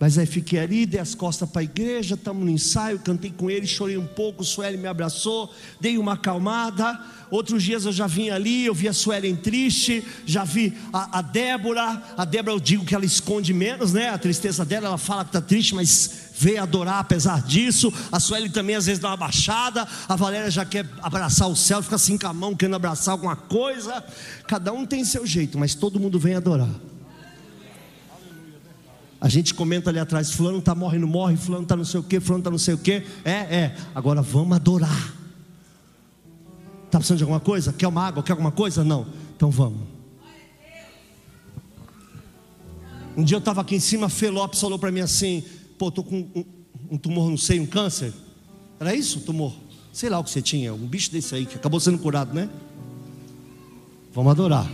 Mas 0.00 0.16
aí 0.16 0.24
fiquei 0.24 0.58
ali, 0.58 0.86
dei 0.86 0.98
as 0.98 1.14
costas 1.14 1.46
para 1.46 1.60
a 1.60 1.62
igreja, 1.62 2.14
estamos 2.14 2.42
no 2.42 2.50
ensaio, 2.50 2.98
cantei 3.00 3.30
com 3.30 3.50
ele, 3.50 3.66
chorei 3.66 3.98
um 3.98 4.06
pouco, 4.06 4.42
Sueli 4.42 4.78
me 4.78 4.88
abraçou, 4.88 5.52
dei 5.78 5.98
uma 5.98 6.14
acalmada. 6.14 6.98
Outros 7.30 7.62
dias 7.62 7.84
eu 7.84 7.92
já 7.92 8.06
vim 8.06 8.30
ali, 8.30 8.64
eu 8.64 8.74
vi 8.74 8.88
a 8.88 8.94
Suelen 8.94 9.36
triste, 9.36 10.02
já 10.24 10.42
vi 10.42 10.72
a, 10.90 11.18
a 11.18 11.22
Débora. 11.22 12.02
A 12.16 12.24
Débora 12.24 12.56
eu 12.56 12.60
digo 12.60 12.82
que 12.82 12.94
ela 12.94 13.04
esconde 13.04 13.52
menos, 13.52 13.92
né? 13.92 14.08
A 14.08 14.16
tristeza 14.16 14.64
dela, 14.64 14.86
ela 14.86 14.96
fala 14.96 15.22
que 15.22 15.28
está 15.28 15.40
triste, 15.42 15.74
mas 15.74 16.30
veio 16.34 16.62
adorar 16.62 17.00
apesar 17.00 17.42
disso. 17.42 17.92
A 18.10 18.18
Sueli 18.18 18.48
também 18.48 18.76
às 18.76 18.86
vezes 18.86 18.98
dá 18.98 19.08
uma 19.08 19.18
baixada. 19.18 19.86
A 20.08 20.16
Valéria 20.16 20.50
já 20.50 20.64
quer 20.64 20.86
abraçar 21.02 21.46
o 21.46 21.54
céu, 21.54 21.82
fica 21.82 21.96
assim 21.96 22.16
com 22.16 22.26
a 22.26 22.32
mão, 22.32 22.56
querendo 22.56 22.76
abraçar 22.76 23.12
alguma 23.12 23.36
coisa. 23.36 24.02
Cada 24.46 24.72
um 24.72 24.86
tem 24.86 25.04
seu 25.04 25.26
jeito, 25.26 25.58
mas 25.58 25.74
todo 25.74 26.00
mundo 26.00 26.18
vem 26.18 26.36
adorar. 26.36 26.70
A 29.20 29.28
gente 29.28 29.52
comenta 29.52 29.90
ali 29.90 29.98
atrás, 29.98 30.32
fulano 30.32 30.58
está 30.58 30.74
morrendo, 30.74 31.06
morre, 31.06 31.36
fulano 31.36 31.64
está 31.64 31.76
não 31.76 31.84
sei 31.84 32.00
o 32.00 32.02
que, 32.02 32.18
fulano 32.18 32.40
está 32.40 32.50
não 32.50 32.58
sei 32.58 32.72
o 32.72 32.78
que. 32.78 33.04
É, 33.22 33.30
é. 33.30 33.76
Agora 33.94 34.22
vamos 34.22 34.56
adorar. 34.56 35.14
Está 36.86 36.98
precisando 36.98 37.18
de 37.18 37.24
alguma 37.24 37.38
coisa? 37.38 37.70
Quer 37.72 37.86
uma 37.86 38.02
água? 38.02 38.22
Quer 38.22 38.32
alguma 38.32 38.50
coisa? 38.50 38.82
Não. 38.82 39.06
Então 39.36 39.50
vamos. 39.50 39.86
Um 43.14 43.22
dia 43.22 43.34
eu 43.34 43.40
estava 43.40 43.60
aqui 43.60 43.76
em 43.76 43.80
cima, 43.80 44.08
Felopes 44.08 44.58
falou 44.58 44.78
para 44.78 44.90
mim 44.90 45.00
assim: 45.00 45.44
pô, 45.78 45.88
estou 45.88 46.02
com 46.02 46.26
um, 46.34 46.44
um, 46.92 46.96
tumor 46.96 47.28
não 47.28 47.36
sei, 47.36 47.60
um 47.60 47.66
câncer. 47.66 48.14
Era 48.78 48.94
isso 48.94 49.20
tumor? 49.20 49.54
Sei 49.92 50.08
lá 50.08 50.18
o 50.18 50.24
que 50.24 50.30
você 50.30 50.40
tinha, 50.40 50.72
um 50.72 50.86
bicho 50.86 51.12
desse 51.12 51.34
aí 51.34 51.44
que 51.44 51.56
acabou 51.56 51.78
sendo 51.78 51.98
curado, 51.98 52.32
né? 52.32 52.48
Vamos 54.14 54.30
adorar. 54.30 54.66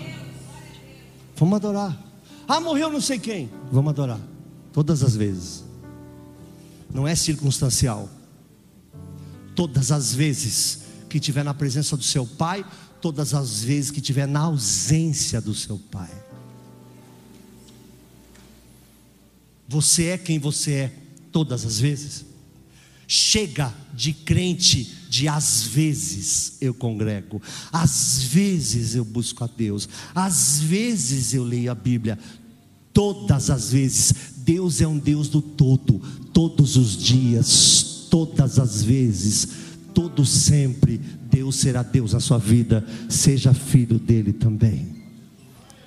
Vamos 1.34 1.56
adorar. 1.56 2.00
Ah, 2.46 2.60
morreu 2.60 2.92
não 2.92 3.00
sei 3.00 3.18
quem. 3.18 3.50
Vamos 3.72 3.90
adorar 3.90 4.20
todas 4.76 5.02
as 5.02 5.16
vezes. 5.16 5.64
Não 6.92 7.08
é 7.08 7.14
circunstancial. 7.14 8.10
Todas 9.54 9.90
as 9.90 10.14
vezes 10.14 10.80
que 11.08 11.18
tiver 11.18 11.42
na 11.42 11.54
presença 11.54 11.96
do 11.96 12.02
seu 12.02 12.26
pai, 12.26 12.62
todas 13.00 13.32
as 13.32 13.64
vezes 13.64 13.90
que 13.90 14.02
tiver 14.02 14.28
na 14.28 14.40
ausência 14.40 15.40
do 15.40 15.54
seu 15.54 15.78
pai. 15.78 16.10
Você 19.66 20.08
é 20.08 20.18
quem 20.18 20.38
você 20.38 20.72
é 20.72 20.92
todas 21.32 21.64
as 21.64 21.80
vezes. 21.80 22.26
Chega 23.08 23.72
de 23.94 24.12
crente 24.12 24.84
de 25.08 25.26
às 25.26 25.62
vezes 25.62 26.58
eu 26.60 26.74
congrego, 26.74 27.40
às 27.72 28.24
vezes 28.24 28.94
eu 28.94 29.06
busco 29.06 29.42
a 29.42 29.46
Deus, 29.46 29.88
às 30.14 30.60
vezes 30.60 31.32
eu 31.32 31.44
leio 31.44 31.72
a 31.72 31.74
Bíblia, 31.74 32.18
todas 32.92 33.48
as 33.48 33.72
vezes. 33.72 34.35
Deus 34.46 34.80
é 34.80 34.86
um 34.86 34.96
Deus 34.96 35.28
do 35.28 35.42
todo, 35.42 36.00
todos 36.32 36.76
os 36.76 36.96
dias, 36.96 38.06
todas 38.08 38.60
as 38.60 38.80
vezes, 38.80 39.48
todo 39.92 40.24
sempre. 40.24 41.00
Deus 41.28 41.56
será 41.56 41.82
Deus 41.82 42.12
na 42.12 42.20
sua 42.20 42.38
vida, 42.38 42.86
seja 43.08 43.52
filho 43.52 43.98
dele 43.98 44.32
também, 44.32 44.94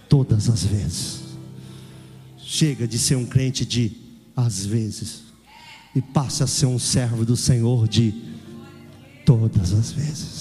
todas 0.10 0.49
as 0.49 0.66
vezes. 0.66 1.22
Chega 2.38 2.86
de 2.86 2.99
ser 2.99 3.16
um 3.16 3.26
crente 3.26 3.66
de 3.66 3.93
às 4.36 4.66
vezes, 4.66 5.22
e 5.95 6.01
passe 6.01 6.43
a 6.43 6.47
ser 6.47 6.66
um 6.66 6.78
servo 6.78 7.24
do 7.24 7.38
Senhor 7.38 7.88
de 7.88 8.14
todas 9.26 9.72
as 9.72 9.93
vezes. 9.93 10.39